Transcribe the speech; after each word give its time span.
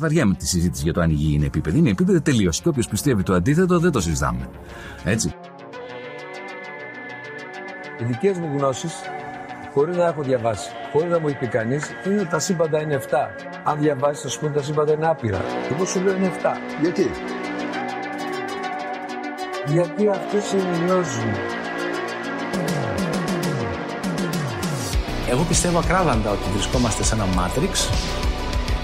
βαριέμαι 0.00 0.34
τη 0.34 0.46
συζήτηση 0.46 0.82
για 0.82 0.92
το 0.92 1.00
αν 1.00 1.10
η 1.10 1.12
γη 1.12 1.34
είναι 1.34 1.46
επίπεδη. 1.46 1.78
Είναι 1.78 1.90
επίπεδη 1.90 2.20
τελείως. 2.20 2.60
Και 2.60 2.68
όποιος 2.68 2.88
πιστεύει 2.88 3.22
το 3.22 3.34
αντίθετο 3.34 3.78
δεν 3.78 3.90
το 3.90 4.00
συζητάμε. 4.00 4.48
Έτσι. 5.04 5.34
Οι 8.00 8.04
δικές 8.04 8.38
μου 8.38 8.56
γνώσεις, 8.58 8.92
χωρίς 9.74 9.96
να 9.96 10.06
έχω 10.06 10.22
διαβάσει, 10.22 10.70
χωρίς 10.92 11.10
να 11.10 11.20
μου 11.20 11.28
έχει 11.28 11.38
πει 11.38 11.46
κανείς, 11.46 11.90
είναι 12.06 12.20
ότι 12.20 12.30
τα 12.30 12.38
σύμπαντα 12.38 12.80
είναι 12.80 12.94
7. 12.94 13.16
Αν 13.64 13.78
διαβάσεις, 13.78 14.22
θα 14.22 14.28
σου 14.28 14.40
πούνε 14.40 14.52
τα 14.52 14.62
σύμπαντα 14.62 14.92
είναι 14.92 15.06
άπειρα. 15.06 15.40
Εγώ 15.72 15.84
σου 15.84 16.00
λέω 16.00 16.16
είναι 16.16 16.30
7. 16.42 16.46
Γιατί; 16.80 17.10
Γιατί 19.66 20.08
αυτέ 20.08 20.40
συνειριώζουν. 20.40 21.32
Εγώ 25.30 25.42
πιστεύω 25.42 25.78
ακράδαντα 25.78 26.30
ότι 26.30 26.50
βρισκόμαστε 26.52 27.02
σε 27.02 27.14
ένα 27.14 27.24
Matrix, 27.24 27.74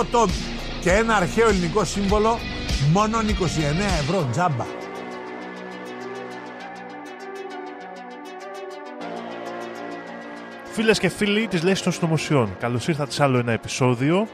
8 0.00 0.04
τόμοι 0.10 0.32
και 0.80 0.90
ένα 0.90 1.16
αρχαίο 1.16 1.48
ελληνικό 1.48 1.84
σύμβολο 1.84 2.38
μόνο 2.92 3.18
29 3.18 3.22
ευρώ 3.78 4.28
τζάμπα 4.30 4.64
Φίλες 10.64 10.98
και 10.98 11.08
φίλοι 11.08 11.48
της 11.48 11.62
Λέση 11.62 11.82
των 11.82 11.92
Συνωμοσιών, 11.92 12.56
καλώς 12.58 12.88
ήρθατε 12.88 13.10
σε 13.10 13.22
άλλο 13.22 13.38
ένα 13.38 13.52
επεισόδιο. 13.52 14.28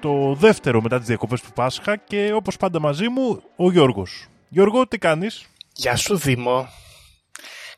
Το 0.00 0.34
δεύτερο 0.34 0.80
μετά 0.80 0.98
τις 0.98 1.06
διακοπές 1.06 1.40
του 1.40 1.52
Πάσχα 1.52 1.96
και 1.96 2.32
όπως 2.32 2.56
πάντα 2.56 2.80
μαζί 2.80 3.08
μου 3.08 3.42
ο 3.56 3.70
Γιώργος. 3.70 4.26
Γιώργο, 4.48 4.86
τι 4.86 4.98
κάνεις; 4.98 5.46
Γεια 5.72 5.96
σου 5.96 6.16
Δήμο. 6.16 6.68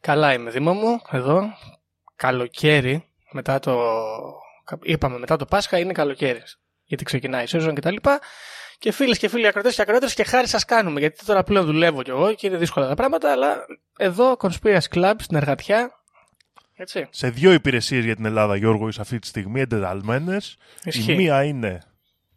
Καλά 0.01 0.33
είμαι 0.33 0.51
Δήμο 0.51 0.73
μου, 0.73 1.01
εδώ. 1.11 1.43
Καλοκαίρι, 2.17 3.05
μετά 3.33 3.59
το... 3.59 3.79
Είπαμε 4.83 5.19
μετά 5.19 5.37
το 5.37 5.45
Πάσχα 5.45 5.79
είναι 5.79 5.93
καλοκαίρι. 5.93 6.43
Γιατί 6.85 7.05
ξεκινάει 7.05 7.43
η 7.43 7.47
σεζόν 7.47 7.75
και 7.75 7.81
τα 7.81 7.91
λοιπά. 7.91 8.21
Και 8.79 8.93
φίλες 8.93 9.19
και 9.19 9.29
φίλοι 9.29 9.47
ακροτέ 9.47 9.71
και 9.71 9.83
ακροτέ 9.83 10.07
και 10.15 10.25
χάρη 10.25 10.49
σας 10.49 10.65
κάνουμε. 10.65 11.01
Γιατί 11.01 11.25
τώρα 11.25 11.43
πλέον 11.43 11.67
δουλεύω 11.67 12.03
κι 12.03 12.11
εγώ 12.11 12.35
και 12.35 12.47
είναι 12.47 12.57
δύσκολα 12.57 12.89
τα 12.89 12.95
πράγματα. 12.95 13.33
Αλλά 13.33 13.57
εδώ, 13.99 14.37
Conspiracy 14.39 14.89
Club 14.95 15.15
στην 15.19 15.37
εργατιά. 15.37 15.93
Έτσι. 16.75 17.07
Σε 17.11 17.31
δύο 17.31 17.53
υπηρεσίες 17.53 18.05
για 18.05 18.17
την 18.17 18.25
Ελλάδα, 18.25 18.57
Γιώργο, 18.57 18.89
είσαι 18.89 19.01
αυτή 19.01 19.19
τη 19.19 19.27
στιγμή 19.27 19.61
εντεταλμένες. 19.61 20.57
Η 20.75 20.83
Ισχύει. 20.85 21.15
μία 21.15 21.45
είναι 21.45 21.83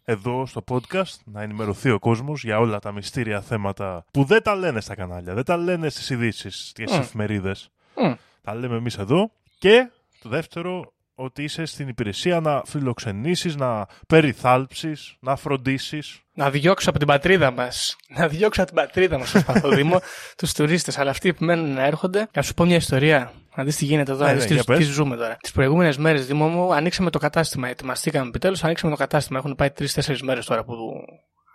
εδώ 0.03 0.45
στο 0.45 0.63
podcast 0.71 1.13
να 1.23 1.41
ενημερωθεί 1.41 1.89
ο 1.89 1.99
κόσμος 1.99 2.43
για 2.43 2.59
όλα 2.59 2.79
τα 2.79 2.91
μυστήρια 2.91 3.41
θέματα 3.41 4.05
που 4.11 4.23
δεν 4.23 4.43
τα 4.43 4.55
λένε 4.55 4.81
στα 4.81 4.95
κανάλια, 4.95 5.33
δεν 5.33 5.43
τα 5.43 5.57
λένε 5.57 5.89
στις 5.89 6.09
ειδήσεις, 6.09 6.67
στις 6.69 6.91
Μμ. 6.91 6.99
εφημερίδες. 6.99 7.69
Μμ. 7.95 8.13
Τα 8.41 8.55
λέμε 8.55 8.75
εμείς 8.75 8.97
εδώ. 8.97 9.31
Και 9.59 9.89
το 10.21 10.29
δεύτερο, 10.29 10.93
ότι 11.22 11.44
είσαι 11.44 11.66
στην 11.66 11.88
υπηρεσία 11.88 12.39
να 12.39 12.61
φιλοξενήσεις, 12.66 13.55
να 13.55 13.86
περιθάλψεις, 14.08 15.16
να 15.19 15.36
φροντίσεις. 15.36 16.19
Να 16.34 16.50
διώξω 16.50 16.90
από 16.90 16.97
την 16.97 17.07
πατρίδα 17.07 17.51
μας. 17.51 17.95
Να 18.18 18.28
διώξω 18.28 18.62
από 18.62 18.72
την 18.72 18.81
πατρίδα 18.84 19.18
μας, 19.18 19.31
προσπαθώ 19.31 19.69
Δήμο, 19.69 20.01
τους 20.38 20.53
τουρίστες. 20.53 20.97
Αλλά 20.97 21.09
αυτοί 21.09 21.34
που 21.34 21.45
μένουν 21.45 21.73
να 21.73 21.85
έρχονται. 21.85 22.28
Να 22.34 22.41
σου 22.41 22.53
πω 22.53 22.66
μια 22.66 22.75
ιστορία. 22.75 23.31
Να 23.56 23.63
δεις 23.63 23.75
τι 23.75 23.85
γίνεται 23.85 24.12
εδώ, 24.12 24.25
Ναι, 24.25 24.28
να 24.28 24.34
δεις 24.34 24.41
ναι, 24.44 24.47
τι, 24.50 24.53
για 24.53 24.63
πες. 24.63 24.78
τι 24.78 24.84
ζούμε 24.84 25.16
τώρα. 25.16 25.38
Τις 25.41 25.51
προηγούμενες 25.51 25.97
μέρες, 25.97 26.25
Δήμο 26.25 26.47
μου, 26.47 26.73
ανοίξαμε 26.73 27.09
το 27.09 27.19
κατάστημα. 27.19 27.68
Ετοιμαστήκαμε 27.68 28.28
επιτέλους, 28.28 28.63
ανοίξαμε 28.63 28.91
το 28.91 28.97
κατάστημα. 28.97 29.40
Έχουν 29.40 29.56
πάει 29.56 29.69
τρει-τέσσερι 29.69 30.24
μέρες 30.24 30.45
τώρα 30.45 30.63
που 30.63 30.75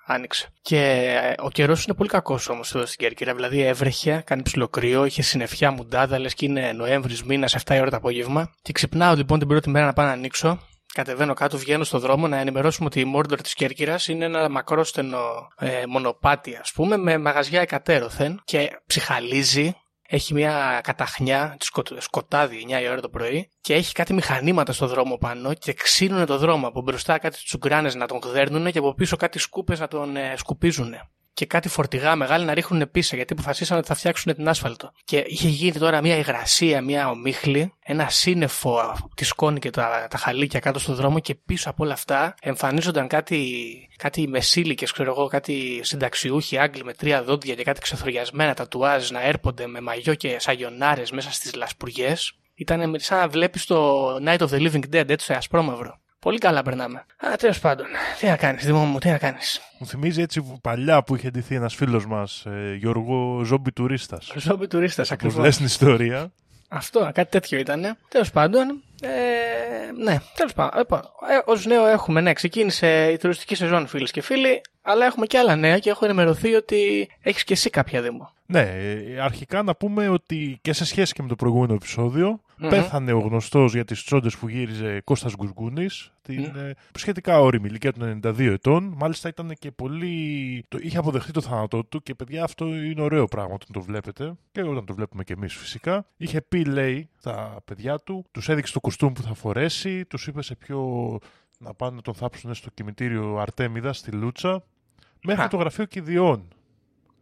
άνοιξε. 0.07 0.49
Και 0.63 0.79
ε, 0.79 1.35
ο 1.39 1.51
καιρός 1.51 1.85
είναι 1.85 1.97
πολύ 1.97 2.09
κακός 2.09 2.49
όμως 2.49 2.75
εδώ 2.75 2.87
στην 2.87 2.99
Κέρκυρα. 2.99 3.35
Δηλαδή 3.35 3.61
έβρεχε, 3.61 4.23
κάνει 4.27 4.43
ψιλοκρύο, 4.43 5.05
είχε 5.05 5.23
συννεφιά 5.23 5.71
μουντάδα, 5.71 6.19
λες 6.19 6.35
και 6.35 6.45
είναι 6.45 6.73
Νοέμβρης 6.73 7.23
μήνας, 7.23 7.57
7 7.65 7.75
η 7.75 7.81
ώρα 7.81 7.91
το 7.91 7.97
απόγευμα. 7.97 8.55
Και 8.63 8.73
ξυπνάω 8.73 9.15
λοιπόν 9.15 9.39
την 9.39 9.49
πρώτη 9.49 9.71
μέρα 9.71 9.87
να 9.87 9.93
πάω 9.93 10.07
να 10.07 10.13
ανοίξω. 10.13 10.59
Κατεβαίνω 10.95 11.35
κάτω, 11.35 11.59
βγαίνω 11.59 11.85
στο 11.85 11.99
δρόμο 11.99 12.29
να 12.29 12.37
ενημερώσουμε 12.37 12.87
ότι 12.87 13.01
η 13.01 13.05
Μόρντορ 13.05 13.41
της 13.41 13.55
Κέρκυρας 13.55 14.09
είναι 14.09 14.25
ένα 14.25 14.49
μακρόστενο 14.49 15.19
ε, 15.59 15.83
μονοπάτι, 15.89 16.59
ας 16.61 16.73
πούμε, 16.73 16.97
με 16.97 17.19
μαγαζιά 17.19 17.61
εκατέρωθεν 17.61 18.41
και 18.45 18.81
ψυχαλίζει. 18.87 19.77
Έχει 20.09 20.35
μια 20.35 20.81
καταχνιά, 20.83 21.57
σκο- 21.61 21.83
σκοτάδι 21.99 22.67
9 22.69 22.81
η 22.83 22.89
ώρα 22.89 23.01
το 23.01 23.09
πρωί 23.09 23.49
και 23.61 23.75
έχει 23.75 23.93
κάτι 23.93 24.13
μηχανήματα 24.13 24.73
στο 24.73 24.87
δρόμο 24.87 25.17
πάνω 25.17 25.55
και 25.55 25.73
ξύνουν 25.73 26.27
το 26.27 26.39
δρόμο. 26.39 26.67
Από 26.67 26.81
μπροστά 26.81 27.19
κάτι 27.19 27.39
τσουγκράνες 27.45 27.95
να 27.95 28.07
τον 28.07 28.19
γδέρνουν 28.19 28.73
και 28.73 28.79
από 28.79 28.95
πίσω 28.95 29.17
κάτι 29.17 29.39
σκούπες 29.39 29.81
να 29.81 29.89
τον 29.89 30.17
ε, 30.17 30.35
σκουπίζουν. 30.37 30.95
Και 31.37 31.47
κάτι 31.47 31.69
φορτηγά 31.69 32.17
μεγάλα 32.17 32.45
να 32.45 32.55
ρίχνουν 32.55 32.91
πίσω 32.91 33.17
γιατί 33.17 33.33
αποφασίσαν 33.33 33.79
ότι 33.79 33.87
θα 33.87 33.95
φτιάξουν 33.95 34.35
την 34.35 34.49
άσφαλτο. 34.49 34.93
Και 35.05 35.25
είχε 35.27 35.49
γίνει 35.49 35.73
τώρα 35.73 36.01
μια 36.01 36.17
υγρασία, 36.17 36.83
μια 36.83 37.09
ομίχλη, 37.11 37.73
ένα 37.85 38.09
σύννεφο 38.09 38.97
της 39.15 39.29
σκόνη 39.29 39.59
και 39.59 39.71
τα, 39.71 40.07
τα 40.11 40.19
χαλίκια 40.19 40.61
κάτω 40.61 40.79
στο 40.79 40.95
δρόμο 40.95 41.19
και 41.19 41.35
πίσω 41.35 41.71
από 41.71 41.85
όλα 41.85 41.93
αυτά 41.93 42.35
εμφανίζονταν 42.41 43.07
κάτι, 43.07 43.63
κάτι 43.97 44.29
μεσήλικες, 44.29 44.93
ξέρω 44.93 45.11
εγώ, 45.11 45.27
κάτι 45.27 45.81
συνταξιούχοι 45.83 46.59
Άγγλοι 46.59 46.85
με 46.85 46.93
τρία 46.93 47.23
δόντια 47.23 47.55
και 47.55 47.63
κάτι 47.63 47.81
ξεθοριασμένα 47.81 48.55
τατουάζ 48.55 49.11
να 49.11 49.23
έρπονται 49.23 49.67
με 49.67 49.81
μαγιό 49.81 50.15
και 50.15 50.39
σαγιονάρες 50.39 51.11
μέσα 51.11 51.33
στις 51.33 51.55
λασπουργιές. 51.55 52.33
Ήταν 52.55 52.95
σαν 52.99 53.19
να 53.19 53.29
βλέπεις 53.29 53.67
το 53.67 54.07
Night 54.15 54.39
of 54.39 54.49
the 54.49 54.71
Living 54.71 54.95
Dead, 54.95 55.09
έτσι 55.09 55.33
ασπρόμαυρο. 55.33 56.01
Πολύ 56.19 56.39
καλά 56.39 56.63
περνάμε. 56.63 56.99
Α, 57.27 57.37
τέλος 57.39 57.59
πάντων. 57.61 57.87
Τι 58.21 58.27
να 58.27 58.37
κάνεις, 58.37 58.65
Δημό 58.65 58.85
μου, 58.85 58.99
τι 58.99 59.09
να 59.09 59.19
κάνεις. 59.19 59.61
Μου 59.79 59.87
θυμίζει 59.87 60.23
έτσι 60.23 60.59
παλιά 60.63 61.03
που 61.03 61.17
είχε 61.17 61.31
ντυθεί 61.31 61.55
ένας 61.55 61.75
φίλος 61.75 62.07
μας, 62.07 62.45
ε, 62.47 62.75
Γιώργο 62.79 63.43
Ζόμπι 63.45 63.73
Τουρίστας. 63.73 64.33
Ζόμπι 64.37 64.67
τουρίστας 64.67 65.11
Όπως 65.11 65.23
ακριβώς. 65.25 65.45
λες 65.45 65.57
την 65.57 65.67
ιστορία. 65.67 66.33
Αυτό, 66.69 67.11
κάτι 67.15 67.31
τέτοιο 67.31 67.59
ήταν. 67.59 67.97
Τέλος 68.09 68.31
πάντων. 68.31 68.83
Ε, 69.03 69.09
ναι, 70.03 70.17
τέλος 70.35 70.53
πάντων. 70.53 70.79
Λοιπόν, 70.79 71.01
ε, 71.01 71.51
Ω 71.53 71.55
νέο 71.67 71.87
έχουμε, 71.87 72.21
ναι, 72.21 72.33
ξεκίνησε 72.33 73.11
η 73.13 73.17
τουριστική 73.17 73.55
σεζόν, 73.55 73.87
φίλες 73.87 74.11
και 74.11 74.21
φίλοι. 74.23 74.61
Αλλά 74.83 75.07
έχουμε 75.07 75.27
και 75.27 75.39
άλλα 75.39 75.57
νέα 75.57 75.79
και 75.79 75.91
έχω 75.91 76.05
ενημερωθεί 76.05 76.55
ότι 76.55 77.09
έχεις 77.23 77.45
και 77.45 77.53
εσύ 77.53 77.71
κάποια 77.71 78.03
δήμο. 78.03 78.31
Ναι, 78.47 78.61
ε, 78.61 79.21
αρχικά 79.21 79.63
να 79.63 79.75
πούμε 79.75 80.09
ότι 80.09 80.59
και 80.63 80.73
σε 80.73 80.85
σχέση 80.85 81.13
και 81.13 81.23
με 81.23 81.29
το 81.29 81.37
προηγούμενο 81.37 81.75
επεισόδιο, 81.75 82.41
Μμμ. 82.59 82.69
πέθανε 82.69 83.13
ο 83.13 83.19
γνωστός 83.19 83.73
για 83.73 83.85
τις 83.85 84.05
τσόντες 84.05 84.37
που 84.37 84.49
γύριζε 84.49 85.01
Κώστας 85.05 85.35
Γκουργκούνης, 85.37 86.13
την 86.23 86.45
ε, 86.45 86.75
σχετικά 86.95 87.41
όρημη 87.41 87.69
ηλικία 87.69 87.93
του 87.93 88.21
92 88.23 88.39
ετών. 88.39 88.95
Μάλιστα 88.97 89.29
ήταν 89.29 89.53
και 89.59 89.71
πολύ... 89.71 90.65
Το, 90.69 90.79
είχε 90.81 90.99
αποδεχτεί 90.99 91.33
το 91.33 91.41
θάνατό 91.41 91.85
του 91.85 92.03
και 92.03 92.15
παιδιά 92.15 92.45
αυτό 92.45 92.67
είναι 92.67 93.01
ωραίο 93.03 93.25
πράγμα 93.25 93.55
όταν 93.55 93.69
το 93.73 93.81
βλέπετε 93.81 94.35
και 94.53 94.63
όταν 94.63 94.85
το 94.85 94.95
βλέπουμε 94.95 95.25
και 95.25 95.33
εμείς 95.33 95.55
φυσικά. 95.55 96.07
Είχε 96.17 96.41
πει, 96.41 96.65
λέει, 96.65 97.09
τα 97.23 97.61
παιδιά 97.65 97.99
του, 97.99 98.25
τους 98.31 98.49
έδειξε 98.49 98.73
το 98.73 98.81
κουστούμ 98.81 99.13
που 99.13 99.23
θα 99.23 99.35
φορέσει, 99.35 100.05
τους 100.05 100.27
είπε 100.27 100.43
σε 100.43 100.55
ποιο 100.55 101.19
να 101.59 101.75
πάνε 101.75 101.97
να 101.97 102.03
τον 102.03 102.15
θάψουν 102.15 102.55
στο 102.55 102.71
κημητήριο 102.75 103.37
Αρτέμιδα 103.39 103.93
στη 103.93 104.11
Λούτσα, 104.11 104.65
μέχρι 105.23 105.43
Α. 105.43 105.49
το 105.49 105.57
γραφείο 105.57 105.85
Κηδιών. 105.85 106.49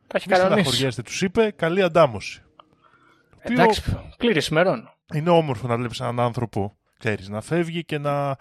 Τα 0.07 0.17
έχει 0.19 0.29
Μη 0.29 0.35
κανονίσει. 0.35 0.61
στεναχωριέστε, 0.61 1.03
τους 1.03 1.23
είπε 1.23 1.51
καλή 1.57 1.83
αντάμωση. 1.83 2.43
Το 2.57 3.37
οποίο 3.37 3.53
Εντάξει, 3.63 3.83
πλήρης 4.17 4.47
ημερών. 4.47 4.94
Είναι 5.15 5.31
όμορφο 5.31 5.67
να 5.67 5.77
βλέπεις 5.77 6.01
έναν 6.01 6.21
άνθρωπο, 6.21 6.77
ξέρεις, 6.99 7.29
να 7.29 7.41
φεύγει 7.41 7.85
και 7.85 7.99
να 7.99 8.37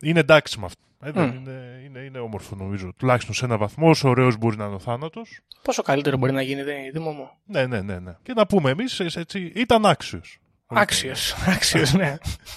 είναι 0.00 0.20
εντάξει 0.20 0.58
με 0.58 0.64
αυτό. 0.66 0.82
Ε, 1.02 1.10
δεν 1.10 1.26
Μμ. 1.28 1.34
είναι, 1.36 1.82
είναι, 1.84 1.98
είναι 1.98 2.18
όμορφο 2.18 2.56
νομίζω. 2.56 2.92
Τουλάχιστον 2.96 3.34
σε 3.34 3.44
ένα 3.44 3.56
βαθμό, 3.56 3.88
όσο 3.88 4.08
ωραίος 4.08 4.36
μπορεί 4.36 4.56
να 4.56 4.64
είναι 4.64 4.74
ο 4.74 4.78
θάνατος. 4.78 5.40
Πόσο 5.62 5.82
καλύτερο 5.82 6.16
μπορεί 6.16 6.32
να 6.32 6.42
γίνει, 6.42 6.62
Δη- 6.62 6.90
Δήμο 6.92 7.10
μου; 7.10 7.28
Ναι, 7.44 7.66
ναι, 7.66 7.80
ναι, 7.80 7.98
ναι. 7.98 8.16
Και 8.22 8.32
να 8.32 8.46
πούμε 8.46 8.70
εμείς, 8.70 9.00
έτσι, 9.00 9.52
ήταν 9.54 9.86
άξιος. 9.86 10.38
Άξιος. 10.68 11.34
Άξιος, 11.54 11.92
ναι. 11.92 12.16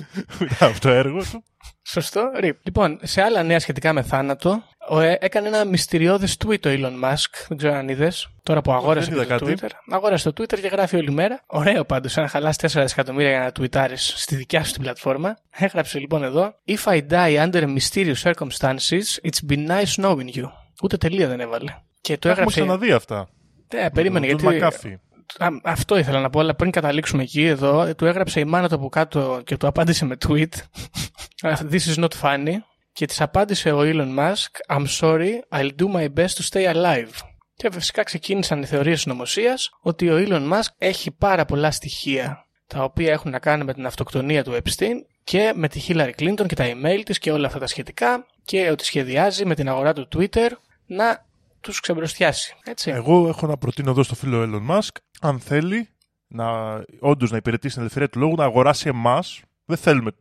από 0.59 0.79
το 0.79 0.89
έργο 0.89 1.19
του. 1.31 1.43
Σωστό. 1.83 2.31
Ρίπ. 2.39 2.57
Λοιπόν, 2.63 2.99
σε 3.03 3.21
άλλα 3.21 3.43
νέα 3.43 3.59
σχετικά 3.59 3.93
με 3.93 4.01
θάνατο, 4.01 4.63
ο, 4.89 4.99
ε, 4.99 5.17
έκανε 5.21 5.47
ένα 5.47 5.65
μυστηριώδες 5.65 6.37
tweet 6.45 6.65
ο 6.65 6.69
Elon 6.69 7.03
Musk. 7.03 7.45
Δεν 7.47 7.57
ξέρω 7.57 7.73
αν 7.73 7.89
είδες. 7.89 8.27
Τώρα 8.43 8.61
που 8.61 8.71
αγόρασε 8.71 9.09
δεν 9.11 9.19
και 9.19 9.25
είδα 9.25 9.37
το 9.37 9.45
κάτι. 9.45 9.57
Twitter. 9.61 9.69
Αγόρασε 9.89 10.31
το 10.31 10.43
Twitter 10.43 10.59
και 10.59 10.67
γράφει 10.67 10.95
όλη 10.95 11.11
μέρα. 11.11 11.43
Ωραίο 11.45 11.85
πάντως, 11.85 12.17
αν 12.17 12.27
χαλάσει 12.27 12.57
4 12.61 12.67
δισεκατομμύρια 12.81 13.29
για 13.29 13.39
να 13.39 13.51
tweetάρει 13.59 13.93
στη 13.95 14.35
δικιά 14.35 14.63
σου 14.63 14.71
την 14.71 14.81
πλατφόρμα. 14.81 15.37
Έγραψε 15.49 15.99
λοιπόν 15.99 16.23
εδώ. 16.23 16.53
If 16.67 16.83
I 16.93 17.01
die 17.09 17.49
under 17.51 17.75
mysterious 17.77 18.21
circumstances, 18.23 19.19
it's 19.23 19.49
been 19.49 19.67
nice 19.67 19.95
knowing 20.03 20.29
you. 20.35 20.43
Ούτε 20.83 20.97
τελεία 20.97 21.27
δεν 21.27 21.39
έβαλε. 21.39 21.75
Και 22.01 22.13
το 22.13 22.19
Το 22.19 22.29
έχουμε 22.29 22.31
έγραψε. 22.31 22.59
ξαναδεί 22.61 22.91
αυτά. 22.91 23.29
Ε, 23.67 23.89
περίμενε 23.93 24.27
Τον 24.27 24.39
γιατί. 24.39 24.55
Μακάφη. 24.55 24.99
Α, 25.37 25.47
αυτό 25.63 25.97
ήθελα 25.97 26.19
να 26.19 26.29
πω, 26.29 26.39
αλλά 26.39 26.55
πριν 26.55 26.71
καταλήξουμε 26.71 27.23
εκεί, 27.23 27.45
εδώ, 27.45 27.95
του 27.95 28.05
έγραψε 28.05 28.39
η 28.39 28.45
μάνα 28.45 28.69
του 28.69 28.75
από 28.75 28.89
κάτω 28.89 29.41
και 29.45 29.57
του 29.57 29.67
απάντησε 29.67 30.05
με 30.05 30.17
tweet. 30.27 30.49
This 31.71 31.95
is 31.95 32.03
not 32.03 32.11
funny. 32.21 32.55
Και 32.93 33.05
της 33.05 33.21
απάντησε 33.21 33.71
ο 33.71 33.79
Elon 33.81 34.17
Musk 34.17 34.75
I'm 34.75 34.85
sorry, 34.99 35.31
I'll 35.51 35.69
do 35.77 35.87
my 35.93 36.07
best 36.19 36.35
to 36.37 36.43
stay 36.51 36.73
alive. 36.73 37.11
Και 37.55 37.71
φυσικά 37.71 38.03
ξεκίνησαν 38.03 38.61
οι 38.61 38.65
θεωρίες 38.65 39.01
συνωμοσία 39.01 39.57
ότι 39.81 40.09
ο 40.09 40.25
Elon 40.27 40.51
Musk 40.51 40.69
έχει 40.77 41.11
πάρα 41.11 41.45
πολλά 41.45 41.71
στοιχεία 41.71 42.45
τα 42.67 42.83
οποία 42.83 43.11
έχουν 43.11 43.31
να 43.31 43.39
κάνουν 43.39 43.65
με 43.65 43.73
την 43.73 43.85
αυτοκτονία 43.85 44.43
του 44.43 44.51
Epstein 44.51 44.95
και 45.23 45.51
με 45.55 45.67
τη 45.67 45.81
Hillary 45.87 46.11
Clinton 46.19 46.45
και 46.47 46.55
τα 46.55 46.65
email 46.65 47.01
της 47.05 47.19
και 47.19 47.31
όλα 47.31 47.47
αυτά 47.47 47.59
τα 47.59 47.67
σχετικά 47.67 48.25
και 48.45 48.69
ότι 48.69 48.85
σχεδιάζει 48.85 49.45
με 49.45 49.55
την 49.55 49.69
αγορά 49.69 49.93
του 49.93 50.07
Twitter 50.15 50.49
να 50.85 51.25
τους 51.61 51.79
ξεμπροστιάσει. 51.79 52.55
Έτσι. 52.63 52.91
Εγώ 52.91 53.27
έχω 53.27 53.47
να 53.47 53.57
προτείνω 53.57 53.91
εδώ 53.91 54.03
στο 54.03 54.15
φίλο 54.15 54.43
Elon 54.43 54.75
Musk, 54.75 54.95
αν 55.21 55.39
θέλει 55.39 55.89
να 56.27 56.47
όντως 56.99 57.31
να 57.31 57.37
υπηρετήσει 57.37 57.73
την 57.73 57.81
ελευθερία 57.81 58.09
του 58.09 58.19
λόγου, 58.19 58.35
να 58.35 58.43
αγοράσει 58.43 58.89
εμάς. 58.89 59.41
Δεν 59.65 59.77
θέλουμε 59.77 60.11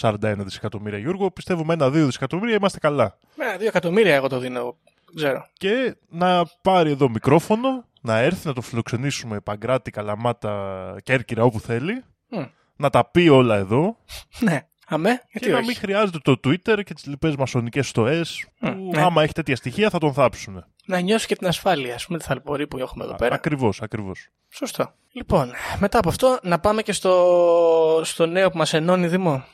41 0.00 0.34
δισεκατομμύρια 0.38 0.98
Γιώργο. 0.98 1.30
Πιστεύουμε 1.30 1.72
ένα-δύο 1.72 2.04
δισεκατομμύρια 2.06 2.54
είμαστε 2.54 2.78
καλά. 2.78 3.18
Με 3.36 3.44
ένα-δύο 3.44 3.66
εκατομμύρια 3.66 4.14
εγώ 4.14 4.28
το 4.28 4.38
δίνω. 4.38 4.62
δεν 4.62 5.14
Ξέρω. 5.14 5.46
Και 5.52 5.96
να 6.08 6.46
πάρει 6.62 6.90
εδώ 6.90 7.08
μικρόφωνο, 7.08 7.84
να 8.00 8.18
έρθει 8.18 8.46
να 8.46 8.52
το 8.52 8.60
φιλοξενήσουμε 8.60 9.40
Παγκράτη, 9.40 9.90
Καλαμάτα, 9.90 10.96
Κέρκυρα, 11.02 11.44
όπου 11.44 11.60
θέλει. 11.60 12.02
Μμ. 12.28 12.44
Να 12.76 12.90
τα 12.90 13.10
πει 13.10 13.28
όλα 13.28 13.56
εδώ. 13.56 13.96
Ναι. 14.38 14.66
Αμέ, 14.86 15.08
γιατί 15.08 15.46
και 15.46 15.52
να 15.52 15.58
όχι. 15.58 15.66
μην 15.66 15.76
χρειάζεται 15.76 16.18
το 16.18 16.32
Twitter 16.44 16.80
και 16.84 16.94
τις 16.94 17.06
λοιπές 17.06 17.36
μασονικές 17.36 17.88
στοές 17.88 18.46
που 18.60 18.90
ναι. 18.94 19.02
άμα 19.02 19.22
έχει 19.22 19.32
τέτοια 19.32 19.56
στοιχεία 19.56 19.90
θα 19.90 19.98
τον 19.98 20.12
θάψουν. 20.12 20.64
Να 20.86 20.98
νιώσει 20.98 21.26
και 21.26 21.36
την 21.36 21.46
ασφάλεια, 21.46 21.94
ας 21.94 22.06
πούμε, 22.06 22.18
τη 22.18 22.24
θαλπορή 22.24 22.66
που 22.66 22.78
έχουμε 22.78 23.04
εδώ 23.04 23.14
πέρα. 23.14 23.34
Ακριβώς, 23.34 23.82
ακριβώς. 23.82 24.28
Σωστό. 24.48 24.94
Λοιπόν, 25.12 25.52
μετά 25.78 25.98
από 25.98 26.08
αυτό 26.08 26.38
να 26.42 26.58
πάμε 26.60 26.82
και 26.82 26.92
στο, 26.92 28.00
στο 28.04 28.26
νέο 28.26 28.50
που 28.50 28.56
μας 28.58 28.72
ενώνει 28.72 29.06
Δημό. 29.08 29.44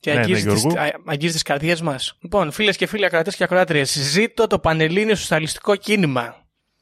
Και 0.00 0.10
Ναι, 0.10 0.16
ναι, 0.16 0.22
αγγίζει, 0.22 0.46
τις, 0.46 0.60
Γιώργο. 0.60 0.80
α- 0.80 1.00
αγγίζει 1.06 1.32
τις 1.32 1.42
καρδιές 1.42 1.80
μας. 1.80 2.16
Λοιπόν, 2.20 2.50
φίλες 2.50 2.76
και 2.76 2.86
φίλοι 2.86 3.04
ακροατές 3.04 3.36
και 3.36 3.44
ακροάτριες, 3.44 3.92
ζήτω 3.98 4.46
το 4.46 4.58
Πανελλήνιο 4.58 5.14
Σοσιαλιστικό 5.14 5.76
Κίνημα. 5.76 6.36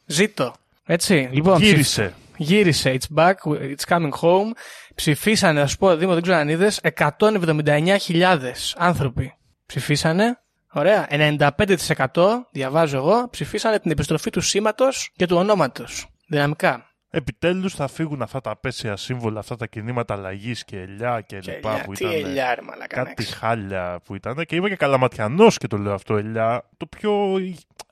Ζήτω. 0.07 0.55
Έτσι, 0.85 1.29
λοιπόν. 1.33 1.55
ψηφ- 1.55 1.71
Γύρισε. 1.71 2.15
Γύρισε. 2.37 2.97
It's 3.01 3.17
back. 3.19 3.33
It's 3.45 3.85
coming 3.89 4.11
home. 4.21 4.51
Ψηφίσανε, 4.95 5.61
να 5.61 5.67
σου 5.67 5.77
πω, 5.77 5.97
Δήμο, 5.97 6.13
δεν 6.13 6.23
ξέρω 6.23 6.37
αν 6.39 6.49
είδες, 6.49 6.81
179.000 6.83 8.75
άνθρωποι. 8.77 9.35
Ψηφίσανε. 9.67 10.39
Ωραία. 10.73 11.07
95% 11.11 12.49
διαβάζω 12.51 12.97
εγώ, 12.97 13.29
ψηφίσανε 13.31 13.79
την 13.79 13.91
επιστροφή 13.91 14.31
του 14.31 14.41
σήματος 14.41 15.11
και 15.17 15.27
του 15.27 15.37
ονόματος. 15.37 16.07
Δυναμικά. 16.27 16.87
Επιτέλους 17.15 17.75
θα 17.75 17.89
φύγουν 17.89 18.23
αυτά 18.23 18.41
τα 18.41 18.51
απέσια 18.51 18.97
σύμβολα, 18.97 19.39
αυτά 19.39 19.57
τα 19.57 19.67
κινήματα 19.67 20.15
αλλαγής 20.15 20.65
και 20.65 20.81
ελιά 20.81 21.21
και, 21.21 21.39
Και 21.39 21.53
λοιπά 21.53 21.71
ελιά, 21.71 21.85
που 21.85 21.93
τι 21.93 22.05
ήταν. 22.05 22.17
ελιά, 22.17 22.55
ρε 22.55 22.63
μαλάκα, 22.63 22.97
Κάτι 22.97 23.11
εντάξει. 23.11 23.35
χάλια 23.35 24.01
που 24.05 24.15
ήταν. 24.15 24.45
Και 24.47 24.57
είμαι 24.57 24.69
και 24.69 24.77
καλαματιανός 24.77 25.59
και 25.59 25.67
το 25.67 25.77
λέω 25.77 25.93
αυτό, 25.95 26.17
ελιά. 26.17 26.69
Το 26.77 26.87
πιο 26.87 27.39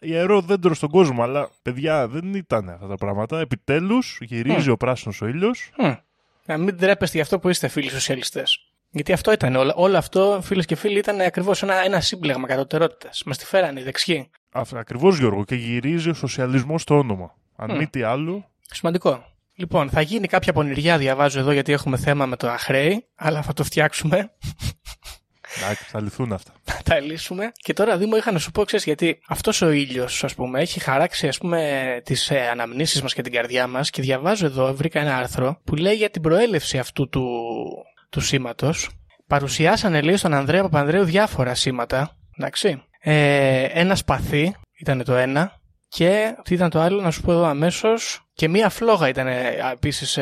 ιερό 0.01 0.41
δέντρο 0.41 0.75
στον 0.75 0.89
κόσμο. 0.91 1.23
Αλλά 1.23 1.51
παιδιά 1.63 2.09
δεν 2.09 2.35
ήταν 2.35 2.69
αυτά 2.69 2.87
τα 2.87 2.95
πράγματα. 2.95 3.41
Επιτέλους 3.41 4.19
γυρίζει 4.21 4.71
ο 4.71 4.77
πράσινος 4.77 5.21
ο 5.23 5.27
ήλιος. 5.27 5.71
Μμ. 5.79 5.93
Να 6.45 6.57
μην 6.59 6.77
τρέπεστε 6.77 7.15
για 7.15 7.23
αυτό 7.23 7.39
που 7.39 7.49
είστε 7.49 7.69
φίλοι 7.69 7.91
σοσιαλιστές. 7.91 8.70
Γιατί 8.91 9.13
αυτό 9.13 9.33
ήταν. 9.33 9.57
Όλο, 9.57 9.73
όλο 9.77 9.97
αυτό, 9.97 10.41
φίλες 10.43 10.67
και 10.67 10.75
φίλοι, 10.75 10.99
ήταν 10.99 11.21
ακριβώς 11.21 11.63
ένα, 11.63 11.85
ένα 11.85 12.01
σύμπλεγμα 12.01 12.47
κατωτερότητας. 12.47 13.23
Μας 13.27 13.39
τη 13.39 13.45
φέρανε 13.47 13.81
οι 13.81 13.83
δεξιοί. 13.83 14.31
Ακριβώς 14.73 15.19
Γιώργο. 15.19 15.45
Και 15.45 15.55
γυρίζει 15.55 16.09
ο 16.11 16.15
σοσιαλισμός 16.15 16.83
στο 16.83 16.99
όνομα. 16.99 17.35
Αν 17.57 17.77
μη 17.77 17.87
τι 17.87 18.03
άλλο. 18.03 18.51
Σημαντικό. 18.61 19.25
Λοιπόν, 19.55 19.91
θα 19.91 20.01
γίνει 20.01 20.27
κάποια 20.27 20.53
πονηριά, 20.53 20.99
διαβάζω 20.99 21.39
εδώ, 21.39 21.53
γιατί 21.53 21.73
έχουμε 21.73 21.97
θέμα 21.97 22.27
με 22.27 22.37
το 22.37 22.49
αχρέη, 22.49 23.07
αλλά 23.15 23.43
θα 23.43 23.53
το 23.53 23.65
φτιάξουμε, 23.65 24.31
Εντάξει, 25.57 25.85
θα 25.85 26.01
λυθούν 26.01 26.33
αυτά. 26.33 26.53
θα 26.65 26.81
τα 26.85 27.01
λύσουμε. 27.01 27.53
Και 27.55 27.73
τώρα, 27.73 27.97
Δήμο, 27.97 28.17
είχα 28.17 28.33
να 28.33 28.39
σου 28.39 28.51
πω, 28.51 28.65
ξέρεις, 28.65 28.85
γιατί 28.85 29.21
αυτός 29.29 29.63
ο 29.63 29.71
ήλιος, 29.71 30.25
ας 30.25 30.35
πούμε, 30.35 30.61
έχει 30.61 30.81
χαράξει, 30.81 31.29
ας 31.29 31.39
πούμε, 31.39 32.01
τις 32.05 32.31
ε, 32.31 32.49
αναμνήσεις 32.49 33.03
μας 33.03 33.15
και 33.15 33.23
την 33.23 33.33
καρδιά 33.33 33.67
μας. 33.67 33.91
Και 33.91 34.03
διαβάζω 34.03 34.47
εδώ, 34.47 34.75
βρήκα 34.75 35.01
ένα 35.01 35.17
άρθρο 35.17 35.61
που 35.65 35.75
λέει 35.75 35.95
για 35.95 36.11
την 36.11 36.23
προέλευση 36.23 36.79
αυτού 36.79 37.09
του, 37.09 37.29
του 38.11 38.21
σήματος. 38.21 38.91
Παρουσιάσανε, 39.27 40.01
λέει, 40.01 40.17
στον 40.17 40.35
Ανδρέα 40.35 40.63
Παπανδρέου 40.63 41.05
διάφορα 41.05 41.55
σήματα. 41.55 42.17
Εντάξει. 42.39 42.83
Ε, 43.01 43.63
ένα 43.63 43.95
σπαθί 43.95 44.55
ήταν 44.81 45.05
το 45.05 45.15
ένα. 45.15 45.59
Και 45.89 46.35
τι 46.43 46.55
ήταν 46.55 46.71
το 46.71 46.81
άλλο, 46.81 47.01
να 47.01 47.11
σου 47.11 47.23
πω 47.23 47.33
εδώ 47.33 47.45
αμέσως. 47.45 48.27
Και 48.33 48.49
μία 48.49 48.69
φλόγα 48.69 49.09
ήταν 49.09 49.27
επίσης 49.73 50.19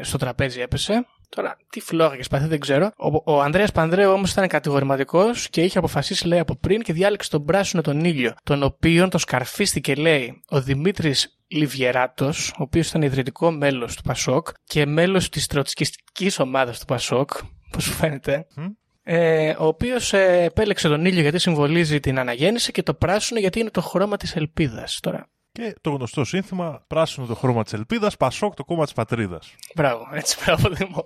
στο 0.00 0.18
τραπέζι 0.18 0.60
έπεσε. 0.60 1.06
Τώρα, 1.36 1.56
τι 1.70 1.80
φλόγα 1.80 2.16
και 2.16 2.22
σπαθί 2.22 2.46
δεν 2.46 2.60
ξέρω. 2.60 2.90
Ο, 2.96 3.32
ο 3.32 3.40
Ανδρέας 3.40 3.72
Πανδρέου 3.72 4.10
όμως 4.10 4.32
ήταν 4.32 4.48
κατηγορηματικός 4.48 5.48
και 5.48 5.62
είχε 5.62 5.78
αποφασίσει, 5.78 6.26
λέει, 6.26 6.38
από 6.38 6.56
πριν 6.56 6.82
και 6.82 6.92
διάλεξε 6.92 7.30
τον 7.30 7.44
πράσινο 7.44 7.82
τον 7.82 8.04
ήλιο. 8.04 8.34
Τον 8.42 8.62
οποίον 8.62 9.10
το 9.10 9.18
σκαρφίστηκε, 9.18 9.94
λέει, 9.94 10.42
ο 10.48 10.60
Δημήτρης 10.60 11.38
Λιβιεράτος, 11.48 12.48
ο 12.50 12.62
οποίος 12.62 12.88
ήταν 12.88 13.02
ιδρυτικό 13.02 13.50
μέλος 13.50 13.96
του 13.96 14.02
Πασόκ 14.02 14.48
και 14.64 14.86
μέλος 14.86 15.28
της 15.28 15.46
τροτσκιστική 15.46 16.30
ομάδας 16.38 16.78
του 16.78 16.84
Πασόκ. 16.84 17.30
Πώ 17.70 17.80
σου 17.80 17.92
φαίνεται. 17.92 18.46
Μμ. 18.56 18.66
Ε, 19.02 19.50
ο 19.58 19.66
οποίος 19.66 20.12
ε, 20.12 20.42
επέλεξε 20.42 20.88
τον 20.88 21.04
ήλιο 21.04 21.20
γιατί 21.20 21.38
συμβολίζει 21.38 22.00
την 22.00 22.18
αναγέννηση 22.18 22.72
και 22.72 22.82
το 22.82 22.94
πράσινο 22.94 23.40
γιατί 23.40 23.60
είναι 23.60 23.70
το 23.70 23.80
χρώμα 23.80 24.16
της 24.16 24.36
ελπίδας. 24.36 24.98
Τώρα, 25.02 25.28
Και 25.52 25.74
το 25.80 25.90
γνωστό 25.90 26.24
σύνθημα: 26.24 26.84
Πράσινο 26.86 27.26
το 27.26 27.34
χρώμα 27.34 27.62
της 27.62 27.72
ελπίδας, 27.72 28.16
Πασόκ 28.16 28.54
το 28.54 28.64
κόμμα 28.64 28.84
της 28.84 28.92
πατρίδας. 28.92 29.54
Μπράβο, 29.74 30.08
έτσι 30.12 30.36
μπράβο 30.44 30.68
Δήμο. 30.68 31.04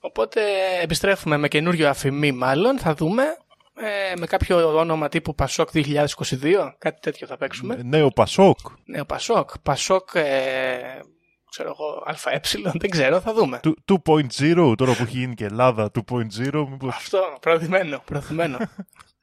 Οπότε 0.00 0.40
επιστρέφουμε 0.82 1.36
με 1.36 1.48
καινούριο 1.48 1.88
αφημί 1.88 2.32
μάλλον, 2.32 2.78
θα 2.78 2.94
δούμε. 2.94 3.22
Ε, 3.78 4.16
με 4.16 4.26
κάποιο 4.26 4.76
όνομα 4.78 5.08
τύπου 5.08 5.34
Πασόκ 5.34 5.68
2022, 5.74 6.74
κάτι 6.78 7.00
τέτοιο 7.00 7.26
θα 7.26 7.36
παίξουμε. 7.36 7.80
Νέο 7.84 8.08
Πασόκ. 8.10 8.58
Νέο 8.84 9.04
Πασόκ. 9.04 9.50
Πασόκ, 9.62 10.08
ε, 10.14 11.00
ξέρω 11.50 11.68
εγώ, 11.68 12.02
ΑΕ, 12.30 12.40
δεν 12.78 12.90
ξέρω, 12.90 13.20
θα 13.20 13.32
δούμε. 13.34 13.60
Του- 13.62 13.76
2.0, 13.84 14.74
τώρα 14.76 14.92
που 14.94 15.02
έχει 15.02 15.18
γίνει 15.18 15.34
και 15.34 15.44
Ελλάδα 15.44 15.90
2.0, 15.90 16.66
μήπως... 16.70 16.94
Αυτό, 16.94 17.36
προωθημένο, 17.40 18.02
προωθημένο. 18.04 18.58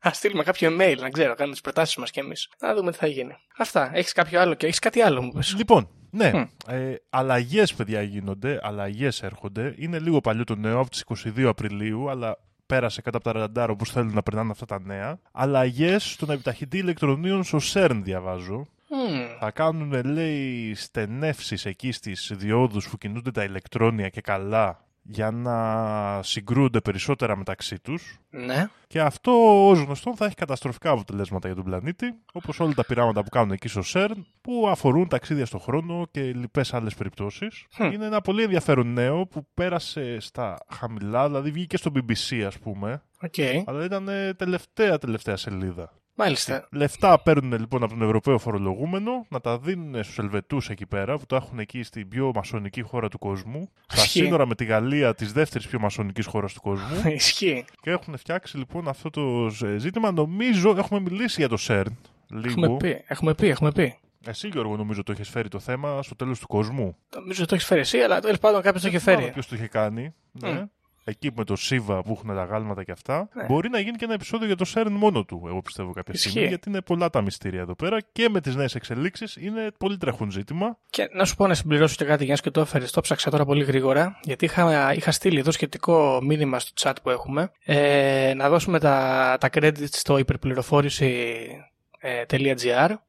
Α 0.07 0.13
στείλουμε 0.13 0.44
κάποιο 0.44 0.69
email, 0.69 0.97
να 1.00 1.09
ξέρω, 1.09 1.33
κάνουμε 1.33 1.51
τις 1.51 1.61
προτάσεις 1.61 1.95
μας 1.95 2.11
κι 2.11 2.19
εμείς. 2.19 2.50
Να 2.61 2.73
δούμε 2.73 2.91
τι 2.91 2.97
θα 2.97 3.07
γίνει. 3.07 3.35
Αυτά. 3.57 3.91
Έχεις 3.94 4.13
κάποιο 4.13 4.39
άλλο 4.41 4.53
και 4.53 4.65
έχεις 4.65 4.79
κάτι 4.79 5.01
άλλο, 5.01 5.21
μου 5.21 5.31
πες. 5.31 5.55
Λοιπόν, 5.57 5.89
ναι, 6.09 6.31
Μμ. 6.33 6.73
ε, 6.73 6.95
αλλαγές 7.09 7.73
παιδιά 7.73 8.01
γίνονται, 8.01 8.59
αλλαγές 8.61 9.21
έρχονται. 9.21 9.75
Είναι 9.77 10.00
λίγο 10.00 10.21
παλιό 10.21 10.44
το 10.44 10.55
νέο, 10.55 10.79
από 10.79 10.89
τις 10.89 11.01
22 11.01 11.47
Απριλίου, 11.47 12.10
αλλά 12.10 12.38
πέρασε 12.65 13.01
κάτω 13.01 13.17
από 13.17 13.33
τα 13.33 13.39
ραντάρ 13.39 13.69
όπως 13.69 13.91
θέλουν 13.91 14.13
να 14.13 14.24
περνάνε 14.24 14.51
αυτά 14.51 14.65
τα 14.65 14.79
νέα. 14.86 15.19
Αλλαγές 15.31 16.12
στον 16.12 16.29
επιταχυντή 16.29 16.77
ηλεκτρονίων 16.77 17.43
στο 17.43 17.60
CERN, 17.74 18.00
διαβάζω. 18.03 18.67
Μμμ. 18.89 19.25
Θα 19.39 19.51
κάνουν, 19.51 20.03
λέει, 20.05 20.75
στενεύσεις 20.75 21.65
εκεί 21.65 21.91
στις 21.91 22.31
διόδους 22.36 22.89
που 22.89 22.98
κινούνται 22.98 23.31
τα 23.31 23.43
ηλεκτρόνια 23.43 24.10
και 24.10 24.22
καλά 24.22 24.86
για 25.05 25.31
να 25.31 26.24
συγκρούονται 26.24 26.79
περισσότερα 26.81 27.38
μεταξύ 27.38 27.79
τους 27.79 28.19
Ναι. 28.29 28.67
και 28.88 29.01
αυτό 29.01 29.67
ως 29.69 29.79
γνωστό 29.79 30.15
θα 30.15 30.25
έχει 30.25 30.36
καταστροφικά 30.36 30.91
αποτελέσματα 30.91 31.48
για 31.48 31.55
τον 31.55 31.65
πλανήτη, 31.65 32.13
όπως 32.33 32.60
όλα 32.60 32.74
τα 32.74 32.86
πειράματα 32.86 33.24
που 33.24 33.29
κάνουν 33.29 33.51
εκεί 33.51 33.67
στο 33.67 33.81
CERN, 33.86 34.15
που 34.41 34.67
αφορούν 34.69 35.07
ταξίδια 35.07 35.45
στον 35.45 35.60
χρόνο 35.60 36.05
και 36.12 36.22
λοιπές 36.22 36.74
άλλες 36.74 36.95
περιπτώσεις. 36.95 37.65
Hm. 37.77 37.91
Είναι 37.93 38.05
ένα 38.05 38.22
πολύ 38.22 38.43
ενδιαφέρον 38.43 38.93
νέο 38.93 39.25
που 39.27 39.48
πέρασε 39.53 40.19
στα 40.19 40.57
χαμηλά, 40.69 41.27
δηλαδή 41.27 41.51
βγήκε 41.51 41.77
στο 41.77 41.91
BBC 41.95 42.41
ας 42.48 42.60
πούμε, 42.60 43.01
Οκ. 43.22 43.33
αλλά 43.65 43.83
ήταν 43.86 44.07
ε, 44.07 44.33
τελευταία 44.33 44.98
τελευταία 44.98 45.38
σελίδα. 45.38 45.93
Μάλιστα. 46.15 46.67
Λεφτά 46.72 47.20
παίρνουν 47.22 47.60
λοιπόν 47.60 47.84
από 47.84 47.93
τον 47.93 48.01
Ευρωπαίο 48.01 48.38
φορολογούμενο 48.38 49.25
να 49.29 49.39
τα 49.39 49.60
δίνουν 49.60 50.03
στους 50.03 50.17
Ελβετούς 50.20 50.70
εκεί 50.70 50.86
πέρα, 50.86 51.17
που 51.17 51.25
τα 51.25 51.36
έχουν 51.36 51.60
εκεί 51.60 51.84
στην 51.84 52.08
πιο 52.08 52.32
μασονική 52.36 52.82
χώρα 52.82 53.08
του 53.10 53.20
κόσμου, 53.20 53.70
στα 53.88 54.01
Ισχύει. 54.01 54.20
σύνορα 54.24 54.46
με 54.48 54.55
τη 54.55 54.65
Γαλλία 54.65 55.15
της 55.15 55.32
δεύτερης 55.34 55.67
πιο 55.67 55.79
μασονικής 55.79 56.25
χώρας 56.25 56.53
του 56.53 56.62
κόσμου. 56.62 57.01
Ισχύει. 57.13 57.65
Και 57.82 57.89
έχουν 57.89 58.17
φτιάξει 58.17 58.58
λοιπόν 58.58 58.88
αυτό 58.88 59.10
το 59.10 59.51
ε, 59.65 59.77
ζήτημα. 59.77 60.12
Νομίζω 60.12 60.70
έχουμε 60.77 61.00
μιλήσει 61.00 61.36
για 61.39 61.50
το 61.50 61.58
CERN 61.67 61.86
Έχουμε 62.34 62.48
λίγο. 62.67 62.77
πει, 62.77 63.03
έχουμε 63.08 63.34
πει, 63.34 63.48
έχουμε 63.48 63.72
πει. 63.72 63.98
Εσύ 64.25 64.48
Γιώργο 64.48 64.75
νομίζω 64.77 65.03
το 65.03 65.12
έχεις 65.12 65.29
φέρει 65.29 65.48
το 65.48 65.60
θέμα 65.60 66.03
στο 66.03 66.15
τέλος 66.15 66.39
του 66.39 66.48
κόσμου. 66.48 66.96
Νομίζω 67.15 67.39
ότι 67.39 67.50
το 67.50 67.55
έχεις 67.55 67.67
φέρει 67.67 67.79
εσύ, 67.82 67.98
αλλά 67.98 68.20
τέλος 68.20 68.39
πάντων 68.39 68.62
κάποιος 68.62 68.82
το 68.82 68.88
έχει 68.88 69.00
φέρει. 69.00 69.29
Ποιος 69.32 69.48
το 69.48 69.55
είχε 69.55 69.67
κάνει. 69.67 70.13
Ναι. 70.32 70.65
Μμ. 71.05 71.12
Εκεί 71.12 71.29
με 71.36 71.43
το 71.43 71.55
Σίβα 71.55 72.01
που 72.01 72.12
έχουν 72.12 72.36
τα 72.36 72.43
γάλματα 72.43 72.83
και 72.83 72.91
αυτά. 72.91 73.29
Ναι. 73.33 73.45
Μπορεί 73.45 73.69
να 73.69 73.79
γίνει 73.79 73.98
και 73.98 74.05
ένα 74.05 74.13
επεισόδιο 74.13 74.48
για 74.48 74.55
το 74.55 74.65
CERN 74.74 74.89
μόνο 74.89 75.24
του, 75.25 75.43
εγώ 75.48 75.62
πιστεύω 75.62 75.91
κάποια 75.91 76.13
Ισχύει. 76.15 76.29
στιγμή. 76.29 76.48
Γιατί 76.48 76.69
είναι 76.69 76.81
πολλά 76.81 77.10
τα 77.10 77.22
μυστήρια 77.22 77.62
εδώ 77.62 77.75
πέρα 77.75 77.98
και 78.12 78.29
με 78.29 78.41
τις 78.41 78.55
νέες 78.55 78.75
εξελίξεις 78.75 79.36
είναι 79.36 79.72
πολύ 79.77 79.98
τρέχουν 79.98 80.31
ζήτημα. 80.31 80.77
Και 80.89 81.10
να 81.13 81.25
σου 81.25 81.36
πω 81.36 81.48
να 81.48 81.53
συμπληρώσω 81.53 81.95
και 81.95 82.05
κάτι, 82.05 82.17
Γιάννης, 82.24 82.41
και 82.41 82.50
το 82.50 82.62
έφερες. 82.62 82.91
Το 82.91 83.01
ψάξα 83.01 83.29
τώρα 83.29 83.45
πολύ 83.45 83.63
γρήγορα, 83.63 84.19
γιατί 84.24 84.45
είχα, 84.45 84.93
είχα 84.93 85.12
στείλει 85.12 85.39
εδώ 85.39 85.51
σχετικό 85.51 86.19
μήνυμα 86.24 86.60
στο 86.60 86.72
chat 86.79 86.93
που 87.03 87.10
έχουμε. 87.10 87.51
Ε, 87.65 88.33
να 88.36 88.50
δώσουμε 88.50 88.79
τα, 88.79 89.38
τα 89.39 89.50
credits 89.53 89.88
στο 89.89 90.17
υπερπληροφόρηση 90.17 91.05
ε, 91.05 91.72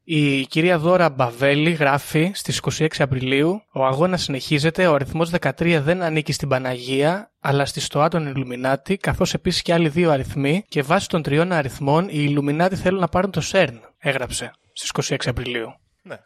Η 0.05 0.47
κυρία 0.47 0.79
Δώρα 0.79 1.11
Μπαβέλη 1.11 1.71
γράφει 1.71 2.31
στις 2.35 2.61
26 2.79 2.87
Απριλίου 2.99 3.63
«Ο 3.73 3.85
αγώνας 3.85 4.23
συνεχίζεται, 4.23 4.87
ο 4.87 4.95
αριθμός 4.95 5.31
13 5.31 5.81
δεν 5.83 6.03
ανήκει 6.03 6.33
στην 6.33 6.49
Παναγία, 6.49 7.33
αλλά 7.41 7.67
στη 7.67 7.81
στοά 7.81 8.09
των 8.09 8.27
Ιλουμινάτη, 8.27 8.97
καθώς 8.97 9.35
επίσης 9.35 9.63
και 9.63 9.73
άλλοι 9.73 9.89
δύο 9.89 10.11
αριθμοί 10.11 10.65
και 10.69 10.83
βάσει 10.83 11.09
των 11.09 11.23
τριών 11.23 11.53
αριθμών 11.53 12.05
οι 12.09 12.11
Ιλουμινάτη 12.13 12.77
θέλουν 12.77 13.01
να 13.01 13.09
πάρουν 13.09 13.31
το 13.31 13.41
ΣΕΡΝ», 13.41 13.81
έγραψε 13.99 14.51
στις 14.73 14.91
26 15.11 15.17
Απριλίου. 15.27 15.75
Ναι. 16.03 16.17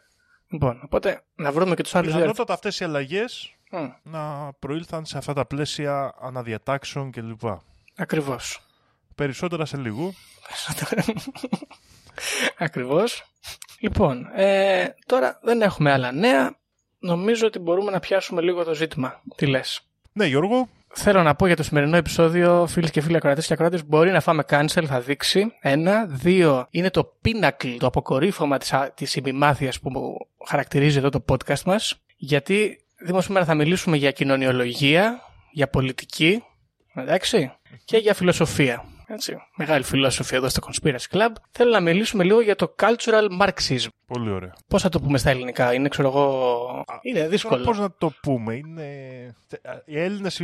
Λοιπόν, 0.47 0.79
οπότε 0.83 1.23
να 1.35 1.51
βρούμε 1.51 1.75
και 1.75 1.83
τους 1.83 1.95
άλλους 1.95 2.13
δύο 2.13 2.23
αριθμούς. 2.23 2.37
Πιθανότατα 2.37 2.53
αυτές 2.53 2.79
οι 2.79 2.83
αλλαγές 2.83 3.55
να 4.03 4.53
προήλθαν 4.59 5.05
σε 5.05 5.17
αυτά 5.17 5.33
τα 5.33 5.45
πλαίσια 5.45 6.13
αναδιατάξεων 6.21 7.11
κλπ. 7.11 7.41
Ακριβώς. 7.95 8.61
Περισσότερα 9.15 9.65
σε 9.65 9.77
λίγο. 9.77 10.13
Ακριβώς. 12.57 13.23
Λοιπόν, 13.79 14.29
ε, 14.35 14.85
τώρα 15.05 15.39
δεν 15.43 15.61
έχουμε 15.61 15.91
άλλα 15.91 16.11
νέα. 16.11 16.57
Νομίζω 16.99 17.47
ότι 17.47 17.59
μπορούμε 17.59 17.91
να 17.91 17.99
πιάσουμε 17.99 18.41
λίγο 18.41 18.63
το 18.63 18.73
ζήτημα. 18.73 19.21
Τι 19.35 19.45
λες; 19.45 19.81
Ναι, 20.11 20.25
Γιώργο. 20.25 20.67
Θέλω 20.93 21.23
να 21.23 21.35
πω 21.35 21.45
για 21.47 21.55
το 21.55 21.63
σημερινό 21.63 21.97
επεισόδιο, 21.97 22.67
φίλοι 22.67 22.89
και 22.89 23.01
φίλοι 23.01 23.15
ακροατές 23.15 23.47
και 23.47 23.53
ακροάτες, 23.53 23.85
μπορεί 23.85 24.11
να 24.11 24.19
φάμε 24.19 24.43
cancel, 24.49 24.83
θα 24.85 24.99
δείξει. 24.99 25.53
Ένα. 25.61 26.05
Δύο, 26.05 26.67
είναι 26.69 26.89
το 26.89 27.13
pinnacle, 27.25 27.75
το 27.79 27.87
αποκορύφωμα 27.87 28.57
της 28.93 29.15
επιμάθειας 29.15 29.79
που 29.79 30.17
χαρακτηρίζει 30.47 30.97
εδώ 30.97 31.09
το 31.09 31.25
podcast 31.29 31.61
μας. 31.65 31.95
Γιατί 32.17 32.83
Δήμο 33.01 33.21
σήμερα 33.21 33.45
θα 33.45 33.55
μιλήσουμε 33.55 33.97
για 33.97 34.11
κοινωνιολογία, 34.11 35.21
για 35.51 35.69
πολιτική, 35.69 36.43
εντάξει, 36.95 37.51
και 37.85 37.97
για 37.97 38.13
φιλοσοφία. 38.13 38.83
Έτσι. 39.11 39.37
Μεγάλη 39.55 39.83
φιλόσοφη 39.83 40.35
εδώ 40.35 40.49
στο 40.49 40.67
Conspiracy 40.67 41.09
Club. 41.11 41.31
Θέλω 41.51 41.71
να 41.71 41.79
μιλήσουμε 41.79 42.23
λίγο 42.23 42.41
για 42.41 42.55
το 42.55 42.75
cultural 42.79 43.27
Marxism. 43.41 43.87
Πολύ 44.07 44.29
ωραία. 44.29 44.53
Πώς 44.67 44.81
θα 44.81 44.89
το 44.89 44.99
πούμε 44.99 45.17
στα 45.17 45.29
ελληνικά, 45.29 45.73
είναι 45.73 45.87
ξέρω 45.87 46.07
εγώ. 46.07 46.83
Είναι 47.01 47.27
δύσκολο. 47.27 47.63
Πώς 47.63 47.79
να 47.79 47.91
το 47.91 48.13
πούμε, 48.21 48.55
είναι. 48.55 48.85
Οι 49.85 49.99
Έλληνες, 49.99 50.41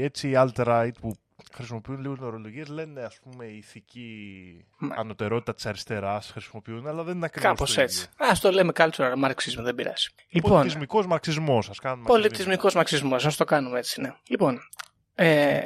έτσι, 0.00 0.32
alt-right 0.36 0.90
που 1.00 1.14
χρησιμοποιούν 1.52 2.00
λίγο 2.00 2.16
ορολογίε, 2.20 2.64
λένε 2.68 3.00
ας 3.00 3.18
πούμε 3.22 3.44
ηθική 3.44 4.64
Μα... 4.78 4.94
ανωτερότητα 4.98 5.54
της 5.54 5.66
αριστεράς 5.66 6.30
χρησιμοποιούν, 6.30 6.86
αλλά 6.86 7.02
δεν 7.02 7.16
είναι 7.16 7.24
ακριβώς. 7.24 7.50
Κάπως 7.50 7.78
έτσι. 7.78 8.06
Α 8.16 8.32
το 8.40 8.50
λέμε 8.50 8.72
cultural 8.76 9.24
Marxism, 9.24 9.62
δεν 9.62 9.74
πειράζει. 9.74 10.08
Λοιπόν, 10.28 10.50
Πολιτισμικός 10.50 11.06
μαρξισμός, 11.06 11.68
ας 11.68 11.78
κάνουμε. 11.78 12.06
Πολιτισμικός 12.06 12.74
μαρξισμός, 12.74 13.26
ας 13.26 13.36
το 13.36 13.44
κάνουμε 13.44 13.78
έτσι, 13.78 14.00
ναι. 14.00 14.14
Λοιπόν, 14.28 14.58
ε, 15.14 15.60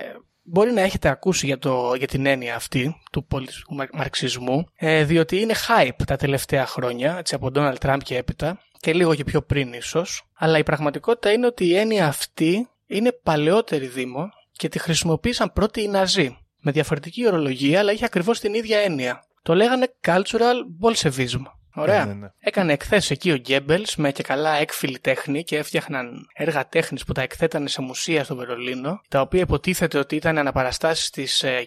Μπορεί 0.47 0.73
να 0.73 0.81
έχετε 0.81 1.09
ακούσει 1.09 1.47
για, 1.47 1.59
το, 1.59 1.95
για 1.95 2.07
την 2.07 2.27
έννοια 2.27 2.55
αυτή 2.55 2.97
του 3.13 3.27
πολιτισμού 3.27 3.77
μαρξισμού, 3.93 4.67
ε, 4.77 5.05
διότι 5.05 5.41
είναι 5.41 5.55
hype 5.69 6.03
τα 6.07 6.17
τελευταία 6.17 6.67
χρόνια, 6.67 7.17
έτσι 7.19 7.35
από 7.35 7.51
Donald 7.55 7.77
Trump 7.81 7.99
και 8.05 8.17
έπειτα, 8.17 8.61
και 8.79 8.93
λίγο 8.93 9.15
και 9.15 9.25
πιο 9.25 9.43
πριν 9.43 9.73
ίσως, 9.73 10.23
αλλά 10.35 10.59
η 10.59 10.63
πραγματικότητα 10.63 11.33
είναι 11.33 11.47
ότι 11.47 11.65
η 11.65 11.77
έννοια 11.77 12.07
αυτή 12.07 12.69
είναι 12.87 13.13
παλαιότερη 13.23 13.87
δήμο 13.87 14.29
και 14.53 14.69
τη 14.69 14.79
χρησιμοποίησαν 14.79 15.53
πρώτοι 15.53 15.83
οι 15.83 15.89
Ναζί, 15.89 16.39
με 16.61 16.71
διαφορετική 16.73 17.27
ορολογία, 17.27 17.79
αλλά 17.79 17.93
είχε 17.93 18.05
ακριβώς 18.05 18.41
την 18.41 18.55
ίδια 18.55 18.79
έννοια. 18.79 19.25
Το 19.43 19.55
λέγανε 19.55 19.95
cultural 20.07 20.57
bolshevism. 20.83 21.43
Ωραία. 21.75 22.05
Ναι, 22.05 22.13
ναι, 22.13 22.19
ναι. 22.19 22.29
Έκανε 22.39 22.73
εκθέσει 22.73 23.13
εκεί 23.13 23.31
ο 23.31 23.37
Γκέμπελς 23.37 23.97
με 23.97 24.13
και 24.13 24.23
καλά 24.23 24.57
έκφυλη 24.57 24.99
τέχνη 24.99 25.45
και 25.45 25.57
έφτιαχναν 25.57 26.27
έργα 26.35 26.69
τέχνης 26.69 27.05
που 27.05 27.13
τα 27.13 27.23
εκθέτανε 27.23 27.69
σε 27.69 27.83
μουσεία 27.83 28.25
στο 28.25 28.37
Βερολίνο, 28.37 29.01
τα 29.09 29.21
οποία 29.21 29.41
υποτίθεται 29.41 29.99
ότι 29.99 30.17
ήταν 30.17 30.39
αναπαραστάσεις 30.39 31.11
της 31.11 31.43
ε, 31.43 31.67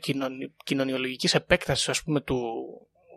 κοινωνιολογικής 0.64 1.36
επέκτασης, 1.36 1.90
ας 1.90 2.04
πούμε, 2.04 2.22
του 2.22 2.42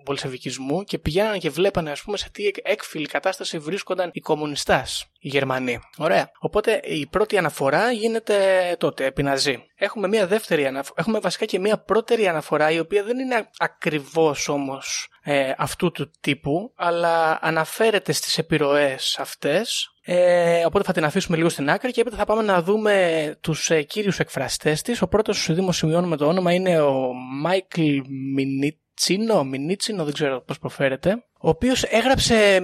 βολσεβικισμού 0.06 0.82
και 0.84 0.98
πηγαίνανε 0.98 1.38
και 1.38 1.50
βλέπανε, 1.50 1.90
ας 1.90 2.02
πούμε, 2.02 2.16
σε 2.16 2.30
τι 2.30 2.50
έκφυλη 2.62 3.06
κατάσταση 3.06 3.58
βρίσκονταν 3.58 4.10
οι 4.12 4.20
κομμουνιστέ, 4.20 4.84
οι 5.20 5.28
Γερμανοί. 5.28 5.80
Ωραία. 5.96 6.30
Οπότε 6.38 6.80
η 6.84 7.06
πρώτη 7.06 7.36
αναφορά 7.36 7.92
γίνεται 7.92 8.36
τότε, 8.78 9.04
επί 9.04 9.22
Ναζί. 9.22 9.64
Έχουμε 9.74 10.08
μια 10.08 10.26
δεύτερη 10.26 10.66
αναφορά, 10.66 11.00
έχουμε 11.00 11.18
βασικά 11.18 11.44
και 11.44 11.58
μια 11.58 11.78
πρώτερη 11.78 12.28
αναφορά, 12.28 12.70
η 12.70 12.78
οποία 12.78 13.04
δεν 13.04 13.18
είναι 13.18 13.50
ακριβώς 13.58 14.48
όμως 14.48 15.08
ε, 15.22 15.52
αυτού 15.56 15.90
του 15.90 16.10
τύπου, 16.20 16.72
αλλά 16.76 17.38
αναφέρεται 17.42 18.12
στις 18.12 18.38
επιρροές 18.38 19.18
αυτές 19.18 19.90
ε, 20.12 20.64
οπότε 20.66 20.84
θα 20.84 20.92
την 20.92 21.04
αφήσουμε 21.04 21.36
λίγο 21.36 21.48
στην 21.48 21.70
άκρη 21.70 21.90
και 21.90 22.00
έπειτα 22.00 22.16
θα 22.16 22.24
πάμε 22.24 22.42
να 22.42 22.62
δούμε 22.62 23.36
τους 23.40 23.70
ε, 23.70 23.82
κύριους 23.82 24.18
εκφραστές 24.18 24.82
της. 24.82 25.02
Ο 25.02 25.08
πρώτος 25.08 25.48
δημοσιοποιώνουμε 25.52 26.16
το 26.16 26.26
όνομα 26.26 26.52
είναι 26.52 26.80
ο 26.80 27.12
Μάικλ 27.42 27.82
Μινίτσινο, 29.08 29.44
Μινίτσινο 29.44 30.04
δεν 30.04 30.12
ξέρω 30.12 30.40
πώς 30.40 30.58
προφέρεται, 30.58 31.24
ο 31.40 31.48
οποίος 31.48 31.82
έγραψε 31.82 32.60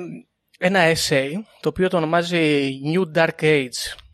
ένα 0.59 0.93
essay 0.93 1.31
το 1.61 1.69
οποίο 1.69 1.88
το 1.88 1.97
ονομάζει 1.97 2.71
New 2.95 3.16
Dark 3.16 3.40
Age, 3.40 3.69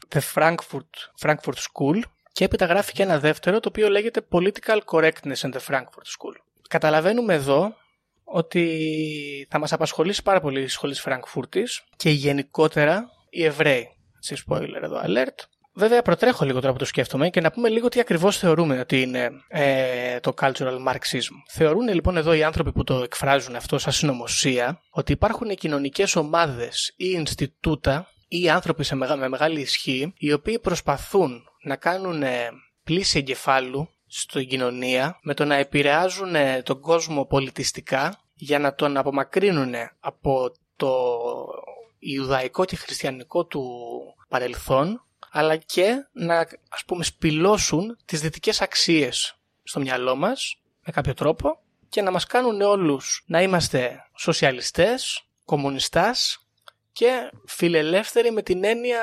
The 0.08 0.20
Frankfurt, 0.34 1.20
Frankfurt 1.20 1.54
School 1.54 2.00
και 2.32 2.44
έπειτα 2.44 2.66
γράφει 2.66 2.92
και 2.92 3.02
ένα 3.02 3.18
δεύτερο 3.18 3.60
το 3.60 3.68
οποίο 3.68 3.88
λέγεται 3.88 4.26
Political 4.30 4.78
Correctness 4.84 5.36
in 5.40 5.52
the 5.52 5.60
Frankfurt 5.68 6.06
School. 6.18 6.34
Καταλαβαίνουμε 6.68 7.34
εδώ 7.34 7.74
ότι 8.24 9.46
θα 9.50 9.58
μας 9.58 9.72
απασχολήσει 9.72 10.22
πάρα 10.22 10.40
πολύ 10.40 10.62
η 10.62 10.68
σχολής 10.68 10.96
της 10.96 11.04
Φραγκφούρτης 11.04 11.84
και 11.96 12.10
γενικότερα 12.10 13.10
οι 13.30 13.44
Εβραίοι. 13.44 13.88
Σε 14.18 14.44
spoiler 14.46 14.82
εδώ, 14.82 15.00
alert. 15.04 15.44
Βέβαια, 15.74 16.02
προτρέχω 16.02 16.44
λίγο 16.44 16.60
τώρα 16.60 16.72
που 16.72 16.78
το 16.78 16.84
σκέφτομαι 16.84 17.30
και 17.30 17.40
να 17.40 17.50
πούμε 17.50 17.68
λίγο 17.68 17.88
τι 17.88 18.00
ακριβώς 18.00 18.38
θεωρούμε 18.38 18.78
ότι 18.78 19.00
είναι 19.00 19.30
ε, 19.48 20.20
το 20.20 20.34
cultural 20.40 20.78
Marxism. 20.88 21.34
Θεωρούν 21.50 21.88
λοιπόν 21.88 22.16
εδώ 22.16 22.32
οι 22.32 22.42
άνθρωποι 22.42 22.72
που 22.72 22.84
το 22.84 23.02
εκφράζουν 23.02 23.56
αυτό 23.56 23.78
σαν 23.78 23.92
συνωμοσία 23.92 24.82
ότι 24.90 25.12
υπάρχουν 25.12 25.54
κοινωνικές 25.54 26.16
ομάδες 26.16 26.92
ή 26.96 27.04
Ινστιτούτα 27.12 28.08
ή 28.28 28.50
άνθρωποι 28.50 28.84
σε 28.84 28.94
με 28.94 29.28
μεγάλη 29.28 29.60
ισχύ 29.60 30.12
οι 30.16 30.32
οποίοι 30.32 30.58
προσπαθούν 30.58 31.42
να 31.62 31.76
κάνουν 31.76 32.22
πλήση 32.84 33.18
εγκεφάλου 33.18 33.88
στην 34.06 34.48
κοινωνία 34.48 35.18
με 35.22 35.34
το 35.34 35.44
να 35.44 35.54
επηρεάζουν 35.54 36.34
τον 36.62 36.80
κόσμο 36.80 37.24
πολιτιστικά 37.24 38.20
για 38.34 38.58
να 38.58 38.74
τον 38.74 38.96
απομακρύνουν 38.96 39.74
από 40.00 40.52
το 40.76 40.94
Ιουδαϊκό 41.98 42.64
και 42.64 42.76
Χριστιανικό 42.76 43.44
του 43.46 43.62
παρελθόν 44.28 45.06
αλλά 45.34 45.56
και 45.56 46.08
να 46.12 46.38
ας 46.68 46.84
πούμε 46.86 47.04
σπηλώσουν 47.04 47.96
τις 48.04 48.20
δυτικές 48.20 48.60
αξίες 48.60 49.36
στο 49.62 49.80
μυαλό 49.80 50.16
μας 50.16 50.56
με 50.86 50.92
κάποιο 50.92 51.14
τρόπο 51.14 51.60
και 51.88 52.02
να 52.02 52.10
μας 52.10 52.26
κάνουν 52.26 52.60
όλους 52.60 53.22
να 53.26 53.42
είμαστε 53.42 54.04
σοσιαλιστές, 54.16 55.26
κομμουνιστάς 55.44 56.46
και 56.92 57.30
φιλελεύθεροι 57.46 58.30
με 58.30 58.42
την 58.42 58.64
έννοια 58.64 59.00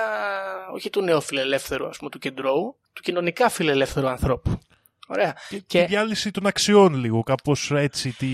όχι 0.74 0.90
του 0.90 1.02
νεοφιλελεύθερου 1.02 1.88
ας 1.88 1.98
πούμε 1.98 2.10
του 2.10 2.20
κεντρώου, 2.20 2.78
του 2.94 3.02
κοινωνικά 3.02 3.50
φιλελεύθερου 3.50 4.08
ανθρώπου. 4.08 4.60
Ωραία. 5.08 5.36
Και, 5.50 5.60
και... 5.60 5.82
Τη 5.82 5.86
διάλυση 5.86 6.32
των 6.32 6.48
αξιών 6.48 6.94
λίγο, 6.94 7.24
κάπως 7.24 7.72
έτσι. 7.72 8.16
Τη, 8.18 8.28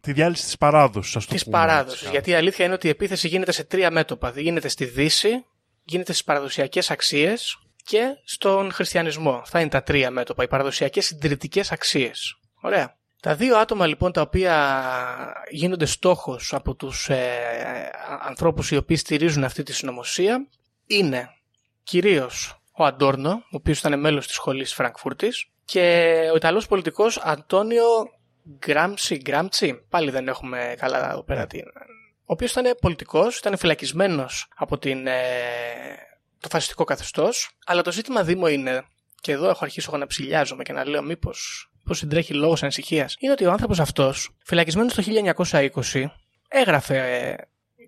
τη 0.00 0.12
διάλυση 0.12 0.44
της 0.44 0.56
παράδοσης, 0.56 1.16
ας 1.16 1.26
το 1.26 1.34
Της 1.34 1.44
παράδοσης. 1.44 2.10
Γιατί 2.10 2.30
η 2.30 2.34
αλήθεια 2.34 2.64
είναι 2.64 2.74
ότι 2.74 2.86
η 2.86 2.90
επίθεση 2.90 3.28
γίνεται 3.28 3.52
σε 3.52 3.64
τρία 3.64 3.90
μέτωπα. 3.90 4.32
Γίνεται 4.36 4.68
στη 4.68 4.84
Δύση, 4.84 5.44
γίνεται 5.84 6.12
στις 6.12 6.24
παραδοσιακές 6.24 6.90
αξίες 6.90 7.58
και 7.84 8.02
στον 8.24 8.72
χριστιανισμό. 8.72 9.30
Αυτά 9.30 9.60
είναι 9.60 9.68
τα 9.68 9.82
τρία 9.82 10.10
μέτωπα. 10.10 10.42
Οι 10.42 10.48
παραδοσιακές 10.48 11.06
συντηρητικές 11.06 11.72
αξίες. 11.72 12.38
Ωραία. 12.60 12.96
Τα 13.20 13.34
δύο 13.34 13.56
άτομα 13.56 13.86
λοιπόν 13.86 14.12
τα 14.12 14.20
οποία 14.20 15.34
γίνονται 15.50 15.84
στόχος 15.84 16.54
από 16.54 16.74
τους 16.74 17.08
ε, 17.08 17.90
ανθρώπους 18.20 18.70
οι 18.70 18.76
οποίοι 18.76 18.96
στηρίζουν 18.96 19.44
αυτή 19.44 19.62
τη 19.62 19.72
συνωμοσία 19.72 20.48
είναι 20.86 21.28
κυρίως 21.82 22.62
ο 22.72 22.84
Αντόρνο, 22.84 23.30
ο 23.30 23.48
οποίος 23.50 23.78
ήταν 23.78 24.00
μέλος 24.00 24.26
της 24.26 24.34
σχολής 24.34 24.74
Φραγκφούρτης 24.74 25.46
και 25.64 26.16
ο 26.32 26.36
Ιταλός 26.36 26.66
πολιτικός 26.66 27.18
Αντώνιο 27.18 27.84
Γκράμψη, 28.58 29.16
Γκράμψη, 29.16 29.86
πάλι 29.88 30.10
δεν 30.10 30.28
έχουμε 30.28 30.74
καλά 30.78 31.10
εδώ 31.10 31.22
πέρα 31.22 31.46
την... 31.46 31.62
Ο 32.26 32.32
οποίος 32.32 32.50
ήταν 32.50 32.74
πολιτικός, 32.80 33.38
ήταν 33.38 33.56
φυλακισμένος 33.56 34.48
από 34.56 34.78
την, 34.78 35.06
ε, 35.06 35.12
το 36.40 36.48
φασιστικό 36.48 36.84
καθεστώς, 36.84 37.50
αλλά 37.66 37.82
το 37.82 37.92
ζήτημα 37.92 38.22
Δήμο 38.22 38.48
είναι, 38.48 38.84
και 39.20 39.32
εδώ 39.32 39.48
έχω 39.48 39.64
αρχίσει 39.64 39.86
εγώ 39.88 39.98
να 39.98 40.06
ψηλιάζομαι 40.06 40.62
και 40.62 40.72
να 40.72 40.88
λέω 40.88 41.02
μήπως 41.02 41.68
πως 41.84 41.98
συντρέχει 41.98 42.34
λόγος 42.34 42.62
ανησυχίας, 42.62 43.16
είναι 43.18 43.32
ότι 43.32 43.46
ο 43.46 43.50
άνθρωπος 43.50 43.80
αυτός, 43.80 44.30
φυλακισμένος 44.44 44.94
το 44.94 45.02
1920, 45.02 46.10
έγραφε 46.48 46.98
ε, 46.98 47.36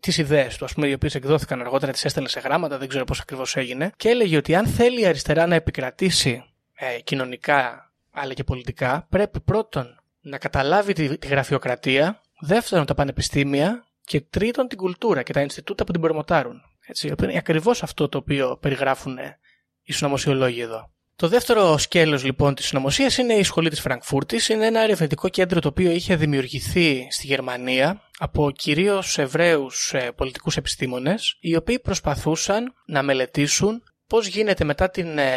τις 0.01 0.19
ιδέες 0.19 0.57
του, 0.57 0.65
ας 0.65 0.73
πούμε, 0.73 0.89
οι 0.89 0.93
οποίες 0.93 1.15
εκδόθηκαν 1.15 1.61
αργότερα, 1.61 1.93
τις 1.93 2.05
έστελνε 2.05 2.29
σε 2.29 2.41
γράμματα, 2.41 2.79
δεν 2.79 2.89
ξέρω 2.89 3.05
πώς 3.05 3.21
ακριβώς 3.21 3.57
έγινε, 3.57 3.93
και 3.97 4.09
έλεγε 4.09 4.37
ότι 4.37 4.55
αν 4.55 4.67
θέλει 4.67 5.01
η 5.01 5.07
αριστερά 5.07 5.47
να 5.47 5.55
επικρατήσει 5.55 6.45
ε, 6.75 7.01
κοινωνικά 7.01 7.91
αλλά 8.11 8.33
και 8.33 8.45
πολιτικά, 8.45 9.07
πρέπει 9.11 9.41
πρώτον 9.41 10.01
να 10.21 10.39
καταλάβει 10.39 10.93
τη, 10.93 11.19
τη 11.19 11.27
γραφειοκρατία, 11.27 12.21
δεύτερον 12.41 12.87
τα 12.87 12.95
πανεπιστήμια 12.95 13.86
και 14.07 14.21
τρίτον 14.21 14.69
την 14.69 14.79
κουλτούρα 14.79 15.23
και 15.23 15.33
τα 15.33 15.41
Ινστιτούτα 15.41 15.85
που 15.85 15.93
την 15.93 16.01
προμοτάρουν. 16.01 16.63
Έτσι, 16.87 17.15
είναι 17.23 17.37
ακριβώς 17.37 17.83
αυτό 17.83 18.09
το 18.09 18.19
οποίο 18.19 18.59
περιγράφουν 18.61 19.19
οι 19.83 19.93
συνωμοσιολόγοι 19.93 20.61
εδώ. 20.61 20.91
Το 21.17 21.29
δεύτερο 21.29 21.79
σκέλος 21.79 22.25
λοιπόν 22.25 22.55
της 22.55 22.67
συνωμοσίας 22.67 23.17
είναι 23.17 23.35
η 23.35 23.43
σχολή 23.43 23.69
της 23.69 23.81
Φραγκφούρτης. 23.81 24.49
Είναι 24.49 24.67
ένα 24.67 24.81
ερευνητικό 24.81 25.29
κέντρο 25.29 25.61
το 25.61 25.69
οποίο 25.69 25.91
είχε 25.91 26.17
δημιουργηθεί 26.17 27.07
στη 27.11 27.27
Γερμανία 27.27 28.03
από 28.19 28.51
κυρίως 28.51 29.19
Εβραίους 29.19 29.93
ε, 29.95 30.11
πολιτικούς 30.17 30.57
επιστήμονες 30.57 31.37
οι 31.41 31.57
οποίοι 31.57 31.79
προσπαθούσαν 31.79 32.75
να 32.87 33.03
μελετήσουν 33.03 33.83
πώς 34.07 34.27
γίνεται 34.27 34.65
μετά 34.65 34.91
την, 34.91 35.19
ε, 35.19 35.33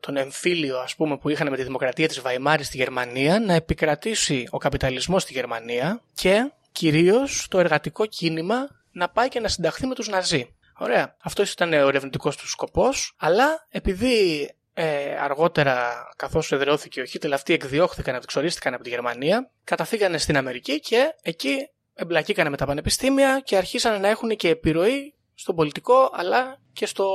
τον 0.00 0.16
εμφύλιο 0.16 0.78
ας 0.78 0.94
πούμε, 0.94 1.16
που 1.16 1.28
είχαν 1.28 1.50
με 1.50 1.56
τη 1.56 1.62
δημοκρατία 1.62 2.08
της 2.08 2.20
Βαϊμάρης 2.20 2.66
στη 2.66 2.76
Γερμανία 2.76 3.40
να 3.40 3.54
επικρατήσει 3.54 4.48
ο 4.50 4.58
καπιταλισμός 4.58 5.22
στη 5.22 5.32
Γερμανία 5.32 6.02
και 6.14 6.50
κυρίως 6.76 7.46
το 7.50 7.58
εργατικό 7.58 8.06
κίνημα 8.06 8.68
να 8.92 9.08
πάει 9.08 9.28
και 9.28 9.40
να 9.40 9.48
συνταχθεί 9.48 9.86
με 9.86 9.94
τους 9.94 10.08
Ναζί. 10.08 10.54
Ωραία. 10.78 11.16
Αυτός 11.22 11.52
ήταν 11.52 11.72
ο 11.72 11.88
ερευνητικός 11.88 12.36
του 12.36 12.48
σκοπός, 12.48 13.14
αλλά 13.18 13.66
επειδή 13.68 14.50
ε, 14.74 15.16
αργότερα, 15.16 16.06
καθώς 16.16 16.52
εδραιώθηκε 16.52 17.00
ο 17.00 17.04
Χίτλερ, 17.04 17.34
αυτοί 17.34 17.52
εκδιώχθηκαν, 17.52 18.14
εξορίστηκαν 18.14 18.74
από 18.74 18.82
τη 18.82 18.88
Γερμανία, 18.88 19.50
καταφύγανε 19.64 20.18
στην 20.18 20.36
Αμερική 20.36 20.80
και 20.80 21.14
εκεί 21.22 21.68
εμπλακήκανε 21.94 22.50
με 22.50 22.56
τα 22.56 22.66
πανεπιστήμια 22.66 23.40
και 23.44 23.56
αρχίσαν 23.56 24.00
να 24.00 24.08
έχουν 24.08 24.36
και 24.36 24.48
επιρροή 24.48 25.14
στο 25.34 25.54
πολιτικό 25.54 26.10
αλλά 26.12 26.58
και 26.72 26.86
στο 26.86 27.06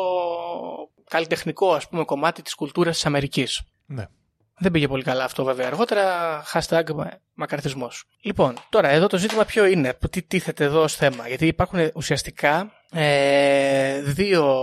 καλλιτεχνικό 1.10 1.74
ας 1.74 1.90
πούμε 1.90 2.04
κομμάτι 2.04 2.42
της 2.42 2.56
κουλτούρας 2.56 2.96
της 2.96 3.06
Αμερικής. 3.06 3.62
Ναι. 3.86 4.06
Δεν 4.64 4.72
πήγε 4.72 4.88
πολύ 4.88 5.04
καλά 5.04 5.24
αυτό 5.24 5.44
βέβαια 5.44 5.68
αργότερα, 5.68 6.04
hashtag 6.54 6.84
μακαρθισμός. 7.34 8.04
Λοιπόν, 8.22 8.54
τώρα 8.70 8.90
εδώ 8.90 9.08
το 9.08 9.18
ζήτημα 9.18 9.46
ποιο 9.46 9.66
είναι, 9.66 9.98
τι 10.10 10.22
τίθεται 10.22 10.64
εδώ 10.64 10.82
ως 10.82 10.96
θέμα, 10.96 11.28
γιατί 11.28 11.48
υπάρχουν 11.48 11.92
ουσιαστικά 11.96 12.72
ε, 12.92 14.02
δύο 14.02 14.56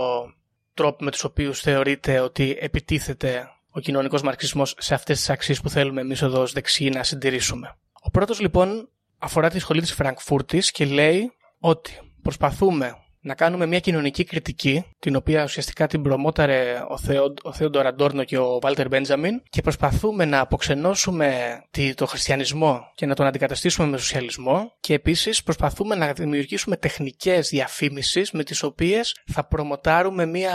τρόποι 0.73 1.03
με 1.03 1.11
τους 1.11 1.23
οποίους 1.23 1.59
θεωρείται 1.59 2.19
ότι 2.19 2.57
επιτίθεται 2.59 3.49
ο 3.71 3.79
κοινωνικός 3.79 4.21
μαρξισμός 4.21 4.75
σε 4.77 4.93
αυτές 4.93 5.17
τις 5.17 5.29
αξίες 5.29 5.61
που 5.61 5.69
θέλουμε 5.69 6.01
εμείς 6.01 6.21
εδώ 6.21 6.41
ως 6.41 6.51
δεξιοί 6.51 6.91
να 6.93 7.03
συντηρήσουμε. 7.03 7.75
Ο 8.01 8.09
πρώτος 8.09 8.39
λοιπόν 8.39 8.89
αφορά 9.17 9.49
τη 9.49 9.59
σχολή 9.59 9.81
της 9.81 9.93
Φραγκφούρτης 9.93 10.71
και 10.71 10.85
λέει 10.85 11.31
ότι 11.59 11.91
προσπαθούμε 12.21 12.95
να 13.29 13.35
κάνουμε 13.35 13.65
μια 13.65 13.79
κοινωνική 13.79 14.23
κριτική, 14.23 14.85
την 14.99 15.15
οποία 15.15 15.43
ουσιαστικά 15.43 15.87
την 15.87 16.01
προμόταρε 16.01 16.83
ο, 16.87 16.97
Θεό, 16.97 17.33
ο 17.43 17.53
Θέοντο 17.53 17.81
Ραντόρνο 17.81 18.23
και 18.23 18.37
ο 18.37 18.59
Βάλτερ 18.61 18.87
Μπέντζαμιν, 18.87 19.41
και 19.49 19.61
προσπαθούμε 19.61 20.25
να 20.25 20.39
αποξενώσουμε 20.39 21.59
το 21.95 22.05
χριστιανισμό 22.05 22.91
και 22.95 23.05
να 23.05 23.15
τον 23.15 23.25
αντικαταστήσουμε 23.25 23.87
με 23.87 23.97
σοσιαλισμό, 23.97 24.73
και 24.79 24.93
επίσης 24.93 25.43
προσπαθούμε 25.43 25.95
να 25.95 26.13
δημιουργήσουμε 26.13 26.77
τεχνικές 26.77 27.49
διαφήμισης 27.49 28.31
με 28.31 28.43
τις 28.43 28.63
οποίες 28.63 29.15
θα 29.31 29.43
προμοτάρουμε 29.43 30.25
μια 30.25 30.53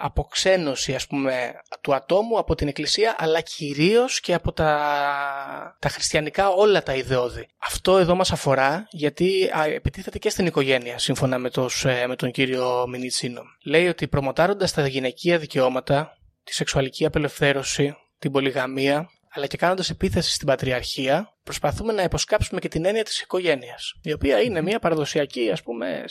αποξένωση, 0.00 0.94
ας 0.94 1.06
πούμε, 1.06 1.52
του 1.80 1.94
ατόμου 1.94 2.38
από 2.38 2.54
την 2.54 2.68
Εκκλησία, 2.68 3.14
αλλά 3.18 3.40
κυρίως 3.40 4.20
και 4.20 4.34
από 4.34 4.52
τα, 4.52 5.76
τα 5.78 5.88
χριστιανικά 5.88 6.48
όλα 6.48 6.82
τα 6.82 6.94
ιδεώδη. 6.94 7.46
Αυτό 7.58 7.98
εδώ 7.98 8.14
μας 8.14 8.32
αφορά 8.32 8.86
γιατί 8.90 9.50
επιτίθεται 9.74 10.18
και 10.18 10.30
στην 10.30 10.46
οικογένεια, 10.46 10.98
σύμφωνα 10.98 11.38
με 11.38 11.50
τους 11.50 11.84
ε, 11.84 12.06
με 12.10 12.16
τον 12.16 12.30
κύριο 12.30 12.86
Μινιτσίνο. 12.88 13.42
Λέει 13.64 13.88
ότι 13.88 14.08
προμοτάροντας 14.08 14.72
τα 14.72 14.86
γυναικεία 14.86 15.38
δικαιώματα, 15.38 16.18
τη 16.44 16.54
σεξουαλική 16.54 17.04
απελευθέρωση, 17.04 17.96
την 18.18 18.32
πολυγαμία, 18.32 19.10
αλλά 19.30 19.46
και 19.46 19.56
κάνοντας 19.56 19.90
επίθεση 19.90 20.32
στην 20.32 20.46
πατριαρχία, 20.46 21.34
προσπαθούμε 21.42 21.92
να 21.92 22.02
υποσκάψουμε 22.02 22.60
και 22.60 22.68
την 22.68 22.84
έννοια 22.84 23.04
της 23.04 23.20
οικογένειας, 23.20 23.94
η 24.02 24.12
οποία 24.12 24.40
είναι 24.40 24.62
μια 24.62 24.78
παραδοσιακή, 24.78 25.50
ας 25.50 25.62
πούμε, 25.62 26.04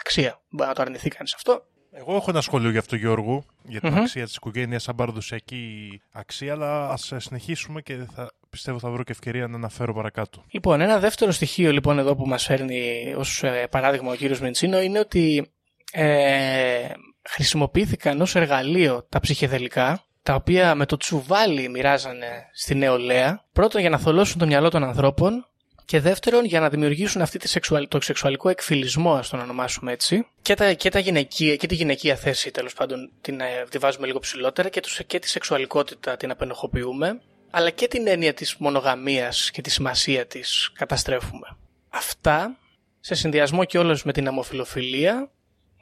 αξία. 0.00 0.40
Μπορεί 0.50 0.68
να 0.68 0.74
το 0.74 0.82
αρνηθεί 0.82 1.08
κανείς 1.08 1.34
αυτό. 1.34 1.66
Εγώ 1.90 2.14
έχω 2.14 2.30
ένα 2.30 2.40
σχόλιο 2.40 2.70
για 2.70 2.80
αυτό, 2.80 2.96
Γιώργο, 2.96 3.44
για 3.62 3.80
την 3.80 3.94
αξία 3.94 4.24
της 4.24 4.36
οικογένειας 4.36 4.82
σαν 4.82 4.94
παραδοσιακή 4.94 6.00
αξία, 6.12 6.52
αλλά 6.52 6.88
ας 6.88 7.12
συνεχίσουμε 7.16 7.82
και 7.82 7.96
θα, 8.14 8.32
πιστεύω 8.50 8.78
θα 8.78 8.90
βρω 8.90 9.02
και 9.02 9.12
ευκαιρία 9.12 9.46
να 9.46 9.56
αναφέρω 9.56 9.94
παρακάτω. 9.94 10.44
Λοιπόν, 10.50 10.80
ένα 10.80 10.98
δεύτερο 10.98 11.30
στοιχείο 11.30 11.72
λοιπόν 11.72 11.98
εδώ 11.98 12.16
που 12.16 12.26
μας 12.26 12.44
φέρνει 12.44 13.14
ως 13.16 13.42
ε, 13.42 13.66
παράδειγμα 13.70 14.12
ο 14.12 14.14
κύριος 14.14 14.40
Μεντσίνο 14.40 14.80
είναι 14.80 14.98
ότι 14.98 15.50
ε, 15.92 16.88
χρησιμοποιήθηκαν 17.22 18.20
ως 18.20 18.34
εργαλείο 18.34 19.06
τα 19.08 19.20
ψυχεδελικά 19.20 20.02
τα 20.22 20.34
οποία 20.34 20.74
με 20.74 20.86
το 20.86 20.96
τσουβάλι 20.96 21.68
μοιράζανε 21.68 22.48
στη 22.52 22.74
νεολαία 22.74 23.44
πρώτον 23.52 23.80
για 23.80 23.90
να 23.90 23.98
θολώσουν 23.98 24.38
το 24.38 24.46
μυαλό 24.46 24.70
των 24.70 24.84
ανθρώπων 24.84 25.46
και 25.84 26.00
δεύτερον 26.00 26.44
για 26.44 26.60
να 26.60 26.68
δημιουργήσουν 26.68 27.22
αυτή 27.22 27.38
τη 27.38 27.48
σεξουαλ... 27.48 27.88
το 27.88 28.00
σεξουαλικό 28.00 28.48
εκφυλισμό, 28.48 29.14
ας 29.14 29.28
τον 29.28 29.40
ονομάσουμε 29.40 29.92
έτσι, 29.92 30.26
και, 30.42 30.54
τα, 30.54 30.72
και, 30.72 30.90
τα 30.90 30.98
γυναικεία, 30.98 31.56
και 31.56 31.66
τη 31.66 31.74
γυναικεία 31.74 32.16
θέση 32.16 32.50
τέλος 32.50 32.72
πάντων 32.74 33.10
την, 33.20 33.40
ε, 33.40 33.64
τη 33.70 33.78
βάζουμε 33.78 34.06
λίγο 34.06 34.18
ψηλότερα 34.18 34.68
και, 34.68 34.80
τους, 34.80 35.00
και 35.06 35.18
τη 35.18 35.28
σεξουαλικότητα 35.28 36.16
την 36.16 36.30
απενοχοποιούμε 36.30 37.20
αλλά 37.50 37.70
και 37.70 37.88
την 37.88 38.06
έννοια 38.06 38.34
της 38.34 38.56
μονογαμίας 38.56 39.50
και 39.50 39.60
τη 39.60 39.70
σημασία 39.70 40.26
της 40.26 40.70
καταστρέφουμε. 40.74 41.56
Αυτά, 41.88 42.58
σε 43.00 43.14
συνδυασμό 43.14 43.64
και 43.64 43.78
όλος 43.78 44.04
με 44.04 44.12
την 44.12 44.28
αμοφιλοφιλία, 44.28 45.30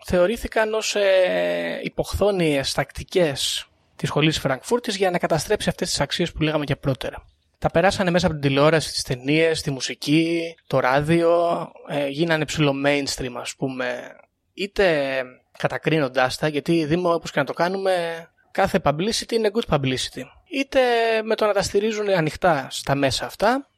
θεωρήθηκαν 0.04 0.74
ως 0.74 0.94
ε, 0.94 1.80
υποχθόνιες 1.82 2.72
τακτικές 2.72 3.68
της 3.96 4.08
σχολής 4.08 4.38
Φραγκφούρτης 4.38 4.96
για 4.96 5.10
να 5.10 5.18
καταστρέψει 5.18 5.68
αυτές 5.68 5.88
τις 5.88 6.00
αξίες 6.00 6.32
που 6.32 6.42
λέγαμε 6.42 6.64
και 6.64 6.76
πρώτερα. 6.76 7.24
Τα 7.58 7.70
περάσανε 7.70 8.10
μέσα 8.10 8.26
από 8.26 8.34
την 8.34 8.48
τηλεόραση, 8.48 8.92
τις 8.92 9.02
ταινίες, 9.02 9.62
τη 9.62 9.70
μουσική, 9.70 10.54
το 10.66 10.80
ράδιο, 10.80 11.58
ε, 11.88 12.08
γίνανε 12.08 12.44
ψηλό 12.44 12.74
mainstream 12.86 13.32
ας 13.40 13.54
πούμε, 13.56 14.16
είτε 14.54 15.22
κατακρίνοντάς 15.58 16.36
τα, 16.36 16.48
γιατί 16.48 16.84
δήμο 16.84 17.14
όπως 17.14 17.30
και 17.30 17.38
να 17.38 17.44
το 17.44 17.52
κάνουμε, 17.52 18.26
κάθε 18.50 18.80
publicity 18.84 19.32
είναι 19.32 19.50
good 19.52 19.74
publicity 19.74 20.22
είτε 20.50 20.80
με 21.24 21.34
το 21.34 21.46
να 21.46 21.52
τα 21.52 21.62
στηρίζουν 21.62 22.08
ανοιχτά 22.08 22.66
στα 22.70 22.94
μέσα 22.94 23.26
αυτά, 23.26 23.68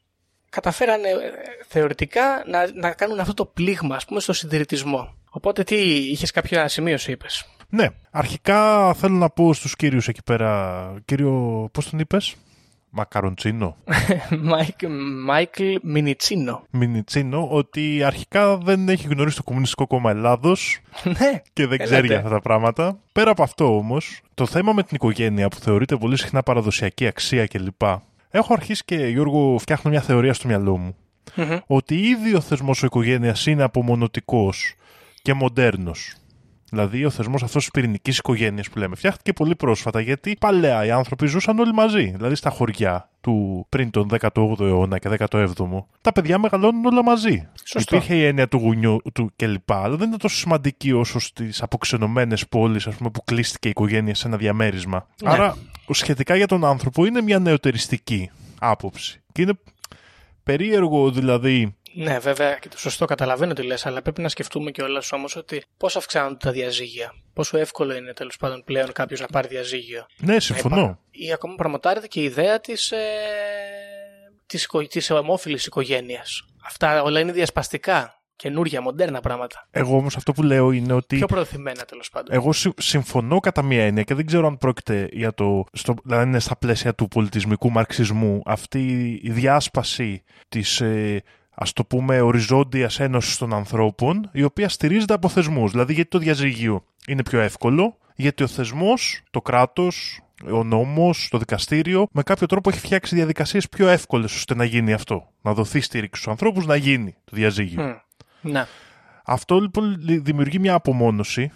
καταφέρανε 0.49 1.07
ε, 1.09 1.15
θεωρητικά 1.67 2.43
να, 2.47 2.71
να 2.73 2.91
κάνουν 2.91 3.19
αυτό 3.19 3.33
το 3.33 3.45
πλήγμα, 3.45 3.95
ας 3.95 4.05
πούμε, 4.05 4.19
στο 4.19 4.33
συντηρητισμό. 4.33 5.13
Οπότε 5.29 5.63
τι, 5.63 5.75
είχες 6.11 6.31
κάποια 6.31 6.67
σημείωση, 6.67 7.11
είπες; 7.11 7.45
Ναι, 7.69 7.87
αρχικά 8.11 8.93
θέλω 8.93 9.15
να 9.15 9.29
πω 9.29 9.53
στους 9.53 9.75
κύριους 9.75 10.07
εκεί 10.07 10.23
πέρα, 10.25 10.93
κύριο, 11.05 11.69
πώς 11.71 11.89
τον 11.89 11.99
είπες; 11.99 12.35
Μακαροντσίνο. 12.89 13.75
Μάικλ 15.25 15.75
Μινιτσίνο. 15.81 16.63
Μινιτσίνο, 16.69 17.47
ότι 17.51 18.03
αρχικά 18.03 18.57
δεν 18.57 18.89
έχει 18.89 19.07
γνωρίσει 19.07 19.35
το 19.35 19.43
Κομμουνιστικό 19.43 19.87
Κόμμα 19.87 20.11
Ελλάδος 20.11 20.79
ναι, 21.19 21.41
και 21.53 21.67
δεν 21.67 21.77
ξέρει 21.77 22.07
για 22.07 22.17
αυτά 22.17 22.29
τα 22.29 22.41
πράγματα. 22.41 22.99
Πέρα 23.11 23.31
από 23.31 23.43
αυτό 23.43 23.77
όμως, 23.77 24.21
το 24.33 24.45
θέμα 24.45 24.73
με 24.73 24.83
την 24.83 24.95
οικογένεια 24.95 25.47
που 25.47 25.55
θεωρείται 25.55 25.95
πολύ 25.95 26.17
συχνά 26.17 26.43
παραδοσιακή 26.43 27.07
αξία 27.07 27.45
κλπ. 27.47 27.81
Έχω 28.29 28.53
αρχίσει 28.53 28.83
και 28.85 28.95
Γιώργο 28.95 29.57
φτιάχνω 29.59 29.91
μια 29.91 30.01
θεωρία 30.01 30.33
στο 30.33 30.47
μυαλό 30.47 30.77
μου. 30.77 30.95
Ότι 31.67 31.95
ήδη 31.95 32.35
ο 32.35 32.39
θεσμός 32.41 32.83
ο 32.83 32.85
οικογένειας 32.85 33.45
είναι 33.45 33.63
απομονωτικός 33.63 34.75
και 35.21 35.33
μοντέρνος. 35.33 36.15
Δηλαδή 36.69 37.05
ο 37.05 37.09
θεσμός 37.09 37.43
αυτός 37.43 37.61
της 37.61 37.71
πυρηνικής 37.71 38.17
οικογένειας 38.17 38.69
που 38.69 38.77
λέμε 38.77 38.95
φτιάχτηκε 38.95 39.33
πολύ 39.33 39.55
πρόσφατα 39.55 39.99
γιατί 39.99 40.35
παλαιά 40.39 40.85
οι 40.85 40.91
άνθρωποι 40.91 41.27
ζούσαν 41.27 41.59
όλοι 41.59 41.73
μαζί. 41.73 42.13
Δηλαδή 42.15 42.35
στα 42.35 42.49
χωριά 42.49 43.09
του 43.21 43.65
πριν 43.69 43.89
τον 43.89 44.09
18ο 44.19 44.59
αιώνα 44.59 44.99
και 44.99 45.09
17ο, 45.17 45.55
τα 46.01 46.11
παιδιά 46.11 46.39
μεγαλώνουν 46.39 46.85
όλα 46.85 47.03
μαζί. 47.03 47.47
Σωστό. 47.63 47.95
Υπήρχε 47.95 48.15
η 48.15 48.25
έννοια 48.25 48.47
του 48.47 48.57
γουνιού 48.57 49.01
του 49.13 49.31
κλπ. 49.35 49.71
Αλλά 49.71 49.95
δεν 49.95 50.07
ήταν 50.07 50.19
τόσο 50.19 50.35
σημαντική 50.35 50.91
όσο 50.91 51.19
στις 51.19 51.61
αποξενωμένες 51.61 52.47
πόλεις 52.47 52.87
που 53.13 53.23
κλείστηκε 53.25 53.67
η 53.67 53.71
οικογένεια 53.71 54.15
σε 54.15 54.27
ένα 54.27 54.37
διαμέρισμα. 54.37 55.07
Ναι. 55.23 55.31
Άρα 55.31 55.57
σχετικά 55.89 56.35
για 56.35 56.47
τον 56.47 56.65
άνθρωπο 56.65 57.05
είναι 57.05 57.21
μια 57.21 57.39
νεωτεριστική 57.39 58.29
άποψη. 58.59 59.21
Και 59.31 59.41
είναι 59.41 59.53
περίεργο 60.43 61.11
δηλαδή 61.11 61.75
ναι, 62.03 62.19
βέβαια 62.19 62.55
και 62.55 62.69
το 62.69 62.77
σωστό 62.77 63.05
καταλαβαίνω 63.05 63.53
τι 63.53 63.63
λες, 63.63 63.85
αλλά 63.85 64.01
πρέπει 64.01 64.21
να 64.21 64.29
σκεφτούμε 64.29 64.71
κιόλας 64.71 65.11
όμως 65.11 65.35
ότι 65.35 65.63
πώς 65.77 65.95
αυξάνονται 65.95 66.37
τα 66.37 66.51
διαζύγια. 66.51 67.13
Πόσο 67.33 67.57
εύκολο 67.57 67.95
είναι 67.95 68.13
τέλος 68.13 68.37
πάντων 68.37 68.63
πλέον 68.65 68.91
κάποιος 68.91 69.19
να 69.19 69.27
πάρει 69.27 69.47
διαζύγιο. 69.47 70.05
Ναι, 70.17 70.39
συμφωνώ. 70.39 70.99
Ή 71.11 71.33
ακόμα 71.33 71.55
προμοτάρεται 71.55 72.07
και 72.07 72.19
η 72.19 72.23
ιδέα 72.23 72.59
της 72.59 72.91
ε, 72.91 72.97
της, 74.45 74.67
της 74.89 75.11
ομόφυλης 75.11 75.65
οικογένειας. 75.65 76.43
Αυτά 76.65 77.01
όλα 77.01 77.19
είναι 77.19 77.31
διασπαστικά. 77.31 78.13
Καινούρια, 78.35 78.81
μοντέρνα 78.81 79.19
πράγματα. 79.19 79.67
Εγώ 79.71 79.97
όμως 79.97 80.15
αυτό 80.15 80.31
που 80.31 80.43
λέω 80.43 80.71
είναι 80.71 80.93
ότι. 80.93 81.15
Πιο 81.15 81.25
προωθημένα 81.25 81.85
τέλος 81.85 82.09
πάντων. 82.09 82.35
Εγώ 82.35 82.51
συμφωνώ 82.77 83.39
κατά 83.39 83.61
μία 83.61 83.85
έννοια 83.85 84.03
και 84.03 84.13
δεν 84.13 84.25
ξέρω 84.25 84.47
αν 84.47 84.57
πρόκειται 84.57 85.09
για 85.11 85.33
το. 85.33 85.63
Στο, 85.73 85.93
δηλαδή 86.03 86.27
είναι 86.27 86.39
στα 86.39 86.57
πλαίσια 86.57 86.95
του 86.95 87.07
πολιτισμικού 87.07 87.71
μαρξισμού 87.71 88.41
αυτή 88.45 89.11
η 89.23 89.31
διάσπαση 89.31 90.23
της 90.49 90.81
ε, 90.81 91.23
Α 91.61 91.65
το 91.73 91.85
πούμε, 91.85 92.21
οριζόντιας 92.21 92.99
ένωσης 92.99 93.37
των 93.37 93.53
ανθρώπων, 93.53 94.29
η 94.31 94.43
οποία 94.43 94.69
στηρίζεται 94.69 95.13
από 95.13 95.29
θεσμούς. 95.29 95.71
Δηλαδή, 95.71 95.93
γιατί 95.93 96.09
το 96.09 96.17
διαζύγιο 96.17 96.83
είναι 97.07 97.23
πιο 97.23 97.39
εύκολο, 97.39 97.97
γιατί 98.15 98.43
ο 98.43 98.47
θεσμός, 98.47 99.23
το 99.31 99.41
κράτος, 99.41 100.21
ο 100.51 100.63
νόμος, 100.63 101.27
το 101.31 101.37
δικαστήριο, 101.37 102.07
με 102.11 102.23
κάποιο 102.23 102.47
τρόπο 102.47 102.69
έχει 102.69 102.79
φτιάξει 102.79 103.15
διαδικασίες 103.15 103.69
πιο 103.69 103.87
εύκολες 103.87 104.35
ώστε 104.35 104.55
να 104.55 104.63
γίνει 104.63 104.93
αυτό. 104.93 105.29
Να 105.41 105.53
δοθεί 105.53 105.81
στήριξη 105.81 106.21
στους 106.21 106.31
ανθρώπους, 106.31 106.65
να 106.65 106.75
γίνει 106.75 107.15
το 107.25 107.35
διαζύγιο. 107.35 108.01
Ναι. 108.41 108.65
Αυτό 109.25 109.59
λοιπόν 109.59 109.95
δημιουργεί 109.99 110.59
μια 110.59 110.73
απομόνωση, 110.73 111.51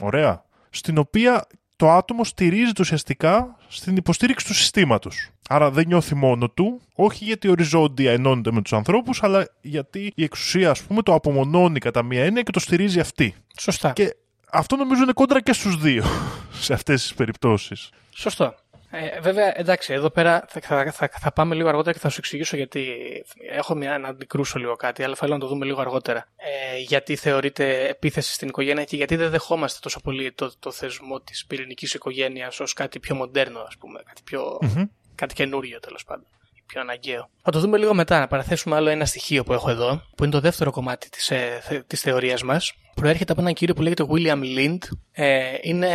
ωραία, 0.00 0.44
στην 0.70 0.98
οποία 0.98 1.46
το 1.82 1.90
άτομο 1.90 2.24
στηρίζεται 2.24 2.82
ουσιαστικά 2.82 3.56
στην 3.68 3.96
υποστήριξη 3.96 4.46
του 4.46 4.54
συστήματος. 4.54 5.30
Άρα 5.48 5.70
δεν 5.70 5.86
νιώθει 5.86 6.14
μόνο 6.14 6.50
του, 6.50 6.80
όχι 6.94 7.24
γιατί 7.24 7.48
οριζόντια 7.48 8.12
ενώνεται 8.12 8.52
με 8.52 8.62
τους 8.62 8.72
ανθρώπους, 8.72 9.22
αλλά 9.22 9.48
γιατί 9.60 10.12
η 10.14 10.22
εξουσία, 10.22 10.70
ας 10.70 10.82
πούμε, 10.82 11.02
το 11.02 11.14
απομονώνει 11.14 11.78
κατά 11.78 12.02
μία 12.02 12.24
έννοια 12.24 12.42
και 12.42 12.50
το 12.50 12.60
στηρίζει 12.60 13.00
αυτή. 13.00 13.34
Σωστά. 13.60 13.92
Και 13.92 14.16
αυτό 14.52 14.76
νομίζω 14.76 15.02
είναι 15.02 15.12
κόντρα 15.12 15.40
και 15.40 15.52
στους 15.52 15.76
δύο 15.76 16.04
σε 16.64 16.72
αυτές 16.72 17.02
τις 17.02 17.14
περιπτώσεις. 17.14 17.90
Σωστό. 18.10 18.54
Ε, 18.94 19.20
βέβαια, 19.20 19.58
εντάξει, 19.58 19.92
εδώ 19.92 20.10
πέρα 20.10 20.44
θα, 20.48 20.60
θα, 20.60 20.92
θα, 20.92 21.10
θα, 21.20 21.32
πάμε 21.32 21.54
λίγο 21.54 21.68
αργότερα 21.68 21.92
και 21.92 21.98
θα 21.98 22.08
σου 22.08 22.16
εξηγήσω 22.18 22.56
γιατί 22.56 22.84
έχω 23.50 23.74
μια, 23.74 23.98
να 23.98 24.08
αντικρούσω 24.08 24.58
λίγο 24.58 24.76
κάτι, 24.76 25.02
αλλά 25.02 25.14
θέλω 25.14 25.32
να 25.32 25.40
το 25.40 25.46
δούμε 25.46 25.64
λίγο 25.64 25.80
αργότερα. 25.80 26.28
Ε, 26.36 26.78
γιατί 26.78 27.16
θεωρείται 27.16 27.88
επίθεση 27.88 28.32
στην 28.32 28.48
οικογένεια 28.48 28.84
και 28.84 28.96
γιατί 28.96 29.16
δεν 29.16 29.30
δεχόμαστε 29.30 29.78
τόσο 29.82 30.00
πολύ 30.00 30.32
το, 30.32 30.52
το 30.58 30.70
θεσμό 30.72 31.20
της 31.20 31.46
πυρηνικής 31.46 31.94
οικογένειας 31.94 32.60
ως 32.60 32.72
κάτι 32.72 33.00
πιο 33.00 33.14
μοντέρνο, 33.14 33.60
ας 33.60 33.76
πούμε, 33.78 34.00
κάτι, 34.06 34.22
πιο, 34.24 34.58
mm-hmm. 34.62 34.88
κάτι 35.14 35.34
καινούριο 35.34 35.80
τέλος 35.80 36.04
πάντων. 36.04 36.26
Πιο 36.66 36.80
αναγκαίο. 36.80 37.28
Θα 37.42 37.50
το 37.50 37.60
δούμε 37.60 37.78
λίγο 37.78 37.94
μετά, 37.94 38.18
να 38.18 38.26
παραθέσουμε 38.26 38.76
άλλο 38.76 38.88
ένα 38.88 39.04
στοιχείο 39.04 39.44
που 39.44 39.52
έχω 39.52 39.70
εδώ, 39.70 40.02
που 40.16 40.24
είναι 40.24 40.32
το 40.32 40.40
δεύτερο 40.40 40.70
κομμάτι 40.70 41.08
της, 41.08 41.30
ε, 41.30 41.84
της 41.86 42.00
θεωρίας 42.00 42.42
μας. 42.42 42.72
Προέρχεται 42.94 43.32
από 43.32 43.40
έναν 43.40 43.54
κύριο 43.54 43.74
που 43.74 43.82
λέγεται 43.82 44.06
William 44.10 44.42
Lind. 44.58 44.78
Ε, 45.12 45.54
είναι 45.62 45.88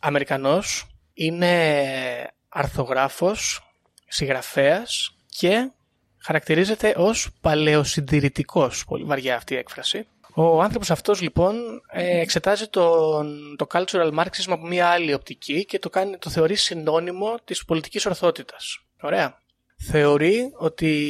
Αμερικανός, 0.00 0.91
είναι 1.24 2.32
αρθογράφος, 2.48 3.72
συγγραφέας 4.08 5.16
και 5.28 5.70
χαρακτηρίζεται 6.18 6.94
ως 6.96 7.30
παλαιοσυντηρητικός, 7.40 8.84
πολύ 8.84 9.04
βαριά 9.04 9.36
αυτή 9.36 9.54
η 9.54 9.56
έκφραση. 9.56 10.06
Ο 10.34 10.62
άνθρωπος 10.62 10.90
αυτός 10.90 11.20
λοιπόν 11.20 11.82
ε, 11.90 12.20
εξετάζει 12.20 12.68
τον, 12.68 13.56
το 13.56 13.66
cultural 13.72 14.14
marxism 14.14 14.48
από 14.48 14.66
μια 14.66 14.88
άλλη 14.88 15.14
οπτική 15.14 15.64
και 15.64 15.78
το, 15.78 15.90
κάνει, 15.90 16.18
το 16.18 16.30
θεωρεί 16.30 16.54
συνώνυμο 16.54 17.34
της 17.44 17.64
πολιτικής 17.64 18.06
ορθότητας. 18.06 18.78
Ωραία. 19.00 19.38
Θεωρεί 19.76 20.52
ότι 20.56 21.08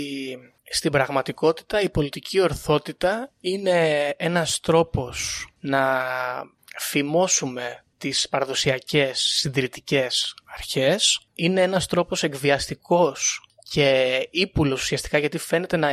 στην 0.65 0.91
πραγματικότητα 0.91 1.81
η 1.81 1.89
πολιτική 1.89 2.41
ορθότητα 2.41 3.31
είναι 3.41 4.09
ένας 4.17 4.61
τρόπος 4.61 5.47
να 5.61 6.03
φημώσουμε 6.79 7.85
τις 8.03 8.29
παραδοσιακές 8.29 9.21
συντηρητικές 9.21 10.35
αρχές. 10.55 11.21
Είναι 11.35 11.63
ένας 11.63 11.87
τρόπος 11.87 12.23
εκβιαστικός 12.23 13.41
και 13.71 14.19
ύπουλος 14.31 14.83
ουσιαστικά 14.83 15.19
γιατί 15.19 15.39
φαίνεται 15.39 15.77
να, 15.77 15.91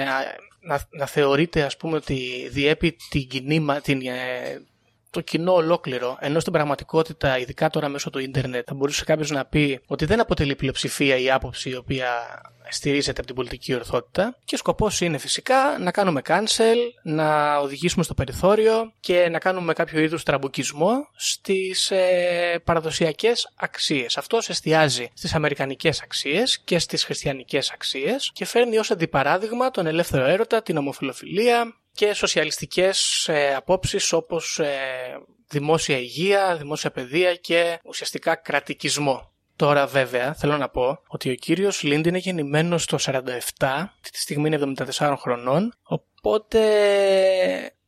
να, 0.59 0.87
να 0.89 1.05
θεωρείται 1.05 1.61
ας 1.63 1.77
πούμε 1.77 1.95
ότι 1.95 2.47
διέπει 2.51 2.97
την 3.09 3.27
κοινή, 3.27 3.65
την, 3.81 4.07
ε, 4.07 4.61
το 5.09 5.21
κοινό 5.21 5.53
ολόκληρο, 5.53 6.17
ενώ 6.19 6.39
στην 6.39 6.53
πραγματικότητα, 6.53 7.37
ειδικά 7.37 7.69
τώρα 7.69 7.87
μέσω 7.87 8.09
του 8.09 8.19
ίντερνετ, 8.19 8.63
θα 8.67 8.73
μπορούσε 8.73 9.03
κάποιος 9.03 9.29
να 9.29 9.45
πει 9.45 9.79
ότι 9.87 10.05
δεν 10.05 10.19
αποτελεί 10.19 10.55
πλειοψηφία 10.55 11.17
η 11.17 11.31
άποψη 11.31 11.69
η 11.69 11.75
οποία 11.75 12.07
στηρίζεται 12.69 13.17
από 13.17 13.25
την 13.25 13.35
πολιτική 13.35 13.75
ορθότητα 13.75 14.37
και 14.45 14.57
σκοπός 14.57 15.01
είναι 15.01 15.17
φυσικά 15.17 15.77
να 15.79 15.91
κάνουμε 15.91 16.21
cancel, 16.27 16.77
να 17.03 17.57
οδηγήσουμε 17.57 18.03
στο 18.03 18.13
περιθώριο 18.13 18.93
και 18.99 19.29
να 19.29 19.39
κάνουμε 19.39 19.73
κάποιο 19.73 19.99
είδους 19.99 20.23
τραμπουκισμό 20.23 21.07
στις 21.15 21.91
ε, 21.91 22.61
παραδοσιακές 22.63 23.53
αξίες. 23.55 24.17
Αυτός 24.17 24.49
εστιάζει 24.49 25.09
στις 25.13 25.33
αμερικανικές 25.33 26.01
αξίες 26.01 26.59
και 26.59 26.79
στις 26.79 27.03
χριστιανικές 27.03 27.71
αξίες 27.71 28.31
και 28.33 28.45
φέρνει 28.45 28.77
ως 28.77 28.91
αντιπαράδειγμα 28.91 29.71
τον 29.71 29.85
ελεύθερο 29.85 30.25
έρωτα, 30.25 30.61
την 30.61 30.77
ομοφιλοφιλία, 30.77 31.73
και 31.99 32.13
σοσιαλιστικές 32.13 33.27
ε, 33.27 33.55
απόψεις 33.55 34.13
όπως 34.13 34.59
ε, 34.59 34.69
δημόσια 35.47 35.97
υγεία, 35.97 36.55
δημόσια 36.57 36.91
παιδεία 36.91 37.35
και 37.35 37.79
ουσιαστικά 37.83 38.35
κρατικισμό. 38.35 39.31
Τώρα 39.55 39.87
βέβαια 39.87 40.33
θέλω 40.33 40.57
να 40.57 40.69
πω 40.69 41.01
ότι 41.07 41.29
ο 41.29 41.35
κύριος 41.35 41.83
Λίντ 41.83 42.05
είναι 42.05 42.17
γεννημένος 42.17 42.85
το 42.85 42.97
47, 43.01 43.17
τη 44.11 44.19
στιγμή 44.19 44.47
είναι 44.47 44.73
74 44.97 45.15
χρονών, 45.17 45.73
οπότε 45.83 46.59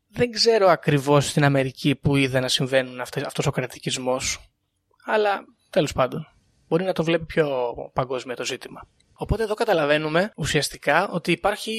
δεν 0.08 0.32
ξέρω 0.32 0.68
ακριβώς 0.68 1.28
στην 1.30 1.44
Αμερική 1.44 1.96
που 1.96 2.16
είδε 2.16 2.40
να 2.40 2.48
συμβαίνουν 2.48 3.02
αυτός 3.02 3.46
ο 3.46 3.52
κρατικισμός, 3.52 4.52
αλλά 5.06 5.44
τέλος 5.70 5.94
πάντων 5.94 6.28
μπορεί 6.68 6.84
να 6.84 6.94
το 6.94 7.04
βλέπει 7.04 7.26
πιο 7.26 7.74
παγκόσμια 7.94 8.36
το 8.36 8.46
ζήτημα. 8.46 8.88
Οπότε 9.14 9.44
εδώ 9.44 9.54
καταλαβαίνουμε 9.54 10.32
ουσιαστικά 10.36 11.10
ότι 11.10 11.32
υπάρχει 11.32 11.74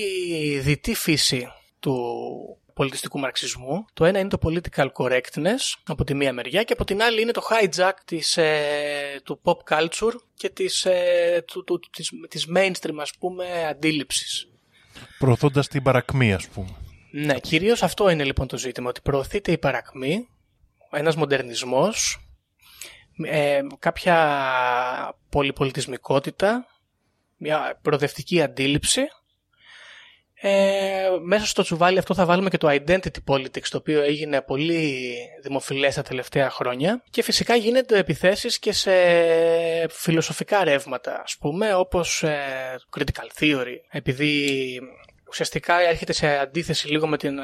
διτή 0.62 0.94
φύση 0.94 1.48
του 1.82 2.58
πολιτιστικού 2.74 3.18
μαρξισμού. 3.18 3.84
Το 3.92 4.04
ένα 4.04 4.18
είναι 4.18 4.28
το 4.28 4.38
political 4.42 4.88
correctness 4.92 5.80
από 5.86 6.04
τη 6.04 6.14
μία 6.14 6.32
μεριά 6.32 6.62
και 6.62 6.72
από 6.72 6.84
την 6.84 7.02
άλλη 7.02 7.22
είναι 7.22 7.32
το 7.32 7.42
hijack 7.50 7.92
της, 8.04 8.36
ε, 8.36 9.20
του 9.24 9.40
pop 9.42 9.56
culture 9.68 10.14
και 10.34 10.48
της, 10.48 10.84
ε, 10.84 11.44
του, 11.46 11.64
του, 11.64 11.80
της, 11.90 12.10
της 12.28 12.46
mainstream 12.56 12.96
ας 12.98 13.12
πούμε 13.18 13.66
αντίληψης. 13.68 14.48
Προωθώντας 15.18 15.68
την 15.68 15.82
παρακμή 15.82 16.32
ας 16.32 16.48
πούμε. 16.48 16.76
Ναι, 17.10 17.40
κυρίως 17.40 17.82
αυτό 17.82 18.08
είναι 18.08 18.24
λοιπόν 18.24 18.46
το 18.46 18.58
ζήτημα, 18.58 18.88
ότι 18.88 19.00
προωθείται 19.00 19.52
η 19.52 19.58
παρακμή, 19.58 20.28
ένας 20.90 21.16
μοντερνισμός, 21.16 22.26
ε, 23.24 23.60
κάποια 23.78 25.16
πολυπολιτισμικότητα, 25.28 26.66
μια 27.36 27.78
προοδευτική 27.82 28.42
αντίληψη 28.42 29.02
ε, 30.44 31.08
μέσα 31.22 31.46
στο 31.46 31.62
τσουβάλι 31.62 31.98
αυτό 31.98 32.14
θα 32.14 32.24
βάλουμε 32.24 32.50
και 32.50 32.58
το 32.58 32.68
identity 32.70 33.24
politics, 33.26 33.66
το 33.70 33.76
οποίο 33.76 34.02
έγινε 34.02 34.40
πολύ 34.40 35.14
δημοφιλές 35.42 35.94
τα 35.94 36.02
τελευταία 36.02 36.50
χρόνια 36.50 37.02
και 37.10 37.22
φυσικά 37.22 37.54
γίνεται 37.54 37.98
επιθέσεις 37.98 38.58
και 38.58 38.72
σε 38.72 38.92
φιλοσοφικά 39.90 40.64
ρεύματα, 40.64 41.20
ας 41.24 41.36
πούμε, 41.40 41.74
όπως 41.74 42.22
ε, 42.22 42.38
critical 42.96 43.40
theory, 43.40 43.76
επειδή 43.88 44.80
ουσιαστικά 45.28 45.80
έρχεται 45.80 46.12
σε 46.12 46.38
αντίθεση 46.38 46.88
λίγο 46.88 47.06
με 47.06 47.16
την, 47.16 47.38
ε, 47.38 47.42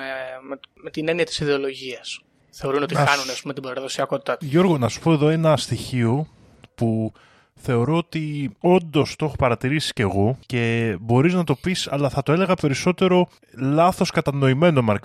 με, 0.83 0.91
την 0.91 1.09
έννοια 1.09 1.25
της 1.25 1.39
ιδεολογίας. 1.39 2.21
Θεωρούν 2.51 2.83
ότι 2.83 2.95
χάνουν 2.95 3.31
ας 3.31 3.41
πούμε, 3.41 3.55
την 3.55 3.63
παραδοσιακότητά 3.63 4.37
του. 4.37 4.47
Γιώργο, 4.47 4.79
να 4.79 4.89
σου 4.89 5.01
πω 5.01 5.13
εδώ 5.13 5.29
ένα 5.29 5.57
στοιχείο 5.57 6.29
που 6.75 7.13
θεωρώ 7.61 7.97
ότι 7.97 8.51
όντως 8.61 9.17
το 9.17 9.25
έχω 9.25 9.37
παρατηρήσει 9.37 9.93
κι 9.93 10.03
εγώ 10.03 10.39
και 10.47 10.97
μπορείς 11.01 11.35
να 11.35 11.45
το 11.45 11.55
πεις, 11.55 11.89
αλλά 11.91 12.09
θα 12.09 12.23
το 12.23 12.33
έλεγα 12.33 12.55
περισσότερο 12.55 13.29
λάθος 13.57 14.11
κατανοημένο 14.11 14.99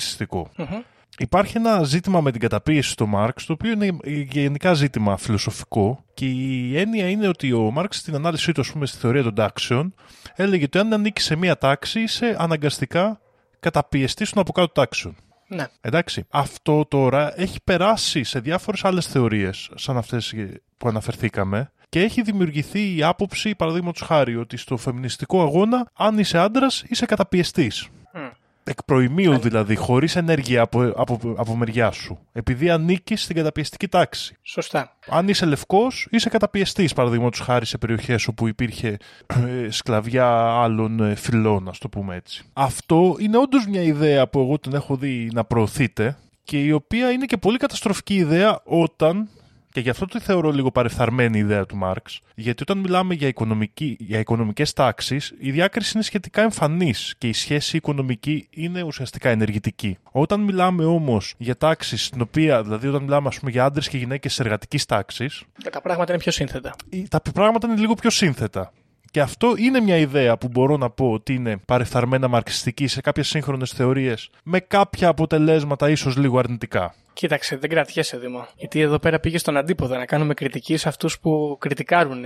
Υπάρχει 1.18 1.58
ένα 1.58 1.84
ζήτημα 1.84 2.22
με 2.22 2.32
την 2.32 2.42
καταπίεση 2.42 2.98
του 2.98 3.08
Μάρξ, 3.08 3.46
το 3.46 3.54
οποίο 3.54 3.72
είναι 3.72 3.98
γενικά 4.30 4.74
ζήτημα 4.74 5.18
φιλοσοφικό 5.18 6.04
και 6.13 6.26
η 6.26 6.78
έννοια 6.78 7.10
είναι 7.10 7.28
ότι 7.28 7.54
ο 7.54 7.72
Μάρξ 7.72 7.98
στην 7.98 8.16
ανάλυση 8.16 8.52
του, 8.52 8.63
πούμε, 8.72 8.86
στη 8.86 8.98
θεωρία 8.98 9.24
των 9.24 9.36
τάξεων, 9.36 9.94
έλεγε 10.36 10.63
ότι 10.63 10.78
αν 10.78 10.94
ανήκει 10.94 11.22
σε 11.22 11.36
μία 11.36 11.58
τάξη 11.58 12.00
είσαι 12.00 12.36
αναγκαστικά 12.39 13.20
καταπιεστής 13.60 14.30
των 14.30 14.42
από 14.42 14.52
κάτω 14.52 14.68
τάξεων. 14.68 15.16
Ναι. 15.48 15.66
Εντάξει. 15.82 16.26
Αυτό 16.30 16.86
τώρα 16.86 17.42
έχει 17.42 17.60
περάσει 17.63 18.24
σε 18.24 18.39
διάφορες 18.39 18.86
άλλες 18.86 19.08
θεωρίες, 19.08 19.70
σαν 19.76 19.98
αυτές 19.98 20.36
που 20.78 20.88
αναφερθήκαμε, 20.88 21.72
και 21.93 22.01
έχει 22.01 22.21
δημιουργηθεί 22.21 22.95
η 22.95 23.03
άποψη, 23.03 23.56
παραδείγματος 23.56 24.01
χάρη, 24.01 24.36
ότι 24.36 24.58
στο 24.58 24.77
φεμινιστικό 24.77 25.41
αγώνα, 25.41 25.88
αν 25.93 26.19
είσαι 26.19 26.38
άντρας, 26.38 26.84
είσαι 26.88 27.06
καταπιεστής. 27.06 27.88
Mm. 28.13 28.32
Εκ 28.63 28.84
προημίου 28.84 29.38
δηλαδή, 29.39 29.75
χωρίς 29.75 30.15
ενέργεια 30.15 30.62
από, 30.62 30.93
από, 30.95 31.19
από 31.38 31.56
μεριά 31.56 31.91
σου. 31.91 32.19
Επειδή 32.32 32.69
ανήκεις 32.69 33.23
στην 33.23 33.36
καταπιεστική 33.36 33.88
τάξη. 33.88 34.38
Σωστά. 34.41 34.97
Αν 35.10 35.27
είσαι 35.27 35.45
λευκός, 35.45 36.08
είσαι 36.12 36.29
καταπιεστής, 36.29 36.93
παραδείγματος 36.93 37.39
χάρη 37.39 37.65
σε 37.65 37.77
περιοχές 37.77 38.27
όπου 38.27 38.47
υπήρχε 38.47 38.97
ε, 39.27 39.69
σκλαβιά 39.69 40.27
άλλων 40.63 40.99
ε, 40.99 41.15
φυλών, 41.15 41.67
ας 41.67 41.77
το 41.77 41.89
πούμε 41.89 42.15
έτσι. 42.15 42.43
Αυτό 42.53 43.15
είναι 43.19 43.38
όντως 43.38 43.67
μια 43.67 43.82
ιδέα 43.82 44.27
που 44.27 44.39
εγώ 44.39 44.60
την 44.60 44.73
έχω 44.73 44.95
δει 44.95 45.29
να 45.34 45.43
προωθείται 45.43 46.17
και 46.43 46.63
η 46.63 46.71
οποία 46.71 47.12
είναι 47.12 47.25
και 47.25 47.38
πολύ 47.38 47.58
καταστροφική 47.58 48.15
ιδέα 48.15 48.62
όταν 48.63 49.29
και 49.74 49.80
γι' 49.80 49.90
αυτό 49.90 50.06
τη 50.06 50.20
θεωρώ 50.20 50.52
λίγο 50.52 50.72
παρεφθαρμένη 50.72 51.38
η 51.38 51.42
ιδέα 51.42 51.66
του 51.66 51.76
Μάρξ. 51.78 52.20
Γιατί 52.36 52.62
όταν 52.62 52.78
μιλάμε 52.78 53.14
για, 53.14 53.28
οικονομική, 53.28 53.98
για 54.00 54.20
οικονομικές 54.20 54.74
τάξεις, 54.74 55.34
η 55.40 55.52
διάκριση 55.52 55.92
είναι 55.96 56.04
σχετικά 56.04 56.42
εμφανής 56.42 57.16
και 57.18 57.28
η 57.28 57.34
σχέση 57.34 57.78
οικονομική 57.78 58.48
είναι 58.50 58.82
ουσιαστικά 58.82 59.30
ενεργητική. 59.30 59.98
Όταν 60.12 60.40
μιλάμε 60.40 60.86
όμως 60.86 61.34
για 61.38 61.58
τάξη 61.58 61.98
στην 61.98 62.22
οποία, 62.22 62.64
δηλαδή 62.64 62.88
όταν 62.88 63.04
μιλάμε 63.04 63.28
ας 63.28 63.40
πούμε, 63.40 63.52
για 63.52 63.66
άντρες 63.66 63.90
και 63.90 63.98
γυναίκες 63.98 64.40
εργατικής 64.40 64.86
τάξης... 64.86 65.44
Τα 65.72 65.82
πράγματα 65.82 66.14
είναι 66.14 66.22
πιο 66.22 66.32
σύνθετα. 66.32 66.76
Τα 67.10 67.22
πράγματα 67.34 67.68
είναι 67.68 67.80
λίγο 67.80 67.94
πιο 67.94 68.10
σύνθετα. 68.10 68.72
Και 69.12 69.22
αυτό 69.22 69.54
είναι 69.58 69.80
μια 69.80 69.98
ιδέα 69.98 70.38
που 70.38 70.48
μπορώ 70.48 70.78
να 70.78 70.90
πω 70.90 71.12
ότι 71.12 71.34
είναι 71.34 71.58
παρεφθαρμένα 71.66 72.28
μαρξιστική 72.28 72.88
σε 72.88 73.02
κάποιες 73.02 73.28
σύγχρονες 73.28 73.72
θεωρίες 73.72 74.30
με 74.44 74.60
κάποια 74.60 75.08
αποτελέσματα 75.08 75.90
ίσως 75.90 76.18
λίγο 76.18 76.40
αρνητικά. 76.40 76.96
Κοίταξε, 77.13 77.56
δεν 77.56 77.69
κρατιέσαι 77.69 78.17
Δήμο. 78.17 78.47
Γιατί 78.56 78.80
εδώ 78.80 78.99
πέρα 78.99 79.19
πήγε 79.19 79.38
στον 79.38 79.58
αντίποδα 79.58 79.97
να 79.97 80.06
κάνουμε 80.06 80.34
κριτική 80.34 80.78
σε 80.78 80.88
αυτούς 80.88 81.19
που 81.19 81.58
κριτικάρουν 81.60 82.26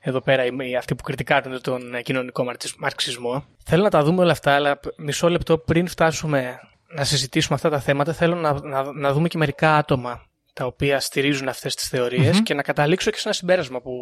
εδώ 0.00 0.20
πέρα, 0.20 0.44
οι, 0.44 0.76
αυτοί 0.76 0.94
που 0.94 1.02
κριτικάρουν 1.02 1.60
τον 1.60 2.02
κοινωνικό 2.02 2.44
μαρξισμό. 2.78 3.44
Θέλω 3.64 3.82
να 3.82 3.90
τα 3.90 4.02
δούμε 4.02 4.22
όλα 4.22 4.32
αυτά, 4.32 4.54
αλλά 4.54 4.80
μισό 4.96 5.28
λεπτό 5.28 5.58
πριν 5.58 5.86
φτάσουμε 5.86 6.60
να 6.94 7.04
συζητήσουμε 7.04 7.54
αυτά 7.54 7.68
τα 7.68 7.80
θέματα, 7.80 8.12
θέλω 8.12 8.34
να, 8.34 8.60
να, 8.62 8.92
να 8.92 9.12
δούμε 9.12 9.28
και 9.28 9.38
μερικά 9.38 9.76
άτομα 9.76 10.26
τα 10.52 10.66
οποία 10.66 11.00
στηρίζουν 11.00 11.48
αυτές 11.48 11.74
τις 11.74 11.88
θεωριες 11.88 12.42
και 12.42 12.54
να 12.54 12.62
καταλήξω 12.62 13.10
και 13.10 13.16
σε 13.16 13.22
ένα 13.24 13.34
συμπέρασμα 13.34 13.80
που 13.80 13.92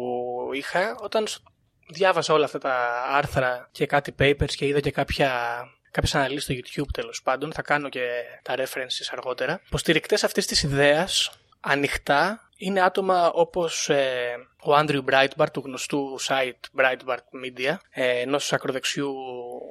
είχα 0.53 0.95
όταν 1.01 1.25
διάβασα 1.91 2.33
όλα 2.33 2.45
αυτά 2.45 2.57
τα 2.57 2.73
άρθρα 3.11 3.69
και 3.71 3.85
κάτι 3.85 4.15
papers 4.19 4.51
και 4.55 4.65
είδα 4.67 4.79
και 4.79 4.91
κάποια 4.91 5.31
κάποιες 5.91 6.15
αναλύσεις 6.15 6.43
στο 6.43 6.53
YouTube 6.53 6.91
τέλος 6.93 7.21
πάντων, 7.21 7.53
θα 7.53 7.61
κάνω 7.61 7.89
και 7.89 8.09
τα 8.41 8.55
references 8.57 9.09
αργότερα. 9.11 9.61
Υποστηρικτές 9.65 10.23
αυτής 10.23 10.45
της 10.45 10.63
ιδέας 10.63 11.31
ανοιχτά 11.59 12.49
είναι 12.57 12.81
άτομα 12.81 13.31
όπως 13.31 13.89
ε, 13.89 14.35
ο 14.63 14.77
Andrew 14.77 15.01
Breitbart 15.05 15.51
του 15.53 15.61
γνωστού 15.65 16.17
site 16.27 16.79
Breitbart 16.79 17.25
Media, 17.45 17.75
ε, 17.89 18.19
ενός 18.19 18.53
ακροδεξιού 18.53 19.13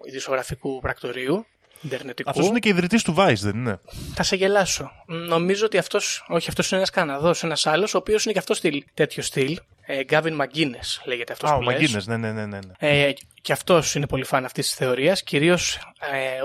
ειδησογραφικού 0.09 0.81
πρακτορείου, 0.81 1.47
Ιντερνετικού. 1.81 2.31
Αυτός 2.31 2.47
είναι 2.47 2.59
και 2.59 2.69
ιδρυτής 2.69 3.03
του 3.03 3.15
Vice, 3.19 3.37
δεν 3.41 3.57
είναι; 3.57 3.81
Θα 4.15 4.23
σε 4.23 4.37
γελάσω. 4.37 4.91
Νομίζω 5.07 5.65
ότι 5.67 5.79
αυτός. 5.79 6.25
Όχι, 6.29 6.49
αυτός 6.49 6.69
είναι 6.69 6.79
ένας 6.79 6.91
Καναδός, 6.91 7.43
ένας 7.43 7.67
άλλος, 7.67 7.95
ο 7.95 7.99
οποίος 7.99 8.25
είναι 8.25 8.33
και 8.33 8.39
αυτός 8.39 8.57
στυλ, 8.57 8.85
τέτοιο 8.95 9.23
στυλ. 9.23 9.59
Ε, 9.87 10.01
Gavin 10.09 10.41
McGuinness 10.41 11.05
λέγεται 11.05 11.33
αυτός. 11.33 11.51
Α, 11.51 11.55
ο 11.55 11.61
McGuinness, 11.69 12.05
ναι, 12.05 12.17
ναι, 12.17 12.33
ναι. 12.33 12.47
ναι. 12.47 12.59
Ε, 12.79 13.13
και 13.43 13.53
αυτός 13.53 13.95
είναι 13.95 14.07
πολύ 14.07 14.25
φαν 14.25 14.45
αυτής 14.45 14.67
της 14.67 14.75
θεωρίας, 14.75 15.23
κυρίως 15.23 15.79
ε, 16.13 16.43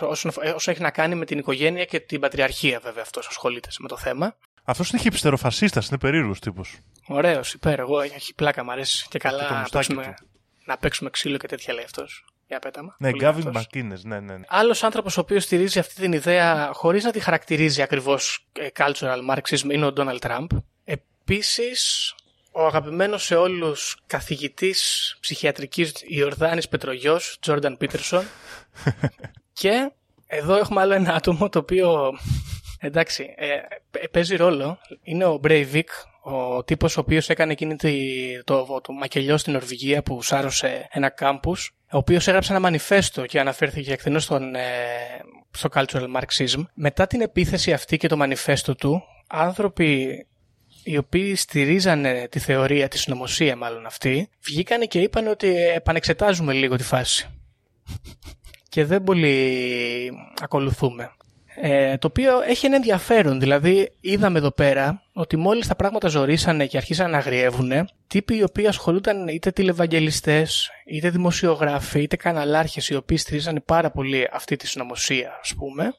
όσο, 0.00 0.08
όσο 0.54 0.70
έχει 0.70 0.80
να 0.80 0.90
κάνει 0.90 1.14
με 1.14 1.24
την 1.24 1.38
οικογένεια 1.38 1.84
και 1.84 2.00
την 2.00 2.20
πατριαρχία, 2.20 2.80
βέβαια, 2.82 3.02
αυτός 3.02 3.26
ασχολείται 3.26 3.68
με 3.78 3.88
το 3.88 3.96
θέμα. 3.96 4.36
Αυτός 4.64 4.90
είναι 4.90 5.02
χυψτεροφασίστα, 5.02 5.82
είναι 5.88 5.98
περίεργος 5.98 6.40
τύπος. 6.40 6.78
Ωραίος, 7.06 7.52
υπέρ. 7.52 7.78
Εγώ 7.78 8.00
έχει 8.00 8.34
πλάκα, 8.34 8.64
μου 8.64 8.70
αρέσει 8.72 9.06
και 9.08 9.18
καλά 9.18 9.50
να 9.50 9.68
παίξουμε, 9.70 10.14
να 10.64 10.76
παίξουμε 10.76 11.10
ξύλο 11.10 11.36
και 11.36 11.46
τέτοια 11.46 11.74
λέει 11.74 11.84
αυτός. 11.84 12.24
Για 12.46 12.58
πέταμα. 12.58 12.96
Ναι, 12.98 13.10
Γκάβιν 13.10 13.50
Μακίνε, 13.52 13.96
ναι, 14.02 14.20
ναι. 14.20 14.36
ναι. 14.36 14.44
Άλλος 14.48 14.82
άνθρωπος 14.82 15.16
ο 15.16 15.20
οποίος 15.20 15.44
στηρίζει 15.44 15.78
αυτή 15.78 15.94
την 15.94 16.12
ιδέα 16.12 16.70
χωρίς 16.72 17.04
να 17.04 17.10
τη 17.10 17.20
χαρακτηρίζει 17.20 17.82
ακριβώς 17.82 18.46
ε, 18.52 18.66
cultural 18.76 19.18
Marxism 19.30 19.70
είναι 19.70 19.86
ο 19.86 19.92
Ντόναλτ 19.92 20.20
Τραμπ. 20.20 20.50
Επίσης, 20.84 22.14
ο 22.52 22.66
αγαπημένος 22.66 23.24
σε 23.24 23.36
όλους 23.36 23.96
καθηγητής 24.06 25.16
ψυχιατρικής 25.20 25.92
Ιορδάνης 26.06 26.68
Πετρογιός, 26.68 27.36
Τζόρνταν 27.40 27.76
Πίτερσον. 27.76 28.24
και 29.60 29.90
εδώ 30.26 30.56
έχουμε 30.56 30.80
άλλο 30.80 30.94
ένα 30.94 31.14
άτομο 31.14 31.48
το 31.48 31.58
οποίο 31.58 32.12
Εντάξει, 32.80 33.34
ε, 33.36 33.56
παίζει 34.10 34.36
ρόλο. 34.36 34.78
Είναι 35.02 35.24
ο 35.24 35.40
Breivik, 35.44 35.88
ο 36.28 36.64
τύπος 36.64 36.96
ο 36.96 37.00
οποίος 37.00 37.28
έκανε 37.28 37.52
εκείνη 37.52 37.76
το, 37.76 37.88
το, 38.44 38.80
το 38.80 38.92
μακελιό 38.92 39.36
στην 39.36 39.52
Νορβηγία 39.52 40.02
που 40.02 40.22
σάρωσε 40.22 40.88
ένα 40.90 41.08
κάμπους, 41.08 41.74
ο 41.92 41.96
οποίος 41.96 42.28
έγραψε 42.28 42.52
ένα 42.52 42.60
μανιφέστο 42.60 43.26
και 43.26 43.40
αναφέρθηκε 43.40 43.92
εκτενώς 43.92 44.22
στον, 44.22 44.54
ε, 44.54 44.60
στο 45.50 45.68
cultural 45.72 46.06
marxism. 46.16 46.64
Μετά 46.74 47.06
την 47.06 47.20
επίθεση 47.20 47.72
αυτή 47.72 47.96
και 47.96 48.08
το 48.08 48.16
μανιφέστο 48.16 48.74
του, 48.74 49.02
άνθρωποι 49.26 50.26
οι 50.82 50.96
οποίοι 50.96 51.34
στηρίζανε 51.34 52.28
τη 52.30 52.38
θεωρία, 52.38 52.88
της 52.88 53.00
συνωμοσία 53.00 53.56
μάλλον 53.56 53.86
αυτή, 53.86 54.28
βγήκανε 54.40 54.84
και 54.84 55.00
είπαν 55.00 55.26
ότι 55.26 55.56
επανεξετάζουμε 55.56 56.52
λίγο 56.52 56.76
τη 56.76 56.82
φάση. 56.82 57.28
και 58.68 58.84
δεν 58.84 59.04
πολύ 59.04 60.10
ακολουθούμε. 60.40 61.15
Ε, 61.60 61.96
το 61.96 62.06
οποίο 62.06 62.40
έχει 62.40 62.66
ένα 62.66 62.76
ενδιαφέρον. 62.76 63.40
Δηλαδή, 63.40 63.92
είδαμε 64.00 64.38
εδώ 64.38 64.50
πέρα 64.50 65.02
ότι 65.12 65.36
μόλις 65.36 65.66
τα 65.66 65.74
πράγματα 65.76 66.08
ζορίσανε 66.08 66.66
και 66.66 66.76
αρχίσαν 66.76 67.10
να 67.10 67.18
αγριεύουν, 67.18 67.88
τύποι 68.06 68.36
οι 68.36 68.42
οποίοι 68.42 68.66
ασχολούνταν 68.66 69.28
είτε 69.28 69.50
τηλεβαγγελιστέ, 69.50 70.46
είτε 70.86 71.10
δημοσιογράφοι, 71.10 72.02
είτε 72.02 72.16
καναλάρχες 72.16 72.88
οι 72.88 72.94
οποίοι 72.94 73.16
στηρίζανε 73.16 73.60
πάρα 73.60 73.90
πολύ 73.90 74.28
αυτή 74.32 74.56
τη 74.56 74.66
συνωμοσία, 74.66 75.38
ας 75.42 75.54
πούμε, 75.54 75.94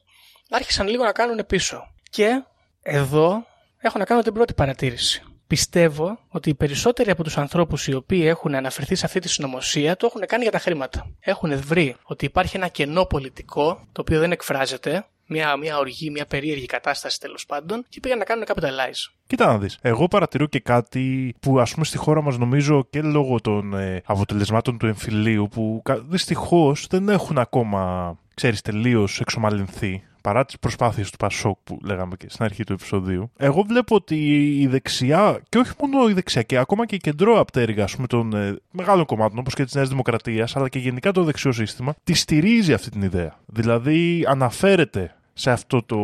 άρχισαν 0.50 0.88
λίγο 0.88 1.04
να 1.04 1.12
κάνουν 1.12 1.46
πίσω. 1.46 1.92
Και 2.10 2.42
εδώ 2.82 3.46
έχω 3.78 3.98
να 3.98 4.04
κάνω 4.04 4.22
την 4.22 4.32
πρώτη 4.32 4.54
παρατήρηση. 4.54 5.22
Πιστεύω 5.46 6.18
ότι 6.28 6.50
οι 6.50 6.54
περισσότεροι 6.54 7.10
από 7.10 7.22
τους 7.22 7.38
ανθρώπους 7.38 7.86
οι 7.86 7.94
οποίοι 7.94 8.22
έχουν 8.24 8.54
αναφερθεί 8.54 8.94
σε 8.94 9.06
αυτή 9.06 9.20
τη 9.20 9.28
συνωμοσία 9.28 9.96
το 9.96 10.06
έχουν 10.06 10.26
κάνει 10.26 10.42
για 10.42 10.52
τα 10.52 10.58
χρήματα. 10.58 11.10
Έχουν 11.20 11.60
βρει 11.60 11.96
ότι 12.02 12.24
υπάρχει 12.24 12.56
ένα 12.56 12.68
κενό 12.68 13.04
πολιτικό 13.04 13.86
το 13.92 14.00
οποίο 14.00 14.18
δεν 14.20 14.32
εκφράζεται 14.32 15.06
μια, 15.28 15.56
μια 15.56 15.78
οργή, 15.78 16.10
μια 16.10 16.26
περίεργη 16.26 16.66
κατάσταση 16.66 17.20
τέλος 17.20 17.46
πάντων 17.46 17.84
και 17.88 18.00
πήγαν 18.00 18.18
να 18.18 18.24
κάνουν 18.24 18.44
capitalize. 18.46 19.12
Κοίτα 19.26 19.46
να 19.46 19.58
δεις. 19.58 19.78
Εγώ 19.80 20.08
παρατηρώ 20.08 20.46
και 20.46 20.60
κάτι 20.60 21.34
που 21.40 21.60
ας 21.60 21.72
πούμε 21.72 21.84
στη 21.84 21.96
χώρα 21.96 22.22
μας 22.22 22.38
νομίζω 22.38 22.86
και 22.90 23.02
λόγω 23.02 23.40
των 23.40 23.74
ε, 23.74 24.02
αποτελεσμάτων 24.04 24.78
του 24.78 24.86
εμφυλίου 24.86 25.48
που 25.50 25.82
δυστυχώς 26.08 26.86
δεν 26.90 27.08
έχουν 27.08 27.38
ακόμα 27.38 28.16
ξέρεις, 28.38 28.60
τελείως 28.60 29.20
εξομαλυνθεί 29.20 30.02
παρά 30.22 30.44
τις 30.44 30.58
προσπάθειες 30.58 31.10
του 31.10 31.16
Πασόκ 31.16 31.58
που 31.64 31.78
λέγαμε 31.84 32.16
και 32.16 32.26
στην 32.28 32.44
αρχή 32.44 32.64
του 32.64 32.72
επεισοδίου. 32.72 33.30
Εγώ 33.36 33.62
βλέπω 33.62 33.94
ότι 33.94 34.16
η 34.60 34.66
δεξιά, 34.66 35.42
και 35.48 35.58
όχι 35.58 35.72
μόνο 35.80 36.08
η 36.08 36.12
δεξιά, 36.12 36.42
και 36.42 36.58
ακόμα 36.58 36.86
και 36.86 36.94
η 36.94 36.98
κεντρώαπτέρυγα 36.98 37.88
πούμε, 37.94 38.06
των 38.06 38.32
ε, 38.32 38.56
μεγάλων 38.70 39.04
κομμάτων, 39.04 39.38
όπως 39.38 39.54
και 39.54 39.64
της 39.64 39.74
Νέας 39.74 39.88
Δημοκρατίας, 39.88 40.56
αλλά 40.56 40.68
και 40.68 40.78
γενικά 40.78 41.12
το 41.12 41.24
δεξιό 41.24 41.52
σύστημα, 41.52 41.94
τη 42.04 42.14
στηρίζει 42.14 42.72
αυτή 42.72 42.90
την 42.90 43.02
ιδέα. 43.02 43.38
Δηλαδή 43.46 44.24
αναφέρεται 44.28 45.17
σε 45.38 45.50
αυτό 45.50 45.82
το 45.82 45.98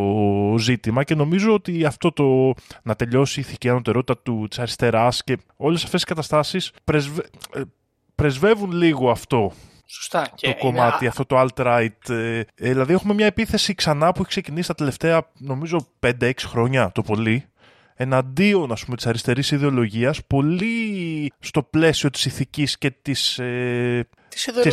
ζήτημα 0.59 1.05
και 1.05 1.15
νομίζω 1.15 1.55
ότι 1.55 1.85
αυτό 1.85 2.13
το 2.13 2.55
να 2.83 2.95
τελειώσει 2.95 3.41
η 3.41 3.43
ηθική 3.47 3.69
ανωτερότητα 3.69 4.19
του 4.19 4.47
της 4.49 4.59
αριστεράς 4.59 5.25
και 5.25 5.39
όλες 5.57 5.85
αυτές 5.85 6.03
οι 6.03 6.05
καταστάσεις 6.05 6.73
πρεσβε... 6.85 7.23
Ε, 7.55 7.61
πρεσβεύουν 8.15 8.73
λίγο 8.73 9.11
αυτό 9.11 9.53
Σωστά. 9.87 10.29
Το 10.41 10.55
κομμάτι, 10.59 11.07
αυτό 11.07 11.25
το 11.25 11.41
alt-right. 11.41 12.09
Ε, 12.09 12.39
ε, 12.39 12.45
δηλαδή 12.55 12.93
έχουμε 12.93 13.15
μια 13.15 13.27
επίθεση 13.27 13.75
ξανά 13.75 14.13
που 14.13 14.21
έχει 14.21 14.29
ξεκινήσει 14.29 14.69
τα 14.69 14.75
τελευταία 14.75 15.31
νομίζω 15.39 15.87
5-6 16.01 16.33
χρόνια 16.39 16.91
το 16.93 17.03
πολύ 17.03 17.45
εναντίον 17.95 18.73
ας 18.73 18.85
πούμε 18.85 18.97
της 18.97 19.07
αριστερής 19.07 19.51
ιδεολογίας 19.51 20.25
πολύ 20.25 21.33
στο 21.39 21.63
πλαίσιο 21.63 22.11
της 22.11 22.25
ηθικής 22.25 22.79
και 22.79 22.91
της 22.91 23.39
ε, 23.39 24.09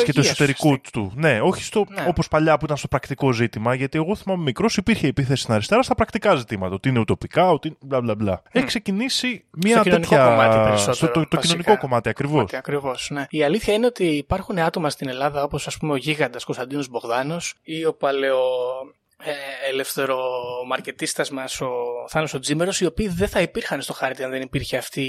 και 0.05 0.13
του 0.13 0.19
εσωτερικού 0.19 0.81
του. 0.93 1.11
Ναι, 1.15 1.41
όχι 1.41 1.63
στο, 1.63 1.85
ναι. 1.89 2.05
όπως 2.07 2.27
παλιά 2.27 2.57
που 2.57 2.65
ήταν 2.65 2.77
στο 2.77 2.87
πρακτικό 2.87 3.31
ζήτημα, 3.31 3.73
γιατί 3.73 3.97
εγώ 3.97 4.15
θυμάμαι 4.15 4.43
μικρός 4.43 4.77
υπήρχε 4.77 5.07
επίθεση 5.07 5.41
στην 5.41 5.53
αριστερά 5.53 5.83
στα 5.83 5.95
πρακτικά 5.95 6.35
ζητήματα. 6.35 6.75
Ότι 6.75 6.89
είναι 6.89 6.99
ουτοπικά, 6.99 7.49
ότι 7.49 7.77
μπλα 7.79 8.01
μπλα 8.01 8.15
μπλα. 8.15 8.41
Έχει 8.51 8.65
ξεκινήσει 8.65 9.43
μια 9.51 9.81
στο 9.81 9.89
τέτοια. 9.89 10.25
Κομμάτι 10.25 10.81
στο 10.93 11.07
το, 11.07 11.27
το 11.27 11.37
κοινωνικό 11.37 11.77
κομμάτι 11.77 12.09
ακριβώς. 12.09 12.53
Ακριβώς, 12.53 13.09
ναι. 13.11 13.25
Η 13.29 13.43
αλήθεια 13.43 13.73
είναι 13.73 13.85
ότι 13.85 14.05
υπάρχουν 14.05 14.59
άτομα 14.59 14.89
στην 14.89 15.09
Ελλάδα 15.09 15.43
όπως 15.43 15.67
ας 15.67 15.77
πούμε 15.77 15.93
ο 15.93 15.95
γίγαντας 15.95 16.43
Κωνσταντίνος 16.43 16.89
Μπογδάνος 16.89 17.55
ή 17.63 17.85
ο 17.85 17.93
παλαιό 17.93 18.41
ε, 19.23 19.69
ελεύθερο 19.69 20.19
μαρκετίστας 20.67 21.29
μας 21.29 21.61
ο 21.61 21.71
Θάνος 22.07 22.33
ο 22.33 22.39
Τζίμερος 22.39 22.81
οι 22.81 22.85
οποίοι 22.85 23.07
δεν 23.07 23.27
θα 23.27 23.41
υπήρχαν 23.41 23.81
στο 23.81 23.93
χάρτη 23.93 24.23
αν 24.23 24.29
δεν 24.29 24.41
υπήρχε 24.41 24.77
αυτή 24.77 25.01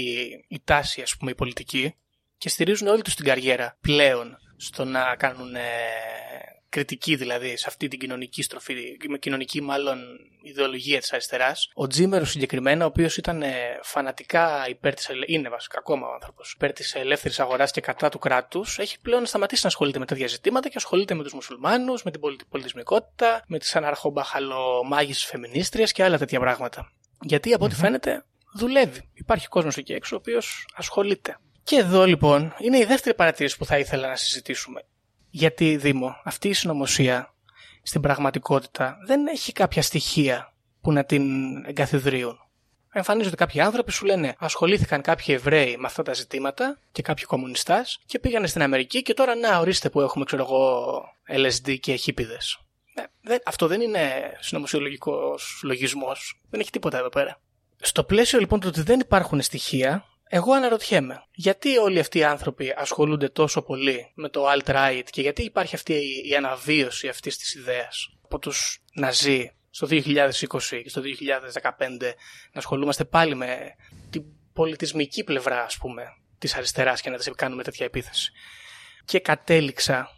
η 0.47 0.61
τάση 0.63 1.01
ας 1.01 1.17
πούμε 1.17 1.31
η 1.31 1.35
πολιτική 1.35 1.95
και 2.43 2.49
στηρίζουν 2.49 2.87
όλη 2.87 3.01
τους 3.01 3.15
την 3.15 3.25
καριέρα 3.25 3.77
πλέον 3.81 4.37
στο 4.57 4.85
να 4.85 5.15
κάνουν 5.15 5.55
ε, 5.55 5.59
κριτική 6.69 7.15
δηλαδή 7.15 7.57
σε 7.57 7.65
αυτή 7.67 7.87
την 7.87 7.99
κοινωνική 7.99 8.41
στροφή, 8.41 8.73
με 9.09 9.17
κοινωνική 9.17 9.61
μάλλον 9.61 9.99
ιδεολογία 10.41 10.99
της 10.99 11.13
αριστεράς. 11.13 11.69
Ο 11.73 11.87
Τζίμερος 11.87 12.29
συγκεκριμένα, 12.29 12.83
ο 12.83 12.87
οποίος 12.87 13.17
ήταν 13.17 13.41
ε, 13.41 13.79
φανατικά 13.81 14.65
υπέρ 14.69 14.93
της, 14.93 15.09
είναι 15.25 15.49
βασικά 15.49 15.77
ακόμα 15.79 16.07
ο 16.07 16.13
άνθρωπος, 16.13 16.51
υπέρ 16.51 16.73
της 16.73 16.95
ελεύθερης 16.95 17.39
αγοράς 17.39 17.71
και 17.71 17.81
κατά 17.81 18.09
του 18.09 18.19
κράτους, 18.19 18.79
έχει 18.79 18.99
πλέον 18.99 19.25
σταματήσει 19.25 19.61
να 19.63 19.69
ασχολείται 19.69 19.99
με 19.99 20.05
τέτοια 20.05 20.27
ζητήματα 20.27 20.67
και 20.67 20.77
ασχολείται 20.77 21.13
με 21.13 21.23
τους 21.23 21.33
μουσουλμάνους, 21.33 22.03
με 22.03 22.11
την 22.11 22.21
πολιτισμικότητα, 22.49 23.43
με 23.47 23.59
τις 23.59 23.75
αναρχομπαχαλομάγεις 23.75 25.25
φεμινίστριες 25.25 25.91
και 25.91 26.03
άλλα 26.03 26.17
τέτοια 26.17 26.39
πράγματα. 26.39 26.91
Γιατί 27.21 27.53
από 27.53 27.65
ό,τι 27.65 27.75
φαίνεται 27.75 28.25
δουλεύει. 28.53 29.09
Υπάρχει 29.13 29.47
κόσμος 29.47 29.77
εκεί 29.77 29.93
έξω 29.93 30.15
ο 30.15 30.19
οποίος 30.21 30.67
ασχολείται. 30.73 31.37
Και 31.63 31.75
εδώ 31.75 32.05
λοιπόν 32.05 32.53
είναι 32.59 32.77
η 32.77 32.85
δεύτερη 32.85 33.15
παρατήρηση 33.15 33.57
που 33.57 33.65
θα 33.65 33.77
ήθελα 33.77 34.07
να 34.07 34.15
συζητήσουμε. 34.15 34.85
Γιατί, 35.29 35.77
Δήμο, 35.77 36.15
αυτή 36.23 36.47
η 36.47 36.53
συνωμοσία 36.53 37.33
στην 37.83 38.01
πραγματικότητα 38.01 38.97
δεν 39.05 39.27
έχει 39.27 39.51
κάποια 39.51 39.81
στοιχεία 39.81 40.53
που 40.81 40.91
να 40.91 41.03
την 41.03 41.23
εγκαθιδρύουν. 41.65 42.37
Εμφανίζονται 42.95 43.35
κάποιοι 43.35 43.61
άνθρωποι 43.61 43.91
σου 43.91 44.05
λένε 44.05 44.35
ασχολήθηκαν 44.37 45.01
κάποιοι 45.01 45.35
Εβραίοι 45.37 45.77
με 45.77 45.85
αυτά 45.85 46.03
τα 46.03 46.13
ζητήματα 46.13 46.79
και 46.91 47.01
κάποιοι 47.01 47.25
κομμουνιστάς 47.25 47.99
και 48.05 48.19
πήγανε 48.19 48.47
στην 48.47 48.61
Αμερική 48.61 49.01
και 49.01 49.13
τώρα 49.13 49.35
να 49.35 49.59
ορίστε 49.59 49.89
που 49.89 50.01
έχουμε 50.01 50.25
ξέρω 50.25 50.43
εγώ 50.43 51.03
LSD 51.29 51.79
και 51.79 51.95
χίπιδε. 51.95 52.37
Ε, 53.23 53.35
αυτό 53.45 53.67
δεν 53.67 53.81
είναι 53.81 54.11
συνωμοσιολογικός 54.39 55.59
λογισμός. 55.63 56.41
Δεν 56.49 56.59
έχει 56.59 56.69
τίποτα 56.69 56.97
εδώ 56.97 57.09
πέρα. 57.09 57.39
Στο 57.81 58.03
πλαίσιο 58.03 58.39
λοιπόν 58.39 58.59
του 58.59 58.67
ότι 58.69 58.81
δεν 58.81 58.99
υπάρχουν 58.99 59.41
στοιχεία, 59.41 60.05
εγώ 60.35 60.53
αναρωτιέμαι, 60.53 61.23
γιατί 61.31 61.77
όλοι 61.77 61.99
αυτοί 61.99 62.17
οι 62.17 62.23
άνθρωποι 62.23 62.73
ασχολούνται 62.77 63.29
τόσο 63.29 63.61
πολύ 63.61 64.11
με 64.13 64.29
το 64.29 64.45
alt-right 64.51 65.03
και 65.09 65.21
γιατί 65.21 65.43
υπάρχει 65.43 65.75
αυτή 65.75 65.93
η 66.29 66.35
αναβίωση 66.35 67.07
αυτής 67.07 67.37
της 67.37 67.53
ιδέας 67.53 68.09
από 68.23 68.39
τους 68.39 68.79
Ναζί 68.93 69.51
στο 69.69 69.87
2020 69.89 69.99
και 70.83 70.89
στο 70.89 71.01
2015 71.01 72.13
να 72.51 72.59
ασχολούμαστε 72.59 73.05
πάλι 73.05 73.35
με 73.35 73.75
την 74.09 74.23
πολιτισμική 74.53 75.23
πλευρά, 75.23 75.63
ας 75.63 75.77
πούμε, 75.77 76.03
της 76.37 76.55
αριστεράς 76.55 77.01
και 77.01 77.09
να 77.09 77.17
τις 77.17 77.31
κάνουμε 77.35 77.63
τέτοια 77.63 77.85
επίθεση. 77.85 78.31
Και 79.05 79.19
κατέληξα, 79.19 80.09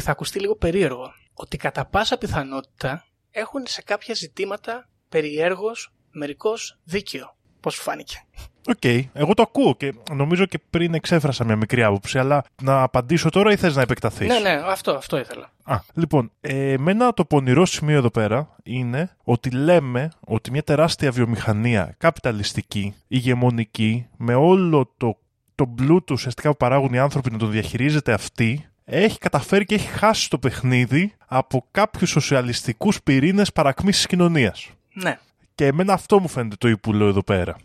θα 0.00 0.10
ακουστεί 0.10 0.40
λίγο 0.40 0.56
περίεργο, 0.56 1.12
ότι 1.34 1.56
κατά 1.56 1.86
πάσα 1.86 2.18
πιθανότητα 2.18 3.06
έχουν 3.30 3.66
σε 3.66 3.82
κάποια 3.82 4.14
ζητήματα 4.14 4.88
περιέργως 5.08 5.92
μερικώς 6.10 6.78
δίκαιο. 6.84 7.36
Πώς 7.62 7.74
σου 7.74 7.82
φάνηκε. 7.82 8.24
Οκ, 8.66 8.84
εγώ 9.12 9.34
το 9.34 9.42
ακούω 9.42 9.74
και 9.74 9.94
νομίζω 10.12 10.46
και 10.46 10.60
πριν 10.70 10.94
εξέφρασα 10.94 11.44
μια 11.44 11.56
μικρή 11.56 11.82
άποψη, 11.82 12.18
αλλά 12.18 12.44
να 12.62 12.82
απαντήσω 12.82 13.28
τώρα 13.28 13.52
ή 13.52 13.56
θες 13.56 13.76
να 13.76 13.82
επεκταθείς; 13.82 14.28
Ναι, 14.28 14.38
ναι, 14.38 14.62
αυτό, 14.66 14.92
αυτό 14.92 15.18
ήθελα. 15.18 15.50
Α, 15.62 15.78
λοιπόν, 15.94 16.30
ε, 16.40 16.72
εμένα 16.72 17.12
το 17.12 17.24
πονηρό 17.24 17.66
σημείο 17.66 17.96
εδώ 17.96 18.10
πέρα 18.10 18.56
είναι 18.62 19.16
ότι 19.24 19.50
λέμε 19.50 20.10
ότι 20.20 20.50
μια 20.50 20.62
τεράστια 20.62 21.10
βιομηχανία 21.10 21.94
καπιταλιστική, 21.98 22.94
ηγεμονική, 23.08 24.06
με 24.16 24.34
όλο 24.34 24.92
το, 24.96 25.18
το 25.54 25.66
πλούτο 25.66 26.14
ουσιαστικά 26.14 26.50
που 26.50 26.56
παράγουν 26.56 26.92
οι 26.92 26.98
άνθρωποι 26.98 27.30
να 27.30 27.38
το 27.38 27.46
διαχειρίζεται 27.46 28.12
αυτή, 28.12 28.68
έχει 28.84 29.18
καταφέρει 29.18 29.64
και 29.64 29.74
έχει 29.74 29.88
χάσει 29.88 30.30
το 30.30 30.38
παιχνίδι 30.38 31.14
από 31.26 31.66
κάποιους 31.70 32.10
σοσιαλιστικούς 32.10 33.02
πυρήνες 33.02 33.52
παρακμής 33.52 33.96
της 33.96 34.06
κοινωνίας. 34.06 34.70
Ναι. 34.92 35.18
Και 35.62 35.68
εμένα 35.68 35.92
αυτό 35.92 36.20
μου 36.20 36.28
φαίνεται 36.28 36.56
το 36.58 36.68
υπουλό 36.68 37.06
εδώ 37.06 37.22
πέρα. 37.22 37.56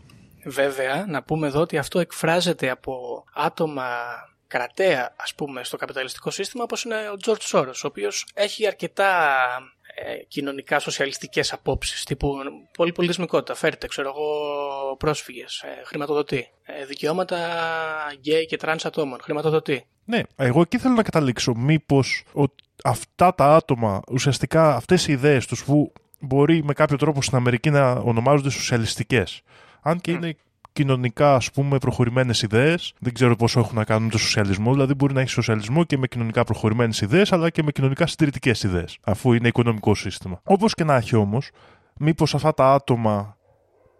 Βέβαια, 0.44 1.04
να 1.08 1.22
πούμε 1.22 1.46
εδώ 1.46 1.60
ότι 1.60 1.78
αυτό 1.78 1.98
εκφράζεται 1.98 2.70
από 2.70 3.24
άτομα 3.34 3.86
κρατέα, 4.46 5.14
ας 5.16 5.34
πούμε, 5.34 5.64
στο 5.64 5.76
καπιταλιστικό 5.76 6.30
σύστημα, 6.30 6.62
όπως 6.62 6.84
είναι 6.84 6.94
ο 7.12 7.16
Τζορτ 7.16 7.42
Σόρος, 7.42 7.84
ο 7.84 7.86
οποίος 7.86 8.26
έχει 8.34 8.66
αρκετά 8.66 9.36
ε, 9.94 10.24
κοινωνικά 10.28 10.78
σοσιαλιστικές 10.78 11.52
απόψεις, 11.52 12.04
τύπου 12.04 12.34
πολυπολιτισμικότητα, 12.76 13.54
φέρτε, 13.54 13.86
ξέρω 13.86 14.08
εγώ, 14.08 14.28
πρόσφυγες, 14.96 15.60
ε, 15.60 15.84
χρηματοδοτεί, 15.84 16.48
ε, 16.62 16.84
δικαιώματα 16.84 17.38
γκέι 18.18 18.46
και 18.46 18.56
τρανς 18.56 18.84
ατόμων, 18.84 19.18
χρηματοδοτεί. 19.22 19.86
Ναι, 20.04 20.20
εγώ 20.36 20.60
εκεί 20.60 20.78
θέλω 20.78 20.94
να 20.94 21.02
καταλήξω. 21.02 21.54
Μήπως 21.54 22.24
ο- 22.34 22.54
αυτά 22.84 23.34
τα 23.34 23.54
άτομα, 23.54 24.00
ουσιαστικά 24.10 24.74
αυτές 24.74 25.06
οι 25.08 25.12
ιδέες 25.12 25.46
τους 25.46 25.64
που 25.64 25.92
μπορεί 26.20 26.64
με 26.64 26.72
κάποιο 26.72 26.96
τρόπο 26.96 27.22
στην 27.22 27.36
Αμερική 27.36 27.70
να 27.70 27.90
ονομάζονται 27.90 28.50
σοσιαλιστικές. 28.50 29.42
Αν 29.80 30.00
και 30.00 30.10
είναι 30.10 30.36
κοινωνικά 30.72 31.34
ας 31.34 31.50
πούμε 31.50 31.78
προχωρημένες 31.78 32.42
ιδέες, 32.42 32.94
δεν 32.98 33.14
ξέρω 33.14 33.36
πόσο 33.36 33.60
έχουν 33.60 33.76
να 33.76 33.84
κάνουν 33.84 34.04
με 34.04 34.10
το 34.10 34.18
σοσιαλισμό, 34.18 34.72
δηλαδή 34.72 34.94
μπορεί 34.94 35.14
να 35.14 35.20
έχει 35.20 35.30
σοσιαλισμό 35.30 35.84
και 35.84 35.98
με 35.98 36.06
κοινωνικά 36.06 36.44
προχωρημένες 36.44 37.00
ιδέες, 37.00 37.32
αλλά 37.32 37.50
και 37.50 37.62
με 37.62 37.70
κοινωνικά 37.70 38.06
συντηρητικές 38.06 38.62
ιδέες, 38.62 38.98
αφού 39.02 39.32
είναι 39.32 39.48
οικονομικό 39.48 39.94
σύστημα. 39.94 40.40
Όπως 40.44 40.74
και 40.74 40.84
να 40.84 40.94
έχει 40.94 41.16
όμως, 41.16 41.50
μήπως 41.96 42.34
αυτά 42.34 42.54
τα 42.54 42.72
άτομα 42.72 43.36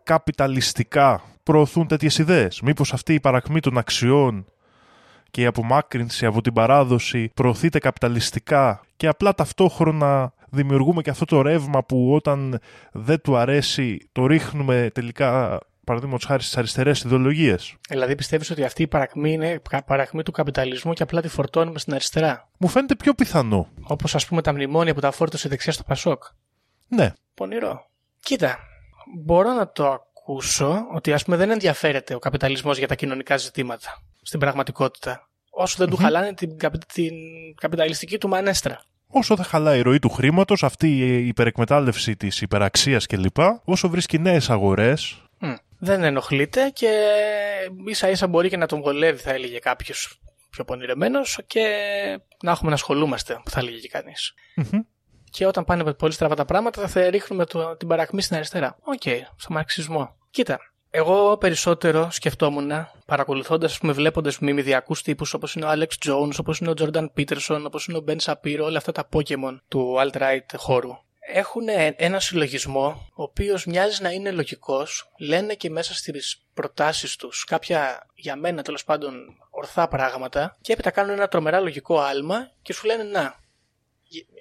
καπιταλιστικά 0.02 1.22
προωθούν 1.42 1.86
τέτοιες 1.86 2.18
ιδέες; 2.18 2.60
Μήπως 2.60 2.92
αυτή 2.92 3.14
η 3.14 3.20
παρακμή 3.20 3.60
των 3.60 3.78
αξιών 3.78 4.44
και 5.30 5.40
η 5.40 5.46
απομάκρυνση 5.46 6.26
από 6.26 6.40
την 6.40 6.52
παράδοση 6.52 7.30
προωθείται 7.34 7.78
καπιταλιστικά 7.78 8.80
και 8.96 9.06
απλά 9.06 9.34
ταυτόχρονα 9.34 10.32
δημιουργούμε 10.50 11.02
και 11.02 11.10
αυτό 11.10 11.24
το 11.24 11.42
ρεύμα 11.42 11.84
που 11.84 12.14
όταν 12.14 12.58
δεν 12.92 13.20
του 13.20 13.36
αρέσει 13.36 14.08
το 14.12 14.26
ρίχνουμε 14.26 14.90
τελικά 14.94 15.60
παραδείγματος 15.84 16.24
χάρη 16.26 16.42
στις 16.42 16.56
αριστερές 16.56 17.02
ιδεολογίες. 17.02 17.74
Δηλαδή 17.88 18.14
πιστεύεις 18.14 18.50
ότι 18.50 18.64
αυτή 18.64 18.82
η 18.82 18.86
παρακμή 18.86 19.32
είναι 19.32 19.60
κα- 19.70 19.82
παρακμή 19.84 20.22
του 20.22 20.32
καπιταλισμού 20.32 20.92
και 20.92 21.02
απλά 21.02 21.20
τη 21.20 21.28
φορτώνουμε 21.28 21.78
στην 21.78 21.94
αριστερά; 21.94 22.48
Μου 22.58 22.68
φαίνεται 22.68 22.94
πιο 22.96 23.14
πιθανό. 23.14 23.68
Όπως 23.82 24.14
ας 24.14 24.26
πούμε 24.26 24.42
τα 24.42 24.52
μνημόνια 24.52 24.94
που 24.94 25.00
τα 25.00 25.10
φόρτωσε 25.10 25.46
η 25.46 25.50
δεξιά 25.50 25.72
στο 25.72 25.82
Πασόκ. 25.82 26.24
Ναι. 26.88 27.12
Πονηρό. 27.34 27.86
Κοίτα, 28.20 28.58
μπορώ 29.24 29.52
να 29.52 29.70
το 29.72 29.86
ακούσω 29.88 30.86
ότι 30.94 31.12
ας 31.12 31.24
πούμε 31.24 31.36
δεν 31.36 31.50
ενδιαφέρεται 31.50 32.14
ο 32.14 32.18
καπιταλισμός 32.18 32.78
για 32.78 32.88
τα 32.88 32.94
κοινωνικά 32.94 33.36
ζητήματα 33.36 34.02
στην 34.22 34.40
πραγματικότητα. 34.40 35.28
Όσο 35.50 35.74
δεν 35.78 35.90
του 35.90 35.96
χαλάνε 35.96 36.34
την, 36.34 36.58
καπι- 36.58 36.86
την 36.92 37.12
καπιταλιστική 37.60 38.18
του 38.18 38.28
μανέστρα. 38.28 38.82
Όσο 39.10 39.34
δεν 39.34 39.44
χαλάει 39.44 39.78
η 39.78 39.82
ροή 39.82 39.98
του 39.98 40.08
χρήματος, 40.08 40.62
αυτή 40.62 40.88
η 40.88 41.26
υπερεκμετάλλευση 41.26 42.16
της 42.16 42.40
υπεραξίας 42.40 43.06
κλπ., 43.06 43.36
όσο 43.64 43.88
βρίσκει 43.88 44.18
νέες 44.18 44.50
αγορές, 44.50 45.22
Μμ. 45.38 45.54
Δεν 45.78 46.02
ενοχλείται 46.02 46.70
και 46.74 46.90
ίσα 47.86 48.08
ίσα 48.08 48.26
μπορεί 48.26 48.48
και 48.48 48.56
να 48.56 48.66
τον 48.66 48.80
βολεύει 48.80 49.18
θα 49.18 49.30
έλεγε 49.30 49.58
κάποιος 49.58 50.20
πιο 50.50 50.64
πονηρεμένος 50.64 51.40
και 51.46 51.60
να 52.42 52.50
έχουμε 52.50 52.68
να 52.68 52.74
ασχολούμαστε 52.74 53.40
που 53.44 53.50
θα 53.50 53.60
έλεγε 53.60 53.78
και 53.78 53.88
κανείς. 53.88 54.34
Και 55.30 55.46
όταν 55.46 55.64
πάνε 55.64 55.92
πολύ 55.94 56.12
στραβά 56.12 56.34
τα 56.34 56.44
πράγματα 56.44 56.88
θα 56.88 57.10
ρίχνουμε 57.10 57.44
το, 57.44 57.76
την 57.76 57.88
παρακμή 57.88 58.22
στην 58.22 58.36
αριστερά. 58.36 58.76
Οκ, 58.80 59.02
στο 59.36 59.52
μαρξισμό. 59.52 60.16
Κοίτα, 60.30 60.58
εγώ 60.90 61.36
περισσότερο 61.36 62.10
σκεφτόμουν 62.10 62.70
παρακολουθώντας, 63.06 63.72
ας 63.72 63.78
πούμε, 63.78 63.92
βλέποντας 63.92 64.38
μιντιακούς 64.38 65.02
τύπους 65.02 65.34
όπως 65.34 65.54
είναι 65.54 65.66
ο 65.66 65.70
Alex 65.72 66.08
Jones, 66.08 66.38
όπως 66.38 66.58
είναι 66.58 66.70
ο 66.70 66.74
Jordan 66.78 67.06
Peterson, 67.16 67.62
όπως 67.66 67.86
είναι 67.86 67.98
ο 67.98 68.04
Ben 68.08 68.16
Shapiro, 68.16 68.60
όλα 68.62 68.78
αυτά 68.78 68.92
τα 68.92 69.08
Pokémon 69.12 69.58
του 69.68 69.96
alt-right 69.98 70.54
χώρου. 70.56 70.90
Έχουν 71.30 71.64
ένα 71.96 72.20
συλλογισμό, 72.20 73.08
ο 73.14 73.22
οποίος 73.22 73.66
μοιάζει 73.66 74.02
να 74.02 74.10
είναι 74.10 74.30
λογικός, 74.30 75.10
λένε 75.18 75.54
και 75.54 75.70
μέσα 75.70 75.94
στις 75.94 76.42
προτάσεις 76.54 77.16
τους 77.16 77.44
κάποια 77.44 78.06
για 78.14 78.36
μένα 78.36 78.62
τέλος 78.62 78.84
πάντων 78.84 79.14
ορθά 79.50 79.88
πράγματα, 79.88 80.56
και 80.60 80.72
έπειτα 80.72 80.90
κάνουν 80.90 81.12
ένα 81.12 81.28
τρομερά 81.28 81.60
λογικό 81.60 81.98
άλμα 81.98 82.50
και 82.62 82.72
σου 82.72 82.86
λένε 82.86 83.02
να, 83.02 83.40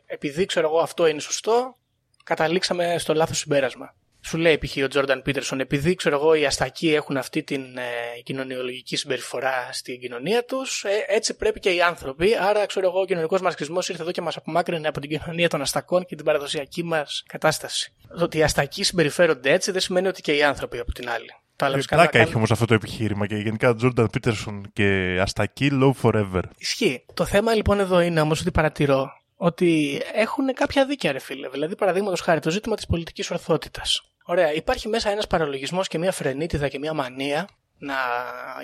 επειδή 0.05 0.45
ξέρω 0.45 0.67
εγώ 0.67 0.79
αυτό 0.79 1.07
είναι 1.07 1.19
σωστό, 1.19 1.75
καταλήξαμε 2.23 2.95
στο 2.97 3.13
λάθος 3.13 3.38
συμπέρασμα. 3.38 3.95
Σου 4.21 4.38
λέει 4.38 4.58
π.χ. 4.58 4.77
ο 4.84 4.88
Τζόρνταν 4.88 5.21
Πίτερσον, 5.21 5.60
επειδή 5.60 5.95
ξέρω 5.95 6.15
εγώ 6.15 6.34
οι 6.34 6.45
αστακοί 6.45 6.93
έχουν 6.93 7.17
αυτή 7.17 7.43
την 7.43 7.62
ε, 7.77 8.21
κοινωνιολογική 8.23 8.95
συμπεριφορά 8.95 9.69
στην 9.71 9.99
κοινωνία 9.99 10.43
τους, 10.45 10.84
ε, 10.84 10.89
έτσι 11.08 11.36
πρέπει 11.36 11.60
και 11.60 11.69
οι 11.69 11.82
άνθρωποι. 11.82 12.36
Άρα, 12.41 12.65
ξέρω 12.65 12.88
εγώ, 12.88 12.99
ο 12.99 13.06
κοινωνικός 13.06 13.41
μαρξισμός 13.41 13.89
ήρθε 13.89 14.01
εδώ 14.01 14.12
και 14.12 14.21
μας 14.21 14.38
απομάκρυνε 14.38 14.88
από 14.88 14.99
την 14.99 15.10
κοινωνία 15.10 15.49
των 15.49 15.62
αστακών 15.62 16.06
και 16.06 16.15
την 16.15 16.25
παραδοσιακή 16.25 16.84
μας 16.84 17.23
κατάσταση. 17.27 17.93
Το 18.17 18.23
ότι 18.23 18.38
οι 18.38 18.43
αστακοί 18.43 18.84
συμπεριφέρονται 18.84 19.51
έτσι 19.51 19.71
δεν 19.71 19.82
σημαίνει 19.82 20.08
ότι 20.08 20.21
και 20.21 20.32
οι 20.36 20.43
άνθρωποι 20.43 20.80
από 20.80 20.91
την 20.91 21.10
άλλη. 21.10 21.30
Το 21.56 21.65
άλλαξε 21.65 21.88
καλά. 21.88 22.01
Πλάκα 22.01 22.17
κάνει- 22.17 22.27
έχει 22.30 22.38
όμως 22.38 22.51
αυτό 22.51 22.65
το 22.65 22.73
επιχείρημα 22.73 23.27
και 23.27 23.36
γενικά 23.36 23.75
Jordan 23.82 24.06
Peterson 24.06 24.62
και 24.73 25.17
Αστακή 25.21 25.69
low 25.73 25.91
forever. 26.01 26.41
Ισχύει. 26.58 27.03
Το 27.13 27.25
θέμα 27.25 27.53
λοιπόν 27.53 27.80
εδώ 27.80 27.99
είναι 27.99 28.21
όμως 28.21 28.41
ότι 28.41 28.51
παρατηρώ 28.51 29.10
ότι 29.38 30.02
έχουν 30.13 30.54
κάποια 30.54 30.86
δίκαια, 30.86 31.12
ρε 31.12 31.19
φίλε. 31.19 31.50
Δηλαδή, 31.50 31.76
παραδείγματος 31.76 32.21
χάρη, 32.21 32.39
το 32.39 32.50
ζήτημα 32.50 32.76
της 32.76 32.86
πολιτικής 32.86 33.32
ορθότητας. 33.32 34.02
Ωραία, 34.23 34.54
υπάρχει 34.54 34.88
μέσα 34.88 35.10
ένας 35.10 35.28
παραλογισμός 35.28 35.88
και 35.88 35.97
μια 35.97 36.12
φρενίτιδα 36.12 36.67
και 36.67 36.80
μια 36.80 36.93
μανία 36.93 37.50
να 37.78 37.95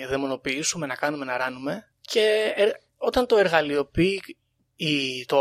δαιμονοποιήσουμε, 0.08 0.86
να 0.86 0.94
κάνουμε, 0.94 1.24
να 1.24 1.36
ράνουμε. 1.36 1.92
Και 2.00 2.52
ε, 2.56 2.70
όταν 2.96 3.26
το 3.26 3.36
εργαλειοποιεί 3.36 4.20
η, 4.76 5.24
το, 5.24 5.38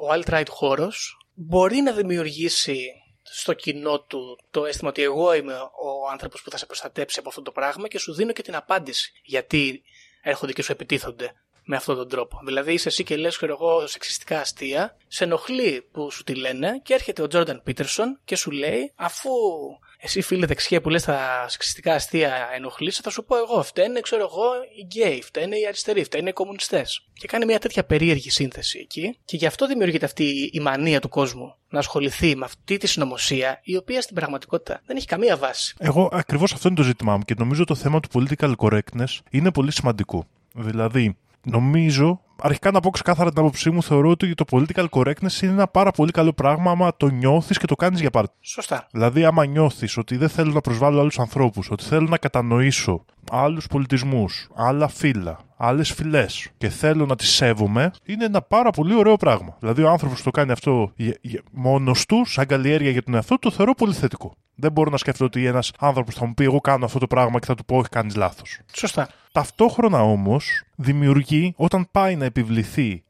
ο 0.00 0.12
alt-right 0.12 0.48
χώρος 0.48 1.26
μπορεί 1.34 1.76
να 1.80 1.92
δημιουργήσει 1.92 2.92
στο 3.22 3.52
κοινό 3.52 4.00
του 4.00 4.38
το 4.50 4.64
αίσθημα 4.64 4.88
ότι 4.88 5.02
εγώ 5.02 5.34
είμαι 5.34 5.54
ο 5.54 6.08
άνθρωπος 6.10 6.42
που 6.42 6.50
θα 6.50 6.56
σε 6.56 6.66
προστατέψει 6.66 7.18
από 7.18 7.28
αυτό 7.28 7.42
το 7.42 7.50
πράγμα 7.52 7.88
και 7.88 7.98
σου 7.98 8.14
δίνω 8.14 8.32
και 8.32 8.42
την 8.42 8.54
απάντηση 8.54 9.12
γιατί 9.22 9.82
έρχονται 10.22 10.52
και 10.52 10.62
σου 10.62 10.72
επιτίθονται 10.72 11.32
με 11.64 11.76
αυτόν 11.76 11.96
τον 11.96 12.08
τρόπο. 12.08 12.40
Δηλαδή 12.44 12.72
είσαι 12.72 12.88
εσύ 12.88 13.04
και 13.04 13.16
λες 13.16 13.36
ξέρω 13.36 13.56
εγώ 13.60 13.86
σεξιστικά 13.86 14.40
αστεία, 14.40 14.96
σε 15.08 15.24
ενοχλεί 15.24 15.88
που 15.92 16.10
σου 16.10 16.24
τη 16.24 16.34
λένε 16.34 16.80
και 16.82 16.94
έρχεται 16.94 17.22
ο 17.22 17.26
Τζόρνταν 17.26 17.60
Πίτερσον 17.64 18.20
και 18.24 18.36
σου 18.36 18.50
λέει 18.50 18.92
αφού 18.94 19.30
εσύ 20.02 20.20
φίλε 20.20 20.46
δεξιά 20.46 20.80
που 20.80 20.88
λες 20.88 21.02
τα 21.02 21.46
σεξιστικά 21.48 21.94
αστεία 21.94 22.48
ενοχλείσαι 22.54 23.00
θα 23.02 23.10
σου 23.10 23.24
πω 23.24 23.36
εγώ 23.36 23.62
φταίνε 23.62 24.00
ξέρω 24.00 24.22
εγώ 24.22 24.44
οι 24.76 24.82
γκέι, 24.82 25.22
φταίνε 25.22 25.56
οι 25.56 25.66
αριστεροί, 25.66 26.04
φταίνε 26.04 26.28
οι 26.28 26.32
κομμουνιστές. 26.32 27.06
Και 27.12 27.26
κάνει 27.26 27.44
μια 27.44 27.58
τέτοια 27.58 27.84
περίεργη 27.84 28.30
σύνθεση 28.30 28.78
εκεί 28.78 29.18
και 29.24 29.36
γι' 29.36 29.46
αυτό 29.46 29.66
δημιουργείται 29.66 30.04
αυτή 30.04 30.50
η 30.52 30.60
μανία 30.60 31.00
του 31.00 31.08
κόσμου 31.08 31.54
να 31.68 31.78
ασχοληθεί 31.78 32.36
με 32.36 32.44
αυτή 32.44 32.76
τη 32.76 32.86
συνωμοσία 32.86 33.60
η 33.62 33.76
οποία 33.76 34.02
στην 34.02 34.14
πραγματικότητα 34.14 34.80
δεν 34.86 34.96
έχει 34.96 35.06
καμία 35.06 35.36
βάση. 35.36 35.74
Εγώ 35.78 36.08
ακριβώς 36.12 36.52
αυτό 36.52 36.68
είναι 36.68 36.76
το 36.76 36.82
ζήτημά 36.82 37.16
μου 37.16 37.22
και 37.22 37.34
νομίζω 37.38 37.64
το 37.64 37.74
θέμα 37.74 38.00
του 38.00 38.08
political 38.12 38.52
correctness 38.56 39.18
είναι 39.30 39.50
πολύ 39.52 39.72
σημαντικό. 39.72 40.26
Δηλαδή, 40.54 41.16
νομίζω, 41.44 42.20
αρχικά 42.42 42.70
να 42.70 42.80
πω 42.80 42.90
ξεκάθαρα 42.90 43.30
την 43.30 43.38
άποψή 43.38 43.70
μου, 43.70 43.82
θεωρώ 43.82 44.10
ότι 44.10 44.34
το 44.34 44.44
political 44.50 44.86
correctness 44.90 45.42
είναι 45.42 45.52
ένα 45.52 45.66
πάρα 45.66 45.90
πολύ 45.90 46.10
καλό 46.10 46.32
πράγμα 46.32 46.70
άμα 46.70 46.96
το 46.96 47.08
νιώθεις 47.08 47.58
και 47.58 47.66
το 47.66 47.74
κάνεις 47.74 48.00
για 48.00 48.10
πάρτι. 48.10 48.34
Σωστά. 48.40 48.86
Δηλαδή, 48.90 49.24
άμα 49.24 49.44
νιώθεις 49.44 49.96
ότι 49.96 50.16
δεν 50.16 50.28
θέλω 50.28 50.52
να 50.52 50.60
προσβάλλω 50.60 51.00
άλλους 51.00 51.18
ανθρώπους, 51.18 51.70
ότι 51.70 51.84
θέλω 51.84 52.06
να 52.08 52.18
κατανοήσω 52.18 53.04
άλλους 53.30 53.66
πολιτισμούς, 53.66 54.48
άλλα 54.54 54.88
φύλλα, 54.88 55.38
άλλες 55.56 55.92
φυλές 55.92 56.50
και 56.58 56.68
θέλω 56.68 57.06
να 57.06 57.16
τις 57.16 57.28
σέβομαι, 57.28 57.90
είναι 58.04 58.24
ένα 58.24 58.42
πάρα 58.42 58.70
πολύ 58.70 58.94
ωραίο 58.94 59.16
πράγμα. 59.16 59.56
Δηλαδή, 59.60 59.82
ο 59.82 59.90
άνθρωπος 59.90 60.18
που 60.18 60.24
το 60.24 60.30
κάνει 60.30 60.52
αυτό 60.52 60.92
μόνος 61.52 62.06
του, 62.06 62.24
σαν 62.24 62.46
καλλιέργεια 62.46 62.90
για 62.90 63.02
τον 63.02 63.14
εαυτό 63.14 63.34
του, 63.38 63.48
το 63.48 63.56
θεωρώ 63.56 63.74
πολύ 63.74 63.92
θετικό. 63.92 64.34
Δεν 64.54 64.72
μπορώ 64.72 64.90
να 64.90 64.96
σκεφτώ 64.96 65.24
ότι 65.24 65.46
ένας 65.46 65.72
άνθρωπος 65.78 66.14
θα 66.14 66.26
μου 66.26 66.34
πει: 66.34 66.44
Εγώ 66.44 66.60
κάνω 66.60 66.84
αυτό 66.84 66.98
το 66.98 67.06
πράγμα 67.06 67.38
και 67.38 67.46
θα 67.46 67.54
του 67.54 67.64
πω: 67.64 67.76
Όχι, 67.76 67.88
κάνεις 67.88 68.16
λάθος. 68.16 68.58
Σωστά. 68.74 69.08
Ταυτόχρονα 69.32 70.02
όμως 70.02 70.64
δημιουργεί 70.74 71.54
όταν 71.56 71.88
πάει 71.90 72.16
να 72.16 72.24
επιβληθεί 72.24 73.02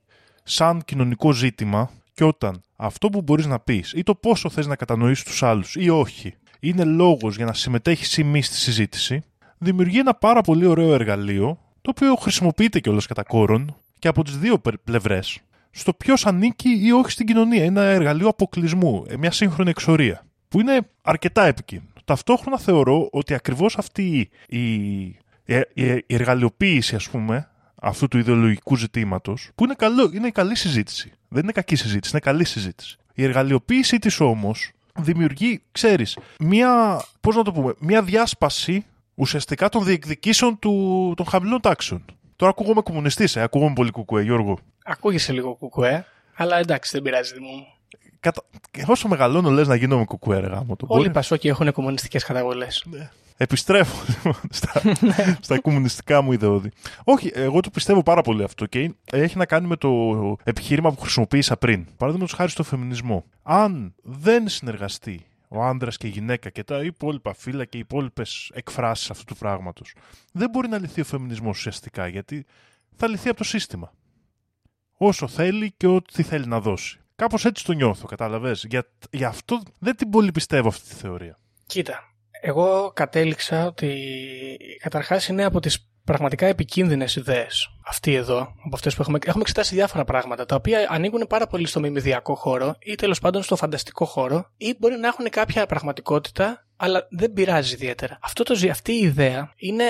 σαν 0.42 0.82
κοινωνικό 0.84 1.32
ζήτημα 1.32 1.90
και 2.14 2.24
όταν 2.24 2.60
αυτό 2.76 3.08
που 3.08 3.22
μπορείς 3.22 3.46
να 3.46 3.60
πεις 3.60 3.92
ή 3.92 4.02
το 4.02 4.14
πόσο 4.14 4.50
θες 4.50 4.66
να 4.66 4.76
κατανοήσεις 4.76 5.24
τους 5.24 5.42
άλλους 5.42 5.74
ή 5.74 5.88
όχι 5.88 6.34
είναι 6.60 6.84
λόγος 6.84 7.36
για 7.36 7.44
να 7.44 7.52
συμμετέχεις 7.52 8.16
ή 8.16 8.24
μη 8.24 8.42
στη 8.42 8.56
συζήτηση, 8.56 9.22
δημιουργεί 9.60 9.98
ένα 9.98 10.14
πάρα 10.14 10.40
πολύ 10.40 10.66
ωραίο 10.66 10.94
εργαλείο 10.94 11.58
το 11.82 11.90
οποίο 11.90 12.14
χρησιμοποιείται 12.14 12.80
κιόλας 12.80 13.06
κατά 13.06 13.22
κόρον 13.22 13.76
και 13.98 14.08
από 14.08 14.24
τις 14.24 14.38
δύο 14.38 14.62
πλευρές 14.84 15.40
στο 15.70 15.92
ποιος 15.92 16.26
ανήκει 16.26 16.78
ή 16.82 16.92
όχι 16.92 17.10
στην 17.10 17.26
κοινωνία. 17.26 17.64
Είναι 17.64 17.80
ένα 17.80 17.90
εργαλείο 17.90 18.28
αποκλεισμού, 18.28 19.06
μια 19.18 19.30
σύγχρονη 19.30 19.70
εξορία 19.70 20.24
που 20.48 20.60
είναι 20.60 20.80
αρκετά 21.02 21.44
επικίνδυνο. 21.44 21.92
ταυτόχρονα 22.04 22.58
θεωρώ 22.58 23.08
ότι 23.12 23.34
ακριβώς 23.34 23.78
αυτή 23.78 24.30
η, 24.48 24.58
η, 24.58 25.16
η 25.74 26.04
εργαλειοποίηση, 26.06 26.94
ας 26.94 27.08
πούμε, 27.08 27.50
αυτού 27.74 28.08
του 28.08 28.18
ιδεολογικού 28.18 28.76
ζητήματος, 28.76 29.50
που 29.54 29.64
είναι, 29.64 29.74
καλό, 29.74 30.10
είναι 30.14 30.30
καλή 30.30 30.56
συζήτηση. 30.56 31.12
Δεν 31.28 31.42
είναι 31.42 31.52
κακή 31.52 31.76
συζήτηση, 31.76 32.10
είναι 32.12 32.20
καλή 32.20 32.44
συζήτηση. 32.44 32.96
Η 33.14 33.22
εργαλειοποίησή 33.22 33.98
της 33.98 34.20
όμως 34.20 34.70
δημιουργεί, 34.98 35.62
ξέρεις, 35.72 36.18
μία, 36.40 37.02
πώς 37.20 37.36
να 37.36 37.42
το 37.42 37.52
πούμε, 37.52 37.74
μία 37.78 38.02
διάσπαση 38.02 38.84
ουσιαστικά 39.20 39.68
των 39.68 39.84
διεκδικήσεων 39.84 40.58
του, 40.58 41.12
των 41.16 41.26
χαμηλών 41.26 41.60
τάξεων. 41.60 42.04
Τώρα 42.36 42.50
ακούγομαι 42.50 42.80
κομμουνιστής, 42.80 43.36
ε, 43.36 43.42
ακούγομαι 43.42 43.72
πολύ 43.72 43.90
κουκουέ, 43.90 44.22
Γιώργο. 44.22 44.58
Ακούγεσαι 44.84 45.32
λίγο 45.32 45.54
κουκουέ, 45.54 46.04
αλλά 46.34 46.58
εντάξει, 46.58 46.90
δεν 46.92 47.02
πειράζει, 47.02 47.40
μου. 47.40 47.66
Κατα... 48.20 48.42
Όσο 48.86 49.08
μεγαλώνω, 49.08 49.50
λες 49.50 49.68
να 49.68 49.74
γίνομαι 49.74 50.04
κουκουέ, 50.04 50.38
ρε 50.38 50.46
γάμο. 50.46 50.76
Το 50.76 50.86
Όλοι 50.88 51.06
οι 51.06 51.10
Πασόκοι 51.10 51.48
έχουν 51.48 51.72
κομμουνιστικές 51.72 52.24
καταβολέ. 52.24 52.66
Ναι. 52.84 53.10
Επιστρέφω 53.36 54.04
λοιπόν, 54.08 54.40
στα, 54.50 54.82
στα 55.40 55.60
κομμουνιστικά 55.60 56.22
μου 56.22 56.32
ιδεώδη. 56.32 56.70
Όχι, 57.04 57.30
εγώ 57.34 57.60
το 57.60 57.70
πιστεύω 57.70 58.02
πάρα 58.02 58.22
πολύ 58.22 58.42
αυτό 58.42 58.66
και 58.66 58.94
έχει 59.12 59.36
να 59.36 59.46
κάνει 59.46 59.66
με 59.66 59.76
το 59.76 59.90
επιχείρημα 60.44 60.92
που 60.92 61.00
χρησιμοποίησα 61.00 61.56
πριν. 61.56 61.86
Παραδείγματος 61.96 62.36
χάρη 62.36 62.50
στο 62.50 62.62
φεμινισμό. 62.62 63.24
Αν 63.42 63.94
δεν 64.02 64.48
συνεργαστεί 64.48 65.26
ο 65.52 65.62
άντρας 65.62 65.96
και 65.96 66.06
η 66.06 66.10
γυναίκα 66.10 66.50
και 66.50 66.64
τα 66.64 66.82
υπόλοιπα 66.82 67.34
φύλλα 67.34 67.64
και 67.64 67.76
οι 67.76 67.80
υπόλοιπες 67.80 68.50
εκφράσεις 68.54 69.10
αυτού 69.10 69.24
του 69.24 69.36
πράγματος, 69.36 69.94
δεν 70.32 70.50
μπορεί 70.50 70.68
να 70.68 70.78
λυθεί 70.78 71.00
ο 71.00 71.04
φεμινισμός 71.04 71.58
ουσιαστικά 71.58 72.06
γιατί 72.06 72.46
θα 72.96 73.08
λυθεί 73.08 73.28
από 73.28 73.38
το 73.38 73.44
σύστημα. 73.44 73.92
Όσο 74.96 75.28
θέλει 75.28 75.72
και 75.76 75.86
ό,τι 75.86 76.22
θέλει 76.22 76.46
να 76.46 76.60
δώσει. 76.60 77.00
Κάπως 77.16 77.44
έτσι 77.44 77.64
το 77.64 77.72
νιώθω, 77.72 78.06
κατάλαβες; 78.06 78.64
Για, 78.68 78.86
για 79.10 79.28
αυτό 79.28 79.62
δεν 79.78 79.96
την 79.96 80.10
πολύ 80.10 80.32
πιστεύω 80.32 80.68
αυτή 80.68 80.88
τη 80.88 80.94
θεωρία. 80.94 81.38
Κοίτα, 81.66 82.14
εγώ 82.30 82.92
κατέληξα 82.94 83.66
ότι 83.66 83.96
καταρχάς 84.80 85.28
είναι 85.28 85.44
από 85.44 85.60
τις 85.60 85.89
πραγματικά 86.10 86.46
επικίνδυνες 86.46 87.16
ιδέες 87.16 87.70
αυτή 87.86 88.14
εδώ, 88.14 88.38
από 88.38 88.74
αυτές 88.74 88.94
που 88.94 89.02
έχουμε, 89.02 89.18
έχουμε 89.24 89.42
εξετάσει 89.42 89.74
διάφορα 89.74 90.04
πράγματα, 90.04 90.46
τα 90.46 90.54
οποία 90.54 90.86
ανοίγουν 90.90 91.26
πάρα 91.28 91.46
πολύ 91.46 91.66
στο 91.66 91.80
μιμηδιακό 91.80 92.34
χώρο 92.34 92.74
ή 92.78 92.94
τέλος 92.94 93.20
πάντων 93.20 93.42
στο 93.42 93.56
φανταστικό 93.56 94.04
χώρο 94.04 94.50
ή 94.56 94.76
μπορεί 94.78 94.96
να 94.96 95.06
έχουν 95.06 95.28
κάποια 95.28 95.66
πραγματικότητα, 95.66 96.66
αλλά 96.76 97.06
δεν 97.10 97.32
πειράζει 97.32 97.74
ιδιαίτερα. 97.74 98.18
Αυτό 98.22 98.42
το, 98.42 98.68
αυτή 98.70 98.92
η 98.92 99.00
ιδέα 99.00 99.52
είναι 99.56 99.84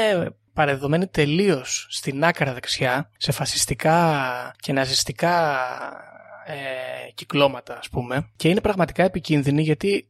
παρεδομένη 0.52 1.06
τελείως 1.06 1.86
στην 1.90 2.24
άκρα 2.24 2.52
δεξιά, 2.52 3.10
σε 3.16 3.32
φασιστικά 3.32 4.54
και 4.60 4.72
ναζιστικά 4.72 5.56
ε, 6.46 7.10
κυκλώματα, 7.14 7.78
ας 7.78 7.88
πούμε, 7.88 8.30
και 8.36 8.48
είναι 8.48 8.60
πραγματικά 8.60 9.02
επικίνδυνη 9.02 9.62
γιατί 9.62 10.09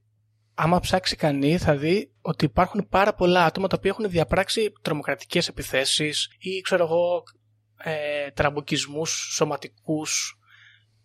άμα 0.62 0.80
ψάξει 0.80 1.16
κανεί 1.16 1.58
θα 1.58 1.76
δει 1.76 2.12
ότι 2.20 2.44
υπάρχουν 2.44 2.86
πάρα 2.88 3.14
πολλά 3.14 3.44
άτομα 3.44 3.66
τα 3.66 3.76
οποία 3.78 3.90
έχουν 3.90 4.10
διαπράξει 4.10 4.72
τρομοκρατικές 4.82 5.48
επιθέσεις 5.48 6.28
ή 6.38 6.60
ξέρω 6.60 6.84
εγώ 6.84 7.22
ε, 7.76 8.30
τραμποκισμούς 8.30 9.10
σωματικούς 9.34 10.38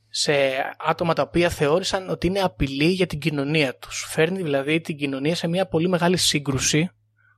σε 0.10 0.34
άτομα 0.78 1.14
τα 1.14 1.22
οποία 1.22 1.50
θεώρησαν 1.50 2.10
ότι 2.10 2.28
είναι 2.28 2.40
απειλή 2.40 2.86
για 2.86 3.08
την 3.08 3.20
κοινωνία 3.20 3.78
τους. 3.78 4.06
Φέρνει 4.10 4.42
δηλαδή 4.42 4.82
την 4.82 4.98
κοινωνία 4.98 5.36
σε 5.36 5.48
μια 5.48 5.68
πολύ 5.68 5.90
μεγάλη 5.90 6.18
σύγκρουση 6.18 6.90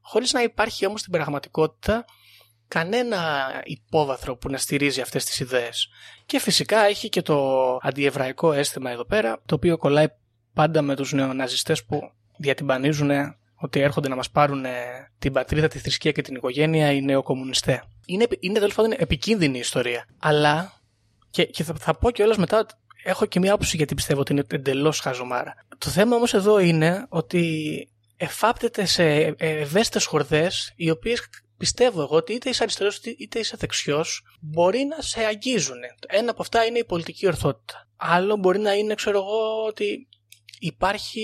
χωρίς 0.02 0.34
να 0.34 0.42
υπάρχει 0.42 0.86
όμως 0.86 1.00
στην 1.00 1.12
πραγματικότητα 1.12 2.06
κανένα 2.68 3.52
υπόβαθρο 3.64 4.38
που 4.38 4.50
να 4.50 4.58
στηρίζει 4.58 5.02
αυτές 5.02 5.26
τις 5.26 5.40
ιδέες. 5.40 5.90
Και 6.26 6.40
φυσικά 6.40 6.80
έχει 6.80 7.10
και 7.10 7.22
το 7.22 7.78
αντιεβραϊκό 7.82 8.54
αίσθημα 8.54 8.92
εδώ 8.92 9.06
πέρα, 9.06 9.42
το 9.46 9.56
οποίο 9.56 9.78
κολλάει 9.78 10.08
πάντα 10.58 10.82
με 10.82 10.96
τους 10.96 11.14
νεοναζιστές 11.14 11.86
που 11.86 12.12
διατυμπανίζουν 12.38 13.12
ότι 13.56 13.80
έρχονται 13.80 14.08
να 14.08 14.16
μας 14.16 14.30
πάρουν 14.30 14.66
την 15.20 15.34
πατρίδα, 15.34 15.68
τη 15.68 15.80
θρησκεία 15.80 16.12
και 16.12 16.22
την 16.22 16.36
οικογένεια 16.36 16.92
οι 16.92 17.02
νεοκομμουνιστέ. 17.02 17.84
Είναι, 18.06 18.28
είναι 18.40 18.60
τέλος 18.60 18.74
πάντων 18.74 18.94
επικίνδυνη 18.98 19.58
η 19.58 19.60
ιστορία. 19.60 20.06
Αλλά, 20.20 20.74
και, 21.30 21.46
και 21.46 21.64
θα, 21.64 21.74
θα 21.80 21.96
πω 21.96 22.12
κιόλας 22.12 22.38
μετά, 22.38 22.66
έχω 23.04 23.26
και 23.26 23.40
μια 23.40 23.54
άποψη 23.54 23.78
γιατί 23.78 23.96
πιστεύω 23.96 24.20
ότι 24.20 24.32
είναι 24.32 24.44
εντελώς 24.48 25.00
χαζομάρα. 25.00 25.56
Το 25.78 25.90
θέμα 25.90 26.16
όμως 26.16 26.34
εδώ 26.34 26.60
είναι 26.60 27.06
ότι 27.10 27.88
εφάπτεται 28.18 28.86
σε 28.86 29.04
ευαίσθητες 29.38 30.06
χορδές, 30.06 30.74
οι 30.76 30.90
οποίες 30.90 31.30
πιστεύω 31.58 32.02
εγώ 32.02 32.16
ότι 32.16 32.34
είτε 32.34 32.50
είσαι 32.50 32.64
αριστερός 32.64 33.00
είτε 33.18 33.40
είσαι 33.40 33.56
δεξιός, 33.60 34.24
μπορεί 34.40 34.84
να 34.84 35.02
σε 35.02 35.26
αγγίζουν. 35.26 35.78
Ένα 36.08 36.32
από 36.32 36.42
αυτά 36.42 36.66
είναι 36.66 36.80
η 36.80 36.86
πολιτική 36.86 37.28
ορθότητα. 37.28 37.88
Άλλο 37.96 38.36
μπορεί 38.36 38.60
να 38.60 38.74
είναι, 38.74 38.94
ξέρω 38.94 39.18
εγώ, 39.18 39.66
ότι 39.68 40.08
υπάρχει... 40.60 41.24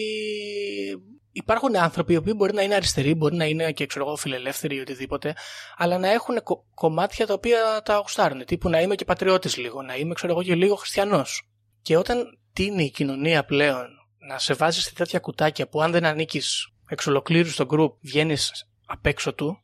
Υπάρχουν 1.35 1.77
άνθρωποι 1.77 2.13
οι 2.13 2.15
οποίοι 2.15 2.33
μπορεί 2.35 2.53
να 2.53 2.61
είναι 2.61 2.75
αριστεροί, 2.75 3.13
μπορεί 3.13 3.35
να 3.35 3.45
είναι 3.45 3.71
και 3.71 3.85
ξέρω 3.85 4.05
εγώ 4.05 4.15
φιλελεύθεροι 4.15 4.75
ή 4.75 4.79
οτιδήποτε, 4.79 5.35
αλλά 5.77 5.97
να 5.97 6.11
έχουν 6.11 6.35
κομμάτια 6.73 7.27
τα 7.27 7.33
οποία 7.33 7.81
τα 7.85 7.97
γουστάρουν. 7.97 8.45
Τύπου 8.45 8.69
να 8.69 8.81
είμαι 8.81 8.95
και 8.95 9.05
πατριώτης 9.05 9.57
λίγο, 9.57 9.81
να 9.81 9.95
είμαι 9.95 10.13
ξέρω 10.13 10.31
εγώ 10.31 10.43
και 10.43 10.55
λίγο 10.55 10.75
χριστιανός. 10.75 11.49
Και 11.81 11.97
όταν 11.97 12.39
τίνει 12.53 12.83
η 12.83 12.91
κοινωνία 12.91 13.45
πλέον 13.45 13.87
να 14.17 14.39
σε 14.39 14.53
βάζει 14.53 14.81
σε 14.81 14.93
τέτοια 14.93 15.19
κουτάκια 15.19 15.67
που 15.67 15.81
αν 15.81 15.91
δεν 15.91 16.05
ανήκεις 16.05 16.67
εξ 16.87 17.07
ολοκλήρου 17.07 17.49
στο 17.49 17.65
group, 17.69 17.91
βγαίνεις 18.01 18.69
απ' 18.85 19.05
έξω 19.05 19.33
του, 19.33 19.61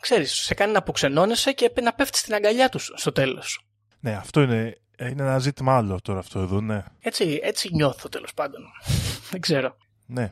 ξέρεις, 0.00 0.32
σε 0.32 0.54
κάνει 0.54 0.72
να 0.72 0.78
αποξενώνεσαι 0.78 1.52
και 1.52 1.72
να 1.82 1.94
πέφτεις 1.94 2.20
στην 2.20 2.34
αγκαλιά 2.34 2.68
τους 2.68 2.92
στο 2.94 3.12
τέλος. 3.12 3.66
Ναι, 4.00 4.16
αυτό 4.16 4.40
είναι 4.40 4.78
είναι 5.08 5.22
ένα 5.22 5.38
ζήτημα 5.38 5.76
άλλο 5.76 6.00
τώρα 6.02 6.18
αυτό 6.18 6.40
εδώ, 6.40 6.60
ναι. 6.60 6.84
Έτσι, 7.00 7.40
έτσι 7.42 7.68
νιώθω 7.72 8.08
τέλος 8.08 8.34
πάντων. 8.34 8.60
Δεν 9.30 9.40
ξέρω. 9.40 9.76
Ναι. 10.06 10.30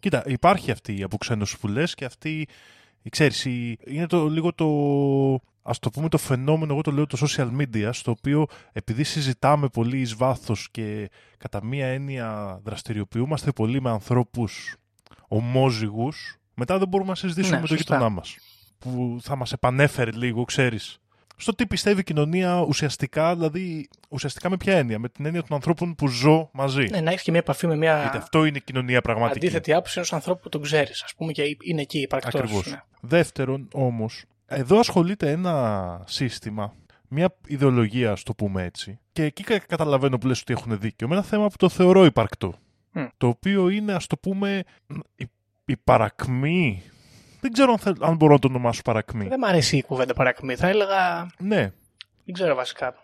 Κοίτα, 0.00 0.22
υπάρχει 0.26 0.70
αυτή 0.70 0.98
η 0.98 1.02
αποξένωση 1.02 1.58
που 1.58 1.68
λες 1.68 1.94
και 1.94 2.04
αυτή, 2.04 2.48
ξέρεις, 3.10 3.44
είναι 3.44 4.06
το, 4.08 4.28
λίγο 4.28 4.52
το, 4.54 4.66
ας 5.62 5.78
το 5.78 5.90
πούμε 5.90 6.08
το 6.08 6.18
φαινόμενο, 6.18 6.72
εγώ 6.72 6.80
το 6.80 6.90
λέω 6.90 7.06
το 7.06 7.18
social 7.20 7.50
media, 7.60 7.88
στο 7.92 8.10
οποίο 8.10 8.46
επειδή 8.72 9.04
συζητάμε 9.04 9.68
πολύ 9.68 10.00
εις 10.00 10.14
βάθος 10.14 10.68
και 10.70 11.10
κατά 11.38 11.64
μία 11.64 11.86
έννοια 11.86 12.60
δραστηριοποιούμαστε 12.64 13.52
πολύ 13.52 13.80
με 13.80 13.90
ανθρώπους 13.90 14.76
ομόζυγους, 15.28 16.36
μετά 16.54 16.78
δεν 16.78 16.88
μπορούμε 16.88 17.10
να 17.10 17.16
συζητήσουμε 17.16 17.56
Ναι, 17.56 17.62
με 17.62 17.68
το 17.68 17.76
σωστά. 17.76 17.94
γείτονά 17.94 18.10
μας. 18.14 18.36
Που 18.78 19.18
θα 19.22 19.36
μας 19.36 19.52
επανέφερε 19.52 20.10
λίγο, 20.10 20.44
ξέρεις, 20.44 20.98
στο 21.36 21.54
τι 21.54 21.66
πιστεύει 21.66 22.00
η 22.00 22.04
κοινωνία 22.04 22.58
ουσιαστικά, 22.60 23.34
δηλαδή 23.34 23.88
ουσιαστικά 24.08 24.50
με 24.50 24.56
ποια 24.56 24.76
έννοια, 24.76 24.98
με 24.98 25.08
την 25.08 25.26
έννοια 25.26 25.42
των 25.42 25.56
ανθρώπων 25.56 25.94
που 25.94 26.08
ζω 26.08 26.48
μαζί. 26.52 26.86
Ναι, 26.90 27.00
να 27.00 27.10
έχεις 27.10 27.22
και 27.22 27.30
μια 27.30 27.40
επαφή 27.40 27.66
με 27.66 27.76
μια 27.76 28.00
Γιατί 28.00 28.16
αυτό 28.16 28.44
είναι 28.44 28.56
η 28.56 28.60
κοινωνία 28.60 29.00
πραγματική. 29.00 29.38
αντίθετη 29.46 29.72
άποψη 29.72 29.92
ενός 29.96 30.12
ανθρώπου 30.12 30.40
που 30.40 30.48
τον 30.48 30.62
ξέρεις, 30.62 31.02
ας 31.02 31.14
πούμε, 31.16 31.32
και 31.32 31.56
είναι 31.62 31.80
εκεί 31.80 31.98
υπαρκτό. 32.00 32.38
Ακριβώς. 32.38 32.66
Ναι. 32.70 32.80
Δεύτερον, 33.00 33.68
όμως, 33.72 34.24
εδώ 34.46 34.78
ασχολείται 34.78 35.30
ένα 35.30 36.02
σύστημα, 36.06 36.74
μια 37.08 37.34
ιδεολογία, 37.46 38.10
ας 38.12 38.22
το 38.22 38.34
πούμε 38.34 38.62
έτσι, 38.64 38.98
και 39.12 39.22
εκεί 39.24 39.42
κα- 39.42 39.58
καταλαβαίνω 39.58 40.18
που 40.18 40.26
λες 40.26 40.40
ότι 40.40 40.52
έχουν 40.52 40.78
δίκιο, 40.78 41.08
με 41.08 41.14
ένα 41.14 41.24
θέμα 41.24 41.46
που 41.48 41.56
το 41.56 41.68
θεωρώ 41.68 42.04
υπαρκτό. 42.04 42.54
Μμ. 42.92 43.04
Το 43.16 43.28
οποίο 43.28 43.68
είναι, 43.68 43.92
ας 43.92 44.06
το 44.06 44.16
πούμε, 44.16 44.62
η, 45.16 45.26
η 45.64 45.76
παρακμή. 45.76 46.82
Δεν 47.46 47.54
ξέρω 47.54 47.72
αν, 47.72 47.78
θέλ- 47.78 48.02
αν 48.04 48.16
μπορώ 48.16 48.32
να 48.32 48.38
το 48.38 48.48
ονομάσω 48.48 48.82
παρακμή. 48.82 49.28
Δεν 49.28 49.38
μ' 49.38 49.44
αρέσει 49.44 49.76
η 49.76 49.82
κουβέντα 49.82 50.14
παρακμή. 50.14 50.54
Θα 50.56 50.68
έλεγα. 50.68 51.30
Ναι, 51.38 51.60
Δεν 52.24 52.34
ξέρω 52.34 52.54
βασικά. 52.54 52.94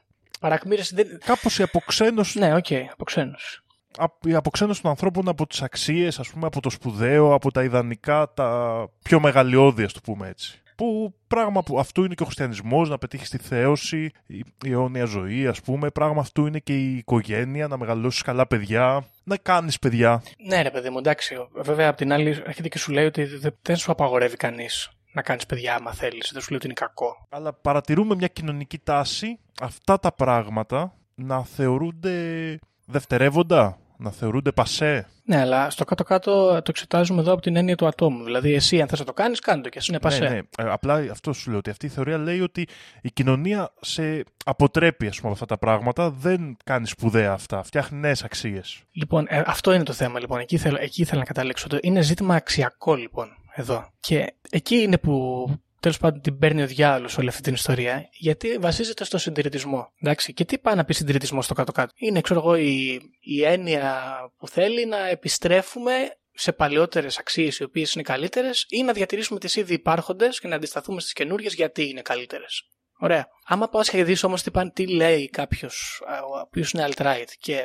Παρακμήρεση 0.41 0.95
δεν. 0.95 1.07
κάπως 1.25 1.59
η 1.59 1.63
αποξένωση 1.63 2.39
Ναι, 2.39 2.55
οκ, 2.55 2.67
αποξένωση. 2.93 3.63
απ- 3.97 4.27
η 4.27 4.35
αποξένωση 4.35 4.83
των 4.83 4.91
ανθρώπων 4.91 5.29
από 5.29 5.47
τις 5.47 5.63
αξίες, 5.63 6.19
ας 6.19 6.29
πούμε, 6.29 6.47
από 6.47 6.61
το 6.61 6.71
σπουδαίο, 6.71 7.35
από 7.35 7.51
τα 7.53 7.63
ιδανικά, 7.63 8.33
τα 8.35 8.89
πιο 9.03 9.21
μεγαλειώδη, 9.21 9.83
ας 9.85 9.93
το 9.93 10.01
πούμε 10.05 10.29
έτσι. 10.29 10.62
Που 10.77 11.15
πράγμα 11.27 11.63
που 11.63 11.79
αυτού 11.79 12.05
είναι 12.05 12.15
και 12.15 12.23
ο 12.23 12.27
χριστιανισμός, 12.27 12.89
να 12.89 12.99
πετύχεις 12.99 13.29
τη 13.31 13.39
θέωση, 13.39 14.11
η, 14.27 14.45
η 14.65 14.71
αιώνια 14.71 15.05
ζωή, 15.05 15.47
ας 15.47 15.61
πούμε. 15.61 15.91
Πράγμα 15.91 16.21
αυτού 16.21 16.47
είναι 16.47 16.59
και 16.59 16.77
η 16.77 16.97
οικογένεια, 16.97 17.69
να 17.69 17.77
μεγαλώσεις 17.77 18.23
καλά 18.23 18.47
παιδιά, 18.47 19.05
να 19.25 19.37
κάνεις 19.37 19.79
παιδιά. 19.79 20.23
Ναι, 20.47 20.63
ρε 20.63 20.71
παιδί 20.71 20.91
μου, 20.91 20.99
εντάξει. 20.99 21.35
Βέβαια, 21.55 21.89
απ' 21.89 21.97
την 21.97 22.13
άλλη, 22.13 22.29
έρχεται 22.47 22.69
και 22.69 22.79
σου 22.79 22.93
λέει 22.93 23.05
ότι 23.07 23.25
δε- 23.25 23.51
δεν 23.63 23.77
σου 23.77 23.93
απαγορεύει 23.93 24.37
κανείς 24.37 24.91
να 25.13 25.23
κάνεις 25.23 25.47
παιδιά 25.47 25.75
άμα 25.75 25.93
θέλεις. 25.93 26.31
Δεν 26.33 26.43
σου 26.43 26.49
λέει 26.49 26.57
ότι 26.59 26.67
είναι 26.67 26.75
κακό. 26.75 27.27
Αλλά 27.31 27.53
παρατηρούμε 27.53 28.15
μια 28.15 28.27
κοινωνική 28.29 28.79
τάση 28.79 29.39
αυτά 29.61 29.99
τα 29.99 30.13
πράγματα 30.13 30.95
να 31.15 31.45
θεωρούνται 31.45 32.59
δευτερεύοντα, 32.87 33.79
να 34.03 34.11
θεωρούνται 34.11 34.53
πασέ. 34.53 35.07
Ναι, 35.25 35.41
αλλά 35.41 35.71
στο 35.71 35.85
κάτω-κάτω 35.85 36.47
το 36.53 36.63
εξετάζουμε 36.69 37.21
εδώ 37.21 37.33
από 37.33 37.43
την 37.43 37.57
έννοια 37.57 37.77
του 37.77 37.87
ατόμου. 37.87 38.25
Δηλαδή, 38.25 38.55
εσύ, 38.55 38.81
αν 38.81 38.89
θες 38.89 38.99
να 38.99 39.05
το 39.05 39.13
κάνεις, 39.13 39.41
κάνε 39.41 39.63
το 39.63 39.69
και 39.69 39.79
εσύ 39.79 39.91
είναι 39.91 40.01
πασέ. 40.01 40.19
Ναι, 40.23 40.29
ναι. 40.29 40.37
Ε, 40.37 40.71
απλά 40.71 40.95
αυτό 41.11 41.33
σου 41.33 41.51
λέω 41.51 41.59
ότι 41.59 41.71
αυτή 41.71 41.87
η 41.87 41.89
θεωρία 41.89 42.19
λέει 42.19 42.41
ότι 42.41 42.69
η 43.03 43.11
κοινωνία 43.11 43.73
σε 43.81 44.25
αποτρέπει 44.45 45.07
ας 45.07 45.17
πούμε, 45.17 45.33
από 45.33 45.33
αυτά 45.43 45.47
τα 45.47 45.59
πράγματα, 45.59 46.11
δεν 46.11 46.57
κάνει 46.65 46.87
σπουδαία 46.87 47.33
αυτά, 47.33 47.63
φτιάχνει 47.63 47.99
νέες 47.99 48.25
αξίες. 48.25 48.83
Λοιπόν, 48.93 49.27
ε, 49.29 49.43
αυτό 49.47 49.73
είναι 49.73 49.85
το 49.85 49.93
θέμα. 49.93 50.19
Λοιπόν, 50.21 50.39
εκεί 50.41 50.55
ήθελα, 50.55 50.81
εκεί 50.81 51.03
ήθελα 51.03 51.19
να 51.19 51.25
καταλήξω. 51.27 51.69
Το- 51.69 51.79
Είναι 51.81 52.01
ζήτημα 52.01 52.35
αξιακό, 52.35 52.95
λοιπόν, 52.95 53.29
εδώ. 53.55 53.89
Και 54.01 54.35
εκεί 54.51 54.77
είναι 54.77 54.99
που 54.99 55.47
τέλος 55.83 55.99
πάντων 55.99 56.21
την 56.21 56.39
παίρνει 56.39 56.63
ο 56.63 56.67
διάολο 56.67 57.11
όλη 57.19 57.29
αυτή 57.29 57.43
την 57.43 57.55
ιστορία, 57.55 58.09
γιατί 58.13 58.59
βασίζεται 58.59 59.05
στο 59.05 59.19
συντηρητισμό. 59.19 59.93
Εντάξει, 60.01 60.33
και 60.33 60.45
τι 60.45 60.59
πάει 60.59 60.75
να 60.75 60.85
πει 60.85 60.95
συντηρητισμό 60.95 61.43
στο 61.43 61.55
κάτω-κάτω; 61.55 61.93
Είναι, 61.97 62.21
ξέρω 62.21 62.41
εγώ, 62.41 62.55
η, 62.55 63.01
η 63.21 63.45
έννοια 63.45 64.03
που 64.37 64.49
θέλει 64.49 64.87
να 64.87 65.09
επιστρέφουμε 65.09 65.93
σε 66.33 66.53
παλαιότερες 66.53 67.19
αξίες 67.19 67.59
οι 67.59 67.63
οποίες 67.63 67.93
είναι 67.93 68.03
καλύτερες 68.03 68.65
ή 68.69 68.83
να 68.83 68.93
διατηρήσουμε 68.93 69.39
τις 69.39 69.57
ήδη 69.57 69.75
υπάρχοντες 69.75 70.41
και 70.41 70.49
να 70.49 70.57
αντισταθούμε 70.57 71.01
στις 71.01 71.13
καινούριε 71.13 71.49
γιατί 71.53 71.89
είναι 71.89 72.03
καλύτερες. 72.03 72.63
Ωραία. 72.99 73.27
Άμα 73.45 73.69
πάω 73.69 73.83
σχεδίσει 73.83 74.27
όμως 74.27 74.43
τι, 74.43 74.51
τι 74.73 74.87
λέει 74.87 75.29
κάποιος 75.29 76.03
ο 76.33 76.39
οποίος 76.39 76.71
είναι 76.71 76.89
alt-right 76.89 77.29
και 77.39 77.65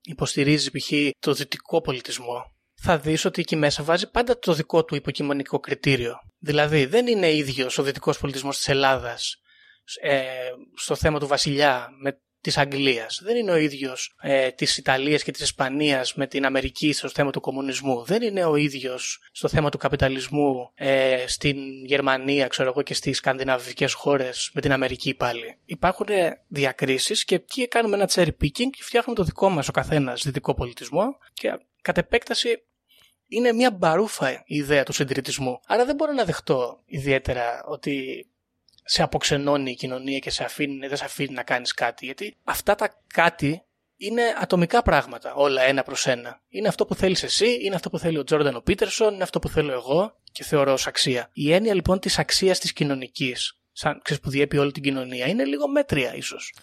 υποστηρίζει 0.00 0.70
π.χ. 0.70 0.92
το 1.18 1.32
δυτικό 1.32 1.80
πολιτισμό, 1.80 2.54
θα 2.82 2.98
δεις 2.98 3.24
ότι 3.24 3.40
εκεί 3.40 3.56
μέσα 3.56 3.82
βάζει 3.82 4.10
πάντα 4.10 4.38
το 4.38 4.52
δικό 4.52 4.84
του 4.84 4.94
υποκειμενικό 4.94 5.58
κριτήριο. 5.58 6.18
Δηλαδή, 6.40 6.84
δεν 6.84 7.06
είναι 7.06 7.32
ίδιος 7.32 7.78
ο 7.78 7.82
δυτικός 7.82 8.18
πολιτισμός 8.18 8.56
της 8.56 8.68
Ελλάδας 8.68 9.40
ε, 10.00 10.22
στο 10.74 10.94
θέμα 10.94 11.18
του 11.18 11.26
βασιλιά 11.26 11.88
με 12.02 12.20
της 12.40 12.58
Αγγλίας. 12.58 13.20
Δεν 13.24 13.36
είναι 13.36 13.50
ο 13.50 13.56
ίδιος 13.56 14.14
ε, 14.20 14.50
της 14.50 14.76
Ιταλίας 14.76 15.22
και 15.22 15.30
της 15.30 15.40
Ισπανίας 15.40 16.14
με 16.14 16.26
την 16.26 16.44
Αμερική 16.44 16.92
στο 16.92 17.08
θέμα 17.08 17.30
του 17.30 17.40
κομμουνισμού. 17.40 18.04
Δεν 18.04 18.22
είναι 18.22 18.44
ο 18.44 18.56
ίδιος 18.56 19.28
στο 19.32 19.48
θέμα 19.48 19.70
του 19.70 19.78
καπιταλισμού 19.78 20.70
ε, 20.74 21.24
στην 21.26 21.84
Γερμανία 21.84 22.46
ξέρω 22.46 22.68
εγώ, 22.68 22.82
και 22.82 22.94
στις 22.94 23.16
σκανδιναβικές 23.16 23.92
χώρες 23.92 24.50
με 24.54 24.60
την 24.60 24.72
Αμερική 24.72 25.14
πάλι. 25.14 25.58
Υπάρχουν 25.64 26.06
διακρίσεις 26.48 27.24
και 27.24 27.34
εκεί 27.34 27.68
κάνουμε 27.68 27.96
ένα 27.96 28.10
cherry 28.12 28.32
picking 28.42 28.70
και 28.70 28.82
φτιάχνουμε 28.82 29.18
το 29.18 29.24
δικό 29.24 29.48
μας 29.48 29.68
ο 29.68 29.72
καθένας 29.72 30.22
δυτικό 30.22 30.54
πολιτισμό 30.54 31.18
και 31.32 31.58
κατ' 31.82 31.98
επέκταση 31.98 32.62
είναι 33.32 33.52
μια 33.52 33.70
μπαρούφα 33.70 34.32
η 34.32 34.56
ιδέα 34.56 34.82
του 34.82 34.92
συντηρητισμού. 34.92 35.60
Άρα 35.66 35.84
δεν 35.84 35.94
μπορώ 35.94 36.12
να 36.12 36.24
δεχτώ 36.24 36.80
ιδιαίτερα 36.86 37.64
ότι 37.64 38.26
σε 38.84 39.02
αποξενώνει 39.02 39.70
η 39.70 39.74
κοινωνία 39.74 40.18
και 40.18 40.30
σε 40.30 40.44
αφήνει, 40.44 40.86
δεν 40.86 40.96
σε 40.96 41.04
αφήνει 41.04 41.34
να 41.34 41.42
κάνεις 41.42 41.74
κάτι. 41.74 42.04
Γιατί 42.04 42.36
αυτά 42.44 42.74
τα 42.74 43.02
κάτι 43.06 43.62
είναι 43.96 44.22
ατομικά 44.40 44.82
πράγματα, 44.82 45.34
όλα 45.34 45.62
ένα 45.62 45.82
προς 45.82 46.06
ένα. 46.06 46.40
Είναι 46.48 46.68
αυτό 46.68 46.86
που 46.86 46.94
θέλεις 46.94 47.22
εσύ, 47.22 47.58
είναι 47.64 47.74
αυτό 47.74 47.90
που 47.90 47.98
θέλει 47.98 48.18
ο 48.18 48.24
Τζόρνταν 48.24 48.56
ο 48.56 48.60
Πίτερσον, 48.60 49.14
είναι 49.14 49.22
αυτό 49.22 49.38
που 49.38 49.48
θέλω 49.48 49.72
εγώ 49.72 50.16
και 50.32 50.44
θεωρώ 50.44 50.72
ως 50.72 50.86
αξία. 50.86 51.28
Η 51.32 51.52
έννοια 51.52 51.74
λοιπόν 51.74 51.98
της 51.98 52.18
αξίας 52.18 52.58
της 52.58 52.72
κοινωνικής, 52.72 53.58
σαν 53.72 54.00
ξέρεις 54.02 54.22
που 54.22 54.30
διέπει 54.30 54.58
όλη 54.58 54.72
την 54.72 54.82
κοινωνία, 54.82 55.26
είναι 55.26 55.44
λίγο 55.44 55.68
μέτρια 55.68 56.14
ίσως. 56.14 56.54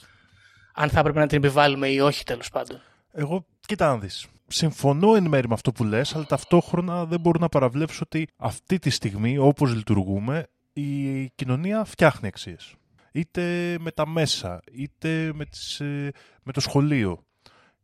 Αν 0.73 0.89
θα 0.89 0.99
έπρεπε 0.99 1.19
να 1.19 1.27
την 1.27 1.37
επιβάλλουμε 1.37 1.87
ή 1.87 1.99
όχι 1.99 2.23
τέλος 2.23 2.49
πάντων. 2.49 2.81
Εγώ, 3.13 3.45
κοίτα 3.67 3.87
να 3.87 3.97
δεις. 3.97 4.27
Συμφωνώ 4.47 5.15
εν 5.15 5.27
μέρει 5.27 5.47
με 5.47 5.53
αυτό 5.53 5.71
που 5.71 5.83
λες, 5.83 6.15
αλλά 6.15 6.25
ταυτόχρονα 6.25 7.05
δεν 7.05 7.19
μπορώ 7.19 7.39
να 7.39 7.49
παραβλέψω 7.49 7.99
ότι 8.03 8.27
αυτή 8.37 8.79
τη 8.79 8.89
στιγμή, 8.89 9.37
όπως 9.37 9.73
λειτουργούμε, 9.75 10.47
η 10.73 11.29
κοινωνία 11.29 11.83
φτιάχνει 11.83 12.27
αξίες. 12.27 12.75
Είτε 13.11 13.75
με 13.79 13.91
τα 13.91 14.07
μέσα, 14.07 14.59
είτε 14.71 15.31
με, 15.33 15.45
τις, 15.45 15.79
ε, 15.79 16.11
με 16.43 16.51
το 16.51 16.59
σχολείο, 16.59 17.23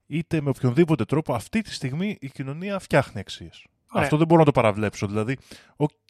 είτε 0.07 0.41
με 0.41 0.49
οποιονδήποτε 0.49 1.05
τρόπο, 1.05 1.33
αυτή 1.33 1.61
τη 1.61 1.73
στιγμή 1.73 2.17
η 2.19 2.29
κοινωνία 2.29 2.79
φτιάχνει 2.79 3.19
αξίες. 3.19 3.65
Αυτό 3.93 4.17
δεν 4.17 4.27
μπορώ 4.27 4.39
να 4.39 4.45
το 4.45 4.51
παραβλέψω. 4.51 5.07
Δηλαδή, 5.07 5.37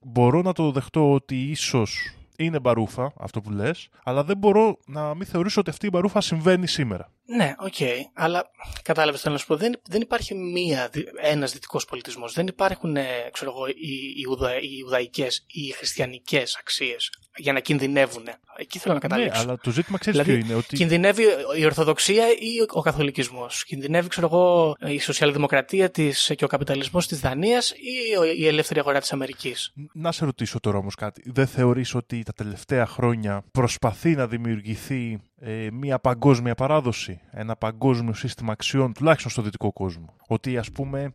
μπορώ 0.03 0.41
να 0.41 0.53
το 0.53 0.71
δεχτώ 0.71 1.13
ότι 1.13 1.35
ίσως 1.35 2.15
είναι 2.37 2.59
μπαρούφα, 2.59 3.13
αυτό 3.19 3.41
που 3.41 3.51
λες, 3.51 3.89
αλλά 4.03 4.23
δεν 4.23 4.37
μπορώ 4.37 4.77
να 4.85 5.13
μην 5.15 5.25
θεωρήσω 5.25 5.59
ότι 5.59 5.69
αυτή 5.69 5.85
η 5.85 5.89
μπαρούφα 5.91 6.21
συμβαίνει 6.21 6.67
σήμερα. 6.67 7.11
Ναι, 7.25 7.55
OK, 7.57 7.73
okay, 7.79 7.97
αλλά 8.13 8.51
κατάλαβες 8.81 9.21
θέλω 9.21 9.33
να 9.33 9.39
σου 9.39 9.47
πω, 9.47 9.55
δεν, 9.55 9.79
δεν 9.87 10.01
υπάρχει 10.01 10.35
μία, 10.35 10.89
ένας 11.21 11.53
δυτικός 11.53 11.85
πολιτισμός, 11.85 12.33
δεν 12.33 12.47
υπάρχουν, 12.47 12.95
ε, 12.95 13.03
ξέρω 13.31 13.51
εγώ, 13.51 13.67
οι, 13.67 14.13
οι, 14.17 14.25
ουδα, 14.29 14.55
οι 14.55 14.81
ουδαϊκές 14.85 15.45
ή 15.47 15.61
οι 15.61 15.71
χριστιανικές 15.71 16.57
αξίες 16.59 17.11
για 17.35 17.53
να 17.53 17.59
κινδυνεύουν. 17.59 18.23
Εκεί 18.57 18.79
θέλω 18.79 18.93
να 18.93 18.99
ναι, 19.01 19.07
καταλήξω. 19.07 19.43
Ναι, 19.43 19.49
αλλά 19.49 19.59
το 19.63 19.71
ζήτημα 19.71 19.97
ξέρεις 19.97 20.19
δηλαδή, 20.19 20.41
ποιο 20.41 20.49
είναι. 20.49 20.57
Ότι... 20.59 20.75
Κινδυνεύει 20.75 21.23
η 21.57 21.65
Ορθοδοξία 21.65 22.25
ή 22.27 22.61
ο 22.69 22.81
Καθολικισμός; 22.81 23.63
Κινδυνεύει, 23.63 24.07
ξέρω 24.07 24.27
εγώ, 24.27 24.75
η 24.79 24.99
σοσιαλδημοκρατία 24.99 25.89
της 25.89 26.31
και 26.35 26.43
ο 26.43 26.47
καπιταλισμός 26.47 27.07
της 27.07 27.19
Δανίας 27.19 27.71
ή 27.71 28.37
η 28.37 28.47
ελεύθερη 28.47 28.79
αγορά 28.79 28.99
της 28.99 29.13
Αμερικής; 29.13 29.73
Να 29.93 30.11
σε 30.11 30.25
ρωτήσω 30.25 30.59
τώρα 30.59 30.77
όμως 30.77 30.95
κάτι. 30.95 31.23
Δεν 31.25 31.47
θεωρείς 31.47 31.95
ότι 31.95 32.22
τα 32.23 32.33
τελευταία 32.33 32.85
χρόνια 32.85 33.43
προσπαθεί 33.51 34.15
να 34.15 34.27
δημιουργηθεί 34.27 35.19
ε, 35.39 35.67
μια 35.71 35.99
παγκόσμια 35.99 36.55
παράδοση, 36.55 37.19
ένα 37.31 37.55
παγκόσμιο 37.55 38.13
σύστημα 38.13 38.51
αξιών, 38.51 38.93
τουλάχιστον 38.93 39.31
στο 39.31 39.41
δυτικό 39.41 39.73
κόσμο. 39.73 40.15
Ότι 40.27 40.57
ας 40.57 40.71
πούμε 40.71 41.13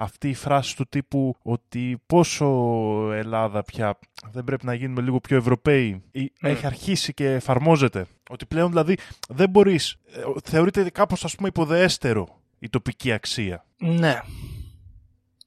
αυτή 0.00 0.28
η 0.28 0.34
φράση 0.34 0.76
του 0.76 0.86
τύπου 0.88 1.36
ότι 1.42 2.02
πόσο 2.06 2.46
Ελλάδα 3.12 3.62
πια 3.62 3.98
δεν 4.32 4.44
πρέπει 4.44 4.66
να 4.66 4.74
γίνουμε 4.74 5.00
λίγο 5.00 5.20
πιο 5.20 5.36
Ευρωπαίοι 5.36 6.02
ναι. 6.12 6.50
έχει 6.50 6.66
αρχίσει 6.66 7.14
και 7.14 7.30
εφαρμόζεται. 7.32 8.06
Ότι 8.30 8.46
πλέον 8.46 8.68
δηλαδή 8.68 8.96
δεν 9.28 9.50
μπορείς, 9.50 9.96
ε, 10.12 10.22
θεωρείται 10.44 10.90
κάπως 10.90 11.24
ας 11.24 11.34
πούμε 11.34 11.48
υποδεέστερο 11.48 12.40
η 12.58 12.68
τοπική 12.68 13.12
αξία. 13.12 13.64
Ναι. 13.78 14.20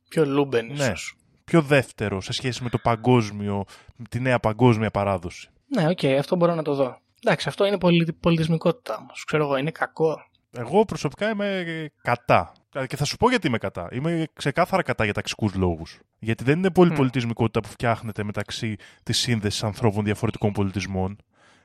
Πιο 0.09 0.25
λούμπεν 0.25 0.65
ναι. 0.65 0.73
ίσως. 0.73 1.15
Πιο 1.51 1.61
δεύτερο 1.61 2.21
σε 2.21 2.33
σχέση 2.33 2.63
με 2.63 2.69
το 2.69 2.77
παγκόσμιο, 2.77 3.63
τη 4.09 4.19
νέα 4.19 4.39
παγκόσμια 4.39 4.91
παράδοση. 4.91 5.49
Ναι, 5.67 5.89
OK, 5.89 5.99
okay, 6.01 6.15
αυτό 6.19 6.35
μπορώ 6.35 6.55
να 6.55 6.61
το 6.61 6.73
δω. 6.73 6.97
Εντάξει, 7.23 7.47
αυτό 7.47 7.65
είναι 7.65 7.77
πολιτισμικότητα 8.19 8.97
όμως. 8.97 9.23
Ξέρω 9.23 9.43
εγώ, 9.43 9.57
είναι 9.57 9.71
κακό. 9.71 10.25
Εγώ 10.51 10.85
προσωπικά 10.85 11.29
είμαι 11.29 11.89
κατά. 12.01 12.51
Και 12.87 12.95
θα 12.95 13.05
σου 13.05 13.17
πω 13.17 13.29
γιατί 13.29 13.47
είμαι 13.47 13.57
κατά. 13.57 13.87
Είμαι 13.91 14.27
ξεκάθαρα 14.33 14.81
κατά 14.81 15.03
για 15.03 15.13
ταξικούς 15.13 15.53
λόγους. 15.53 15.99
Γιατί 16.19 16.43
δεν 16.43 16.57
είναι 16.57 16.71
πολυπολιτισμικότητα 16.71 17.59
που 17.59 17.67
φτιάχνεται 17.67 18.23
μεταξύ 18.23 18.75
της 19.03 19.17
σύνδεσης 19.17 19.63
ανθρώπων 19.63 20.03
διαφορετικών 20.03 20.51
πολιτισμών. 20.51 21.17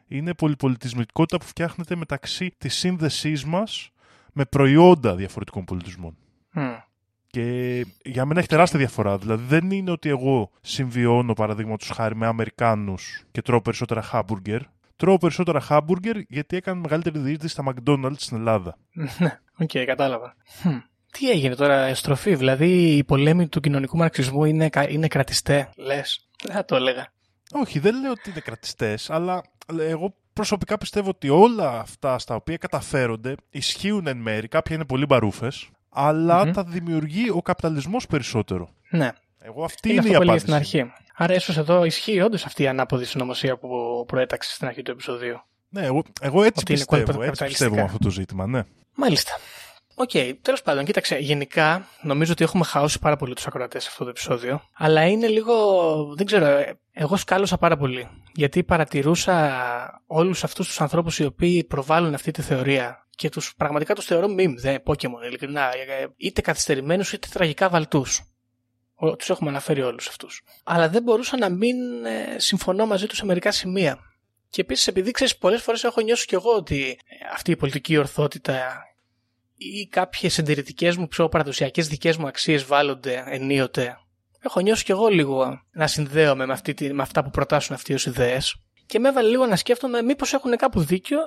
Είναι 0.09 0.35
πολυπολιτισμικότητα 0.35 1.39
που 1.39 1.45
φτιάχνεται 1.45 1.97
μεταξύ 1.97 2.55
της 2.59 2.75
σύνδεσής 2.75 3.45
μας 3.45 3.91
με 4.33 4.45
προϊόντα 4.45 5.15
διαφορετικών 5.15 5.65
πολιτισμών. 5.65 6.17
Και 7.27 7.87
για 8.05 8.25
μένα 8.25 8.39
έχει 8.39 8.49
τεράστια 8.49 8.79
διαφορά. 8.79 9.19
Δηλαδή 9.19 9.45
δεν 9.45 9.71
είναι 9.71 9.91
ότι 9.91 10.09
εγώ 10.09 10.51
συμβιώνω 10.61 11.33
παραδείγματος 11.33 11.89
χάρη 11.89 12.17
με 12.17 12.27
Αμερικάνους 12.27 13.25
και 13.31 13.43
τρώω 13.43 13.61
περισσότερα 13.61 14.03
χάμπουργκερ. 14.03 14.61
Τρώω 14.97 15.19
περισσότερα 15.19 15.61
χάμπουργκερ 15.61 16.17
γιατί 16.29 16.57
έκανα 16.57 16.81
μεγαλύτερη 16.81 17.19
διείσδυση 17.19 17.53
στα 17.53 17.65
McDonald's 17.67 18.17
στην 18.17 18.37
Ελλάδα. 18.37 18.77
Ναι, 19.19 19.39
οκ, 19.59 19.71
κατάλαβα. 19.87 20.37
Τι 21.19 21.31
έγινε 21.31 21.55
τώρα, 21.55 21.95
στροφή, 21.95 22.35
δηλαδή 22.35 22.97
οι 22.97 23.05
πολέμιοι 23.05 23.49
του 23.49 23.61
κοινωνικού 23.61 23.97
μαρξισμού 23.97 24.45
είναι, 24.45 24.69
είναι 24.89 25.09
κρατιστές, 25.09 25.71
λες; 25.77 26.29
Δεν 26.45 26.55
θα 26.55 26.65
το 26.65 26.77
έλεγα. 26.77 27.13
Όχι, 27.53 27.79
δεν 27.79 28.01
λέω 28.01 28.11
ότι 28.11 28.31
είναι 28.31 28.41
κρατιστές, 28.41 29.11
αλλά 29.11 29.43
εγώ 29.79 30.15
προσωπικά 30.33 30.79
πιστεύω 30.79 31.09
ότι 31.09 31.29
όλα 31.29 31.81
αυτά 31.81 32.19
στα 32.19 32.35
οποία 32.35 32.57
καταφέρονται 32.57 33.35
ισχύουν 33.51 34.07
εν 34.07 34.17
μέρει. 34.17 34.49
Κάποια 34.49 34.75
είναι 34.75 34.85
πολύ 34.85 35.07
μπαρούφες, 35.07 35.69
αλλά 35.97 36.51
τα 36.51 36.65
δημιουργεί 36.65 37.31
ο 37.31 37.43
καπιταλισμός 37.43 38.07
περισσότερο. 38.07 38.69
Ναι. 38.91 39.11
Εγώ 39.39 39.65
αυτή 39.65 39.89
είναι, 39.93 40.01
είναι 40.01 40.11
η 40.11 40.15
απάντηση. 40.15 40.39
στην 40.39 40.55
αρχή. 40.55 40.93
Άρα 41.15 41.35
ίσως 41.35 41.57
εδώ 41.57 41.85
ισχύει 41.85 42.21
όντως 42.21 42.45
αυτή 42.45 42.63
η 42.63 42.67
ανάποδη 42.67 43.05
συνωμοσία 43.05 43.57
που 43.57 44.05
προέταξες 44.07 44.53
στην 44.53 44.67
αρχή 44.67 44.83
του 44.83 44.91
επεισοδίου; 44.91 45.41
Ναι, 45.69 45.85
εγώ, 45.85 46.03
εγώ 46.21 46.43
έτσι 46.43 46.65
πιστεύω. 46.65 47.23
Έτσι 47.23 47.45
πιστεύω 47.45 47.75
με 47.75 47.83
αυτό 47.83 47.99
το 47.99 48.11
ζήτημα, 48.11 48.47
ναι. 48.47 48.63
Μάλιστα. 48.95 49.33
OK, 49.99 50.11
okay, 50.13 50.33
τέλος 50.43 50.63
πάντων, 50.63 50.85
κοίταξε. 50.85 51.17
Γενικά, 51.17 51.89
νομίζω 52.03 52.33
ότι 52.33 52.45
έχουμε 52.45 52.65
χαώσει 52.65 52.99
πάρα 52.99 53.17
πολύ 53.17 53.35
τους 53.35 53.47
ακροατές 53.47 53.83
σε 53.83 53.89
αυτό 53.93 54.05
το 54.05 54.11
επεισόδιο. 54.11 54.63
Αλλά 54.75 55.07
είναι 55.07 55.27
λίγο. 55.27 55.55
Δεν 56.17 56.27
ξέρω, 56.27 56.65
εγώ 56.93 57.17
σκάλωσα 57.17 57.59
πάρα 57.59 57.77
πολύ. 57.77 58.09
Γιατί 58.33 58.65
παρατηρούσα 58.65 60.03
όλους 60.07 60.45
αυτούς 60.45 60.67
τους 60.67 60.81
ανθρώπους 60.81 61.19
οι 61.19 61.25
οποίοι 61.25 61.65
προβάλλουν 61.65 62.15
αυτή 62.15 62.31
τη 62.31 62.43
θεωρία 62.43 63.07
και 63.11 63.29
τους 63.29 63.55
πραγματικά 63.57 63.95
τους 63.95 64.05
θεωρώ 64.05 64.27
meme, 64.39 64.55
δεν 64.57 64.83
Pokemon, 64.85 65.27
ειλικρινά. 65.27 65.71
Είτε 66.17 66.41
καθυστερημένους 66.41 67.13
είτε 67.13 67.29
τραγικά 67.33 67.69
βαλτούς. 67.69 68.21
Τους 69.19 69.31
έχουμε 69.31 69.51
αναφέρει 69.51 69.83
όλους 69.83 70.09
αυτούς. 70.09 70.43
Αλλά 70.65 70.89
δεν 70.89 71.03
μπορούσα 71.03 71.39
να 71.39 71.49
μην 71.49 72.05
ε, 72.05 72.39
συμφωνώ 72.39 72.87
μαζί 72.87 73.07
τους 73.07 73.19
σε 73.19 73.25
μερικά 73.25 73.51
σημεία. 73.51 73.99
Και 74.49 74.61
επίσης, 74.61 74.87
επειδή 74.87 75.11
ξέρεις, 75.11 75.37
πολλές 75.37 75.63
φορές 75.63 75.85
έχω 75.85 76.01
νιώσει 76.01 76.27
κι 76.27 76.35
εγώ 76.35 76.55
ότι 76.55 76.91
ε, 76.91 77.15
αυτή 77.35 77.51
η 77.51 77.57
πολιτική 77.57 77.97
ορθότητα 77.97 78.85
ή 79.57 79.87
κάποιες 79.87 80.33
συντηρητικές 80.33 80.97
μου 80.97 81.09
πιο 81.09 81.29
παραδοσιακές 81.29 81.89
δικές 81.89 82.17
μου 82.17 82.27
αξίες 82.27 82.65
βάλλονται 82.65 83.25
ενίοτε. 83.27 83.99
Έχω 84.41 84.61
νιώσει 84.61 84.85
κι 84.85 84.91
εγώ 84.91 85.09
λίγο 85.09 85.63
να 85.73 85.87
συνδέομαι 85.87 86.47
με, 86.47 86.53
αυτή, 86.53 86.93
με 86.93 87.03
αυτά 87.03 87.25
που 87.25 87.31
προτάσουν 87.31 87.75
αυτοί 87.75 87.95
ως 87.95 88.07
ιδέες. 88.07 88.57
Και 88.87 88.99
με 88.99 89.09
έβαλε 89.09 89.29
λίγο 89.29 89.47
να 89.47 89.57
σκέφτομαι 89.57 90.03
μήπως 90.03 90.33
έχουν 90.33 90.57
κάπου 90.57 90.81
δίκιο 90.81 91.19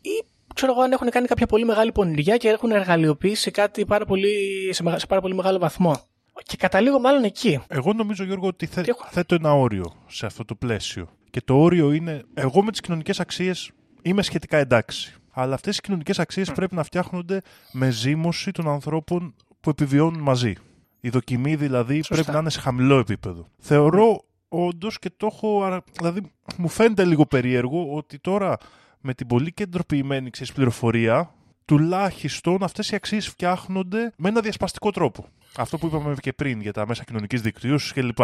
ή 0.00 0.24
ξέρω 0.54 0.72
εγώ 0.72 0.82
αν 0.82 0.92
έχουν 0.92 1.10
κάνει 1.10 1.26
κάποια 1.26 1.46
πολύ 1.46 1.64
μεγάλη 1.64 1.92
πονηριά 1.92 2.36
και 2.36 2.48
έχουν 2.48 2.70
εργαλειοποιήσει 2.70 3.50
κάτι 3.50 3.84
πάρα 3.84 4.04
πολύ, 4.04 4.34
σε, 4.72 4.82
σε 4.96 5.06
πάρα 5.06 5.20
πολύ 5.20 5.34
μεγάλο 5.34 5.58
βαθμό. 5.58 5.96
Και 6.42 6.56
καταλήγω 6.56 7.00
μάλλον 7.00 7.24
εκεί. 7.24 7.60
Εγώ 7.68 7.92
νομίζω, 7.92 8.24
Γιώργο, 8.24 8.46
ότι 8.46 8.66
θε, 8.66 8.84
θέτω 9.10 9.34
ένα 9.34 9.52
όριο 9.52 9.92
σε 10.06 10.26
αυτό 10.26 10.44
το 10.44 10.54
πλαίσιο. 10.54 11.08
Και 11.30 11.40
το 11.44 11.58
όριο 11.58 11.92
είναι, 11.92 12.24
εγώ 12.34 12.62
με 12.62 12.70
τις 12.70 12.80
κοινωνικές 12.80 13.20
αξίες 13.20 13.70
είμαι 14.02 14.22
σχετικά 14.22 14.58
εντάξει. 14.58 15.14
Αλλά 15.40 15.54
αυτές 15.54 15.76
οι 15.76 15.80
κοινωνικές 15.80 16.18
αξίες 16.18 16.52
πρέπει 16.52 16.74
να 16.74 16.82
φτιάχνονται 16.82 17.40
με 17.72 17.90
ζήμωση 17.90 18.50
των 18.50 18.68
ανθρώπων 18.68 19.34
που 19.60 19.70
επιβιώνουν 19.70 20.20
μαζί. 20.20 20.54
Η 21.00 21.08
δοκιμή 21.08 21.56
δηλαδή 21.56 22.00
πρέπει 22.08 22.30
να 22.30 22.38
είναι 22.38 22.50
σε 22.50 22.60
χαμηλό 22.60 22.98
επίπεδο. 22.98 23.48
Θεωρώ 23.58 24.24
όντως 24.48 24.98
και 24.98 25.10
το 25.16 25.26
έχω. 25.26 25.82
Δηλαδή, 25.98 26.32
μου 26.56 26.68
φαίνεται 26.68 27.04
λίγο 27.04 27.26
περίεργο 27.26 27.94
ότι 27.94 28.18
τώρα 28.18 28.56
με 29.00 29.14
την 29.14 29.26
πολύ 29.26 29.52
κεντροποιημένη 29.52 30.30
ξέρεις, 30.30 30.52
πληροφορία, 30.52 31.34
τουλάχιστον 31.64 32.62
αυτές 32.62 32.90
οι 32.90 32.94
αξίες 32.94 33.28
φτιάχνονται 33.28 34.12
με 34.16 34.28
ένα 34.28 34.40
διασπαστικό 34.40 34.90
τρόπο. 34.90 35.26
Αυτό 35.56 35.78
που 35.78 35.86
είπαμε 35.86 36.14
και 36.20 36.32
πριν 36.32 36.60
για 36.60 36.72
τα 36.72 36.86
μέσα 36.86 37.04
κοινωνικής 37.04 37.40
δικτύωσης 37.40 37.92
κλπ. 37.92 38.18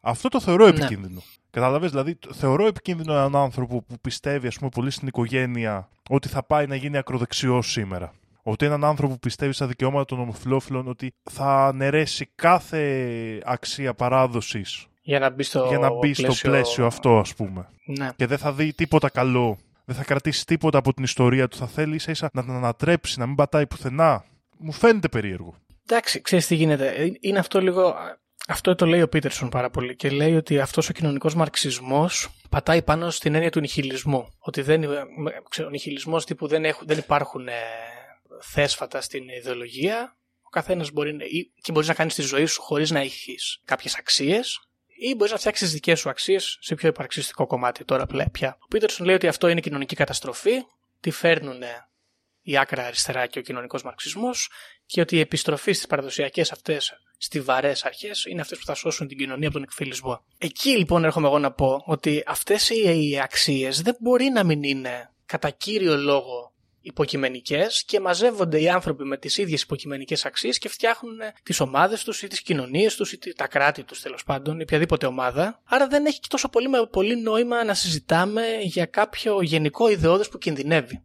Αυτό 0.00 0.28
το 0.28 0.40
θεωρώ 0.40 0.64
Ναι. 0.64 0.70
επικίνδυνο. 0.76 1.22
Κατάλαβε, 1.50 1.86
δηλαδή 1.88 2.14
το- 2.14 2.32
θεωρώ 2.34 2.66
επικίνδυνο 2.66 3.12
έναν 3.12 3.36
άνθρωπο 3.36 3.82
που 3.82 3.98
πιστεύει 4.00 4.46
ας 4.46 4.56
πούμε, 4.58 4.70
πολύ 4.74 4.90
στην 4.90 5.08
οικογένεια 5.08 5.88
ότι 6.10 6.28
θα 6.28 6.42
πάει 6.42 6.66
να 6.66 6.74
γίνει 6.74 6.96
ακροδεξιός 6.96 7.70
σήμερα. 7.70 8.12
Ότι 8.42 8.66
έναν 8.66 8.84
άνθρωπο 8.84 9.12
που 9.12 9.18
πιστεύει 9.18 9.52
στα 9.52 9.66
δικαιώματα 9.66 10.04
των 10.04 10.20
ομοφυλόφιλων 10.20 10.88
ότι 10.88 11.14
θα 11.30 11.66
αναιρέσει 11.66 12.30
κάθε 12.34 13.42
αξία 13.44 13.94
παράδοσης 13.94 14.86
Για 15.02 15.18
να 15.18 15.30
μπει 15.30 15.42
στο, 15.42 15.66
για 15.68 15.78
να 15.78 15.94
μπει 15.94 16.14
στο 16.14 16.32
πλαίσιο 16.42 16.86
αυτό, 16.86 17.18
ας 17.18 17.34
πούμε. 17.34 17.68
Ναι. 17.84 18.10
Και 18.16 18.26
δεν 18.26 18.38
θα 18.38 18.52
δει 18.52 18.72
τίποτα 18.72 19.08
καλό. 19.10 19.58
Δεν 19.84 19.96
θα 19.96 20.04
κρατήσει 20.04 20.46
τίποτα 20.46 20.78
από 20.78 20.94
την 20.94 21.04
ιστορία 21.04 21.48
του. 21.48 21.56
Θα 21.56 21.66
θέλει 21.66 21.94
ίσα 21.94 22.10
ίσα 22.10 22.30
να 22.32 22.42
την 22.42 22.52
ανατρέψει, 22.52 23.18
να 23.18 23.26
μην 23.26 23.34
πατάει 23.34 23.66
πουθενά. 23.66 24.24
Μου 24.58 24.72
φαίνεται 24.72 25.08
περίεργο. 25.08 25.54
Εντάξει, 25.86 26.20
ξέρεις 26.20 26.46
τι 26.46 26.54
γίνεται. 26.54 26.88
Ε, 26.88 27.12
Είναι 27.20 27.38
αυτό 27.38 27.60
λίγο. 27.60 27.94
Αυτό 28.50 28.74
το 28.74 28.86
λέει 28.86 29.02
ο 29.02 29.08
Πίτερσον 29.08 29.48
πάρα 29.48 29.70
πολύ 29.70 29.96
και 29.96 30.10
λέει 30.10 30.36
ότι 30.36 30.60
αυτός 30.60 30.88
ο 30.88 30.92
κοινωνικός 30.92 31.34
μαρξισμός 31.34 32.28
πατάει 32.50 32.82
πάνω 32.82 33.10
στην 33.10 33.34
έννοια 33.34 33.50
του 33.50 33.60
νιχιλισμού. 33.60 34.28
Ότι 34.38 34.62
δεν, 34.62 34.82
ε, 34.82 35.06
ξέρω, 35.48 35.66
ο 35.68 35.70
νιχιλισμός 35.70 36.24
τύπου 36.24 36.46
δεν, 36.46 36.64
έχουν, 36.64 36.86
δεν 36.86 36.98
υπάρχουν 36.98 37.48
ε, 37.48 37.52
θέσφατα 38.40 39.00
στην 39.00 39.28
ιδεολογία. 39.28 40.16
Ο 40.42 40.48
καθένας 40.48 40.90
μπορεί 40.90 41.14
να, 41.14 41.24
ή, 41.24 41.52
και 41.62 41.72
μπορείς 41.72 41.88
να 41.88 41.94
κάνεις 41.94 42.14
τη 42.14 42.22
ζωή 42.22 42.44
σου 42.44 42.62
χωρίς 42.62 42.90
να 42.90 43.00
έχεις 43.00 43.60
κάποιες 43.64 43.96
αξίες 43.96 44.68
ή 44.86 45.14
μπορείς 45.14 45.32
να 45.32 45.38
φτιάξεις 45.38 45.64
τις 45.64 45.74
δικές 45.74 45.98
σου 45.98 46.08
αξίες 46.08 46.58
σε 46.60 46.74
πιο 46.74 46.88
υπαρξιστικό 46.88 47.46
κομμάτι 47.46 47.84
τώρα 47.84 48.06
πλέ- 48.06 48.30
πια. 48.30 48.56
Ο 48.60 48.66
Πίτερσον 48.66 49.06
λέει 49.06 49.14
ότι 49.14 49.26
αυτό 49.26 49.48
είναι 49.48 49.60
κοινωνική 49.60 49.96
καταστροφή, 49.96 50.64
τι 51.00 51.10
φέρνουν 51.10 51.62
η 52.42 52.58
άκρα 52.58 52.86
αριστερά 52.86 53.26
και 53.26 53.38
ο 53.38 53.42
κοινωνικός 53.42 53.82
μαρξισμός 53.82 54.50
και 54.88 55.00
ότι 55.00 55.16
η 55.16 55.20
επιστροφή 55.20 55.72
στις 55.72 55.86
παραδοσιακές 55.86 56.52
αυτές 56.52 56.92
στιβαρές 57.18 57.84
αρχές 57.84 58.24
είναι 58.24 58.40
αυτές 58.40 58.58
που 58.58 58.64
θα 58.64 58.74
σώσουν 58.74 59.08
την 59.08 59.18
κοινωνία 59.18 59.46
από 59.48 59.56
τον 59.56 59.62
εκφυλισμό. 59.62 60.24
Εκεί 60.38 60.70
λοιπόν 60.76 61.04
έρχομαι 61.04 61.26
εγώ 61.26 61.38
να 61.38 61.52
πω 61.52 61.82
ότι 61.86 62.22
αυτές 62.26 62.70
οι 62.70 63.08
οι 63.10 63.20
αξίες 63.20 63.82
δεν 63.82 63.96
μπορεί 64.00 64.24
να 64.28 64.44
μην 64.44 64.62
είναι 64.62 65.10
κατά 65.26 65.50
κύριο 65.50 65.96
λόγο 65.96 66.52
υποκειμενικές 66.80 67.84
και 67.84 68.00
μαζεύονται 68.00 68.60
οι 68.60 68.68
άνθρωποι 68.68 69.04
με 69.04 69.16
τις 69.16 69.38
ίδιες 69.38 69.62
υποκειμενικές 69.62 70.24
αξίες 70.24 70.58
και 70.58 70.68
φτιάχνουν 70.68 71.16
τις 71.42 71.60
ομάδες 71.60 72.04
τους 72.04 72.22
ή 72.22 72.26
τις 72.26 72.42
κοινωνίες 72.42 72.96
τους 72.96 73.12
ή 73.12 73.18
τα 73.36 73.46
κράτη 73.46 73.84
τους 73.84 74.00
τέλος 74.00 74.24
πάντων, 74.24 74.58
ή 74.58 74.62
οποιαδήποτε 74.62 75.06
ομάδα. 75.06 75.60
Άρα 75.64 75.86
δεν 75.86 76.06
έχει 76.06 76.20
και 76.20 76.28
τόσο 76.30 76.48
πολύ, 76.48 76.68
με 76.68 76.86
πολύ 76.86 77.16
νόημα 77.20 77.64
να 77.64 77.74
συζητάμε 77.74 78.42
για 78.62 78.86
κάποιο 78.86 79.42
γενικό 79.42 79.88
ιδεώδες 79.88 80.28
που 80.28 80.38
κινδυνεύει. 80.38 81.02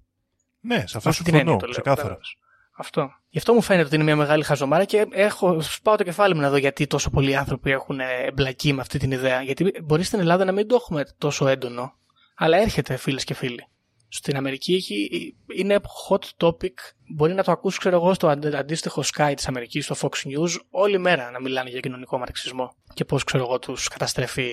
Ναι, 0.59 0.83
σε 0.87 0.97
αυτό 0.97 1.09
Αυτή 1.09 1.23
την 1.23 1.33
συμφωνώ. 1.33 1.39
έννοια 1.39 1.57
το 1.57 1.65
λέω, 1.65 1.71
Ξεκάθαρα. 1.71 1.95
κατάλαβες. 2.01 2.35
Αυτό. 2.77 3.21
Γι' 3.33 3.39
αυτό 3.39 3.53
μου 3.53 3.61
φαίνεται 3.61 3.85
ότι 3.85 3.95
είναι 3.95 4.03
μια 4.03 4.15
μεγάλη 4.15 4.43
χαζομάρα 4.43 4.85
και 4.85 5.07
έχω, 5.11 5.61
σπάω 5.61 5.95
το 5.95 6.03
κεφάλι 6.03 6.35
μου 6.35 6.41
να 6.41 6.49
δω 6.49 6.57
γιατί 6.57 6.87
τόσο 6.87 7.09
πολλοί 7.09 7.35
άνθρωποι 7.35 7.71
έχουν 7.71 7.99
ε, 7.99 8.05
εμπλακεί 8.25 8.73
με 8.73 8.81
αυτή 8.81 8.99
την 8.99 9.11
ιδέα. 9.11 9.41
Γιατί 9.41 9.71
μπορεί 9.83 10.03
στην 10.03 10.19
Ελλάδα 10.19 10.45
να 10.45 10.51
μην 10.51 10.67
το 10.67 10.75
έχουμε 10.75 11.05
τόσο 11.17 11.47
έντονο, 11.47 11.93
αλλά 12.35 12.57
έρχεται 12.57 12.97
φίλες 12.97 13.23
και 13.23 13.33
φίλοι. 13.33 13.67
Στην 14.07 14.37
Αμερική 14.37 14.73
έχει, 14.73 15.09
είναι 15.55 15.79
hot 16.09 16.47
topic. 16.47 16.73
Μπορεί 17.15 17.33
να 17.33 17.43
το 17.43 17.51
ακούσει, 17.51 17.77
ξέρω 17.77 17.95
εγώ, 17.95 18.13
στο 18.13 18.27
αντε- 18.27 18.55
αντίστοιχο 18.55 19.03
Sky 19.15 19.33
της 19.35 19.47
Αμερικής, 19.47 19.85
στο 19.85 19.95
Fox 20.01 20.27
News, 20.27 20.51
όλη 20.69 20.97
μέρα 20.97 21.31
να 21.31 21.41
μιλάνε 21.41 21.69
για 21.69 21.79
κοινωνικό 21.79 22.17
μαρξισμό 22.17 22.75
και 22.93 23.05
πώς, 23.05 23.23
ξέρω 23.23 23.43
εγώ, 23.43 23.59
τους 23.59 23.87
καταστρέφει 23.87 24.51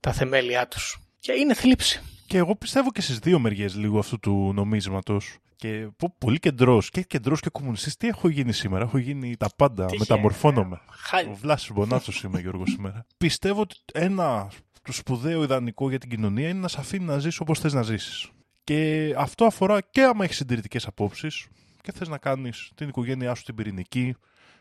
τα 0.00 0.12
θεμέλια 0.12 0.68
τους. 0.68 0.98
Και 1.20 1.32
είναι 1.32 1.54
θλίψη. 1.54 2.02
Και 2.28 2.38
εγώ 2.38 2.56
πιστεύω 2.56 2.90
και 2.90 3.00
στις 3.00 3.18
δύο 3.18 3.38
μεριές 3.38 3.76
λίγο 3.76 3.98
αυτού 3.98 4.18
του 4.18 4.52
νομίσματος. 4.54 5.38
Και 5.56 5.88
πω, 5.96 6.14
πολύ 6.18 6.38
κεντρός 6.38 6.90
και 6.90 7.02
κεντρός 7.02 7.40
και 7.40 7.48
κομμουνιστής. 7.52 7.96
Τι 7.96 8.06
έχω 8.06 8.28
γίνει 8.28 8.52
σήμερα, 8.52 8.84
έχω 8.84 8.98
γίνει 8.98 9.36
τα 9.36 9.48
πάντα. 9.56 9.84
Τυχαία. 9.84 9.98
Μεταμορφώνομαι. 10.08 10.80
Χάλια. 10.90 11.30
Ο 11.30 11.34
Βλάσης 11.34 11.72
Μπονάτσος 11.72 12.22
είμαι 12.22 12.40
Γιώργος 12.40 12.70
σήμερα. 12.70 13.06
Πιστεύω 13.18 13.60
ότι 13.60 13.76
ένα 13.92 14.50
το 14.82 14.92
σπουδαίο 14.92 15.42
ιδανικό 15.42 15.88
για 15.88 15.98
την 15.98 16.10
κοινωνία 16.10 16.48
είναι 16.48 16.58
να 16.58 16.68
σε 16.68 16.76
αφήνει 16.80 17.04
να 17.04 17.18
ζήσει 17.18 17.42
όπως 17.42 17.58
θες 17.58 17.72
να 17.72 17.82
ζήσεις. 17.82 18.30
Και 18.64 19.14
αυτό 19.18 19.44
αφορά 19.44 19.80
και 19.80 20.02
άμα 20.02 20.24
έχεις 20.24 20.36
συντηρητικές 20.36 20.86
απόψεις 20.86 21.46
και 21.82 21.92
θες 21.92 22.08
να 22.08 22.18
κάνεις 22.18 22.70
την 22.74 22.88
οικογένειά 22.88 23.34
σου 23.34 23.42
την 23.42 23.54
πυρηνική 23.54 24.14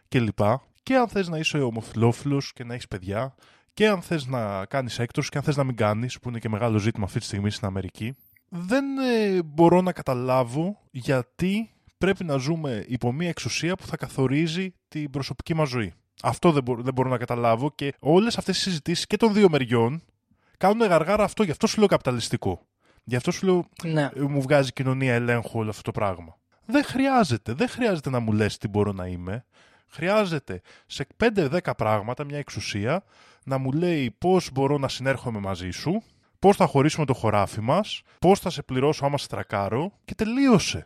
κλπ. 0.08 0.40
Και 0.84 0.96
αν 0.96 1.08
θες 1.08 1.28
να 1.28 1.38
είσαι 1.38 1.58
ομοφυλόφιλος 1.58 2.54
και 2.54 2.64
να 2.64 2.74
έχεις 2.74 2.88
παιδιά. 2.88 3.36
Και 3.78 3.88
αν 3.88 4.02
θες 4.02 4.26
να 4.26 4.66
κάνεις 4.66 5.00
έκτρωση 5.00 5.30
και 5.30 5.38
αν 5.38 5.44
θες 5.44 5.56
να 5.56 5.64
μην 5.64 5.76
κάνεις, 5.76 6.20
που 6.20 6.30
είναι 6.30 6.40
και 6.40 6.50
μεγάλο 6.50 6.78
ζήτημα 6.78 7.06
αυτή 7.06 7.20
τη 7.20 7.26
στιγμή 7.26 7.50
στην 7.50 7.68
Αμερική. 7.68 8.16
Δεν 8.50 8.84
ε, 8.98 9.44
μπορώ 9.44 9.82
να 9.82 9.92
καταλάβω 9.92 10.80
γιατί 10.92 11.70
πρέπει 11.98 12.24
να 12.24 12.38
ζούμε 12.38 12.86
υπό 12.88 13.12
μια 13.12 13.30
εξουσία 13.30 13.76
που 13.76 13.86
θα 13.86 13.98
καθορίζει 13.98 14.74
την 14.88 15.10
προσωπική 15.10 15.54
μας 15.54 15.70
ζωή. 15.70 15.94
Αυτό 16.22 16.52
δεν, 16.52 16.64
μπορώ, 16.64 16.82
δεν 16.82 16.94
μπορώ 16.94 17.10
να 17.10 17.18
καταλάβω 17.18 17.72
και 17.76 17.94
όλες 18.00 18.38
αυτές 18.38 18.58
οι 18.58 18.62
συζητήσεις 18.62 19.08
και 19.08 19.18
των 19.18 19.34
δύο 19.34 19.50
μεριών 19.50 20.04
κάνουν 20.58 20.88
γαργάρα 20.88 21.24
αυτό, 21.24 21.44
γι' 21.44 21.52
αυτό 21.52 21.68
σου 21.68 21.78
λέω 21.80 21.88
καπιταλιστικό. 21.88 22.62
Γι' 23.04 23.16
αυτό 23.16 23.32
σου 23.32 23.46
λέω 23.46 23.70
Ναι. 23.84 24.10
ε, 24.16 24.22
μου 24.22 24.42
βγάζει 24.42 24.72
κοινωνία 24.72 25.14
ελέγχου 25.14 25.60
όλο 25.60 25.70
αυτό 25.70 25.82
το 25.82 25.92
πράγμα. 25.92 26.38
Δεν 26.66 26.84
χρειάζεται, 26.84 27.54
δεν 27.54 27.68
χρειάζεται 27.68 28.10
να 28.10 28.20
μου 28.20 28.32
λες 28.32 28.58
τι 28.58 28.68
μπορώ 28.68 28.92
να 28.92 29.06
είμαι. 29.08 29.46
Χρειάζεται 29.90 30.62
σε 30.86 31.08
5-10 31.36 31.60
πράγματα 31.78 32.24
μια 32.24 32.38
εξουσία 32.38 33.04
να 33.48 33.58
μου 33.58 33.72
λέει 33.72 34.16
πώς 34.18 34.52
μπορώ 34.52 34.78
να 34.78 34.88
συνέρχομαι 34.88 35.40
μαζί 35.40 35.70
σου, 35.70 36.04
πώς 36.40 36.56
θα 36.56 36.66
χωρίσουμε 36.66 37.06
το 37.06 37.14
χωράφι 37.14 37.62
μας, 37.62 38.02
πώς 38.20 38.40
θα 38.40 38.50
σε 38.50 38.62
πληρώσω 38.62 39.06
άμα 39.06 39.18
σε 39.18 39.28
τρακάρω 39.28 39.92
και 40.06 40.16
τελείωσε. 40.16 40.86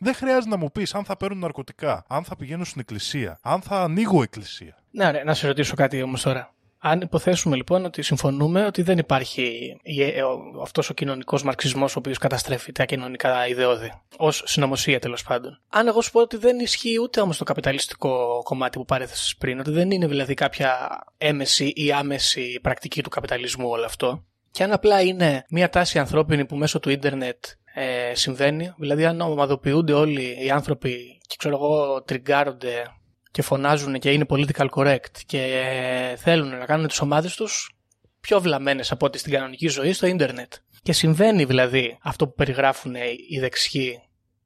Δεν 0.00 0.14
χρειάζεται 0.14 0.48
να 0.48 0.56
μου 0.56 0.72
πεις 0.72 0.94
αν 0.94 1.04
θα 1.04 1.16
παίρνουν 1.16 1.38
ναρκωτικά, 1.38 2.04
αν 2.08 2.24
θα 2.24 2.36
πηγαίνω 2.36 2.64
στην 2.64 2.80
εκκλησία, 2.80 3.38
αν 3.42 3.60
θα 3.60 3.82
ανοίγω 3.82 4.22
εκκλησία. 4.22 4.76
Ναι, 4.90 5.10
ρε, 5.10 5.24
να 5.24 5.34
σε 5.34 5.46
ρωτήσω 5.46 5.74
κάτι 5.74 6.02
όμως 6.02 6.22
τώρα. 6.22 6.54
Αν 6.80 7.00
υποθέσουμε 7.00 7.56
λοιπόν 7.56 7.84
ότι 7.84 8.02
συμφωνούμε 8.02 8.64
ότι 8.66 8.82
δεν 8.82 8.98
υπάρχει 8.98 9.76
η- 9.82 10.02
ε, 10.02 10.22
ο- 10.22 10.60
αυτός 10.62 10.90
ο 10.90 10.94
κοινωνικός 10.94 11.42
μαρξισμός 11.42 11.96
ο 11.96 11.98
οποίος 11.98 12.18
καταστρέφει 12.18 12.72
τα 12.72 12.84
κοινωνικά 12.84 13.48
ιδεώδη, 13.48 13.92
ως 14.16 14.42
συνωμοσία 14.46 14.98
τέλος 14.98 15.22
πάντων. 15.22 15.60
Αν 15.68 15.86
εγώ 15.86 16.00
σου 16.00 16.10
πω 16.10 16.20
ότι 16.20 16.36
δεν 16.36 16.58
ισχύει 16.58 17.00
ούτε 17.02 17.20
όμως 17.20 17.38
το 17.38 17.44
καπιταλιστικό 17.44 18.40
κομμάτι 18.44 18.78
που 18.78 18.84
παρέθεσες 18.84 19.36
πριν, 19.36 19.58
ότι 19.60 19.70
δεν 19.70 19.90
είναι 19.90 20.06
δηλαδή 20.06 20.34
κάποια 20.34 20.88
έμεση 21.18 21.72
ή 21.76 21.92
άμεση 21.92 22.58
πρακτική 22.62 23.02
του 23.02 23.08
καπιταλισμού 23.10 23.68
όλο 23.68 23.84
αυτό, 23.84 24.24
και 24.50 24.62
αν 24.62 24.72
απλά 24.72 25.00
είναι 25.02 25.44
μια 25.48 25.68
τάση 25.68 25.98
ανθρώπινη 25.98 26.44
που 26.44 26.56
μέσω 26.56 26.80
του 26.80 26.90
ίντερνετ 26.90 27.44
ε, 27.74 28.14
συμβαίνει, 28.14 28.72
δηλαδή 28.78 29.04
αν 29.04 29.20
ομαδοποιούνται 29.20 29.92
όλοι 29.92 30.44
οι 30.44 30.50
άνθρωποι 30.50 31.20
και 31.26 31.34
ξέρω 31.38 31.54
εγώ 31.54 32.02
τριγκάρονται 32.02 32.82
και 33.30 33.42
φωνάζουν 33.42 33.98
και 33.98 34.12
είναι 34.12 34.26
political 34.28 34.68
correct 34.68 35.18
και 35.26 35.42
ε, 35.42 36.16
θέλουν 36.16 36.48
να 36.48 36.64
κάνουν 36.64 36.86
τις 36.86 37.00
ομάδες 37.00 37.34
τους 37.34 37.72
πιο 38.20 38.40
βλαμμένες 38.40 38.92
από 38.92 39.06
ό,τι 39.06 39.18
στην 39.18 39.32
κανονική 39.32 39.68
ζωή 39.68 39.92
στο 39.92 40.06
ίντερνετ. 40.06 40.52
Και 40.82 40.92
συμβαίνει 40.92 41.44
δηλαδή 41.44 41.98
αυτό 42.02 42.28
που 42.28 42.34
περιγράφουν 42.34 42.94
οι 43.28 43.38
δεξιοί 43.38 44.02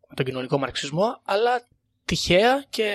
με 0.09 0.15
τον 0.15 0.25
κοινωνικό 0.25 0.59
μαρξισμό, 0.59 1.21
αλλά 1.25 1.69
τυχαία 2.05 2.65
και 2.69 2.95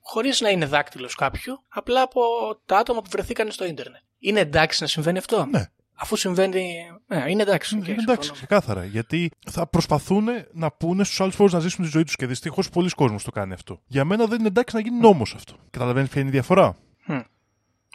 χωρίς 0.00 0.40
να 0.40 0.48
είναι 0.48 0.66
δάκτυλος 0.66 1.14
κάποιου, 1.14 1.64
απλά 1.68 2.02
από 2.02 2.20
τα 2.66 2.76
άτομα 2.76 3.02
που 3.02 3.08
βρεθήκαν 3.10 3.50
στο 3.50 3.64
ίντερνετ. 3.64 4.02
Είναι 4.18 4.40
εντάξει 4.40 4.82
να 4.82 4.88
συμβαίνει 4.88 5.18
αυτό; 5.18 5.46
Ναι. 5.50 5.64
Αφού 6.00 6.16
συμβαίνει. 6.16 6.74
Ναι, 7.06 7.24
είναι 7.28 7.42
εντάξει. 7.42 7.76
οκ, 7.78 7.86
είναι 7.88 7.96
εντάξει, 8.00 8.28
συμφωνώ. 8.28 8.32
ξεκάθαρα. 8.46 8.84
Γιατί 8.84 9.30
θα 9.50 9.66
προσπαθούν 9.66 10.26
να 10.52 10.70
πούνε 10.72 11.04
στους 11.04 11.20
άλλους 11.20 11.36
πώς 11.36 11.44
να 11.48 11.58
ζήσουν 11.58 11.84
τη 11.84 11.90
ζωή 11.90 12.04
τους 12.04 12.16
και 12.16 12.26
δυστυχώς 12.26 12.68
πολύς 12.68 12.90
κόσμος 12.90 13.18
το 13.24 13.30
κάνει 13.30 13.52
αυτό. 13.52 13.80
Για 13.86 14.04
μένα 14.04 14.26
δεν 14.26 14.38
είναι 14.38 14.48
εντάξει 14.48 14.74
να 14.76 14.80
γίνει 14.82 14.98
νόμος 15.00 15.34
αυτό. 15.34 15.56
Καταλαβαίνεις 15.70 16.10
ποια 16.10 16.20
είναι 16.20 16.30
η 16.30 16.32
διαφορά; 16.32 16.76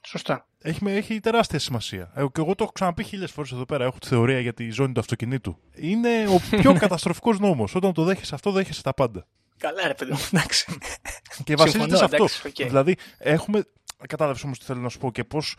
Σωστά. 0.06 0.48
Έχει, 0.62 0.84
με- 0.84 0.96
έχει 0.96 1.20
τεράστια 1.20 1.60
σημασία. 1.60 2.12
Ε, 2.16 2.22
και 2.32 2.42
εγώ 2.42 2.56
το 2.56 2.64
έχω 2.64 2.72
ξαναπεί 2.72 3.04
χίλιες 3.04 3.32
φορές 3.32 3.52
εδώ 3.52 3.66
πέρα. 3.66 3.86
Έχω 3.86 3.98
τη 4.00 4.08
θεωρία 4.08 4.40
για 4.40 4.54
τη 4.54 4.70
ζώνη 4.70 4.94
του 4.94 5.00
αυτοκινήτου. 5.00 5.58
Είναι 5.76 6.28
ο 6.28 6.40
πιο 6.62 6.74
καταστροφικός 6.74 7.40
νόμος. 7.40 7.76
Όταν 7.76 7.94
το 7.94 8.04
δέχεσαι 8.04 8.36
αυτό, 8.36 8.52
δέχεσαι 8.52 8.82
τα 8.84 8.94
πάντα. 8.94 9.26
Καλά, 9.58 9.88
ρε 9.88 9.94
παιδί 9.94 10.12
μου, 10.12 10.20
εντάξει. 10.32 10.78
Και 11.44 11.56
βασίζεται 11.56 11.96
σε 11.96 12.04
αυτό. 12.04 12.16
εντάξει, 12.16 12.48
οκ. 12.48 12.68
Δηλαδή, 12.68 12.96
έχουμε. 13.18 13.64
Κατάλαβες 14.08 14.44
όμως 14.44 14.60
τι 14.60 14.66
θέλω 14.66 14.80
να 14.80 14.90
σου 14.90 14.98
πω 14.98 15.12
και 15.12 15.24
πώς 15.24 15.56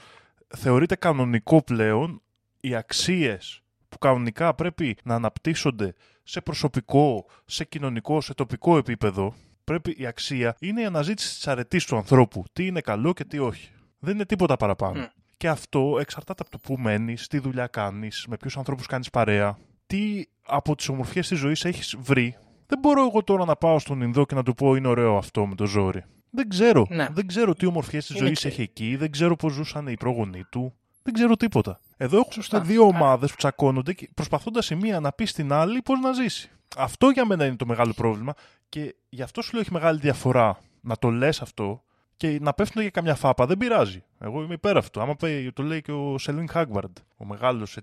θεωρείται 0.56 0.96
κανονικό 0.96 1.62
πλέον 1.62 2.22
οι 2.68 2.74
αξίες 2.74 3.62
που 3.88 3.98
κανονικά 3.98 4.54
πρέπει 4.54 4.96
να 5.04 5.14
αναπτύσσονται 5.14 5.94
σε 6.22 6.40
προσωπικό, 6.40 7.26
σε 7.44 7.64
κοινωνικό, 7.64 8.20
σε 8.20 8.34
τοπικό 8.34 8.76
επίπεδο. 8.76 9.34
Πρέπει 9.64 9.94
η 9.98 10.06
αξία 10.06 10.56
είναι 10.60 10.80
η 10.80 10.84
αναζήτηση 10.84 11.34
της 11.34 11.46
αρετής 11.48 11.84
του 11.84 11.96
ανθρώπου. 11.96 12.44
Τι 12.52 12.66
είναι 12.66 12.80
καλό 12.80 13.12
και 13.12 13.24
τι 13.24 13.38
όχι. 13.38 13.70
Δεν 13.98 14.14
είναι 14.14 14.24
τίποτα 14.26 14.56
παραπάνω. 14.56 15.00
Μμ. 15.00 15.04
Και 15.36 15.48
αυτό 15.48 15.96
εξαρτάται 16.00 16.42
από 16.42 16.50
το 16.50 16.58
που 16.58 16.76
μένεις, 16.80 17.26
τι 17.26 17.38
δουλειά 17.38 17.66
κάνεις, 17.66 18.26
με 18.28 18.36
ποιους 18.36 18.56
ανθρώπους 18.56 18.86
κάνεις 18.86 19.10
παρέα, 19.10 19.58
τι 19.86 20.22
από 20.46 20.74
τις 20.74 20.88
ομορφιές 20.88 21.28
της 21.28 21.38
ζωής 21.38 21.64
έχεις 21.64 21.96
βρει. 21.98 22.36
Δεν 22.66 22.78
μπορώ 22.78 23.06
εγώ 23.06 23.22
τώρα 23.24 23.44
να 23.44 23.56
πάω 23.56 23.78
στον 23.78 24.00
Ινδό 24.00 24.24
και 24.26 24.34
να 24.34 24.42
του 24.42 24.54
πω 24.54 24.74
είναι 24.74 24.88
ωραίο 24.88 25.16
αυτό 25.16 25.46
με 25.46 25.54
το 25.54 25.66
ζόρι. 25.66 26.04
Δεν 26.30 26.48
ξέρω. 26.48 26.86
Ναι. 26.90 27.06
Δεν 27.10 27.26
ξέρω 27.26 27.54
τι 27.54 27.66
ομορφιές 27.66 28.06
της 28.06 28.16
Είναι 28.16 28.26
ζωής 28.26 28.40
και- 28.40 28.48
έχει 28.48 28.62
εκεί. 28.62 28.96
Δεν 28.96 29.10
ξέρω 29.10 29.36
πώς 29.36 29.52
ζούσαν 29.52 29.86
οι 29.86 29.94
πρόγονοί 29.94 30.44
του. 30.50 30.74
Δεν 31.02 31.14
ξέρω 31.14 31.36
τίποτα. 31.36 31.80
Εδώ 31.96 32.16
έχουμε 32.16 32.34
Σωστά. 32.34 32.60
δύο 32.60 32.82
ομάδες 32.82 33.30
που 33.30 33.36
τσακώνονται 33.36 33.92
και 33.92 34.10
προσπαθώντας 34.14 34.70
η 34.70 34.74
μία 34.74 35.00
να 35.00 35.12
πει 35.12 35.24
στην 35.24 35.52
άλλη 35.52 35.82
πώς 35.82 35.98
να 36.00 36.12
ζήσει. 36.12 36.50
Αυτό 36.76 37.08
για 37.08 37.24
μένα 37.26 37.44
είναι 37.46 37.56
το 37.56 37.66
μεγάλο 37.66 37.92
πρόβλημα 37.92 38.34
και 38.68 38.94
γι' 39.08 39.22
αυτό 39.22 39.42
σου 39.42 39.50
λέω 39.52 39.60
έχει 39.60 39.72
μεγάλη 39.72 39.98
διαφορά 39.98 40.58
να 40.80 40.96
το 40.96 41.10
λες 41.10 41.40
αυτό 41.42 41.82
και 42.16 42.38
να 42.40 42.52
πέφτουν 42.54 42.82
για 42.82 42.90
καμιά 42.90 43.14
φάπα. 43.14 43.46
Δεν 43.46 43.58
πειράζει. 43.58 44.04
Εγώ 44.18 44.42
είμαι 44.42 44.54
υπέρ 44.54 44.76
αυτού. 44.76 45.00
Άμα 45.00 45.16
πει, 45.16 45.52
το 45.54 45.62
λέει 45.62 45.82
και 45.82 45.92
ο 45.92 46.18
Σελίν 46.18 46.48
Χάγβαρντ, 46.48 46.96
ο 47.16 47.24
μεγάλος 47.24 47.78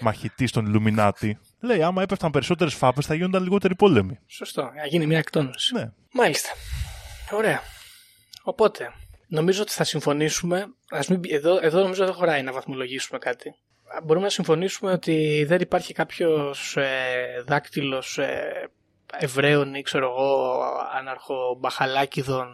μαχητής 0.00 0.52
των 0.52 0.66
Ιλουμινάτη. 0.66 1.38
λέει, 1.60 1.82
άμα 1.82 2.02
έπεφταν 2.02 2.30
περισσότερες 2.30 2.74
φάπες, 2.74 3.06
θα 3.06 3.14
γίνονταν 3.14 3.42
λιγότεροι 3.42 3.74
πόλεμοι. 3.74 4.18
Σωστό. 4.26 4.62
Να 4.62 4.86
γίνει 4.86 5.06
μια 5.06 5.18
εκτόνωση. 5.18 5.74
Ναι. 5.74 5.92
Μάλιστα. 6.12 6.48
Ωραία. 7.32 7.60
Οπότε, 8.42 8.92
νομίζω 9.28 9.62
ότι 9.62 9.72
θα 9.72 9.84
συμφωνήσουμε. 9.84 10.66
Ας 10.90 11.08
μην, 11.08 11.20
εδώ, 11.28 11.58
εδώ 11.62 11.82
νομίζω 11.82 12.04
δεν 12.04 12.14
χωράει 12.14 12.42
να 12.42 12.52
βαθμολογήσουμε 12.52 13.18
κάτι. 13.18 13.54
Μπορούμε 14.04 14.24
να 14.24 14.30
συμφωνήσουμε 14.30 14.92
ότι 14.92 15.44
δεν 15.48 15.60
υπάρχει 15.60 15.92
κάποιος 15.92 16.76
ε, 16.76 17.42
δάκτυλος 17.46 18.18
ε, 18.18 18.70
Εβραίων 19.18 19.74
ή 19.74 19.82
ξέρω 19.82 20.06
εγώ 20.06 20.60
αναρχομπαχαλάκιδων 20.98 22.48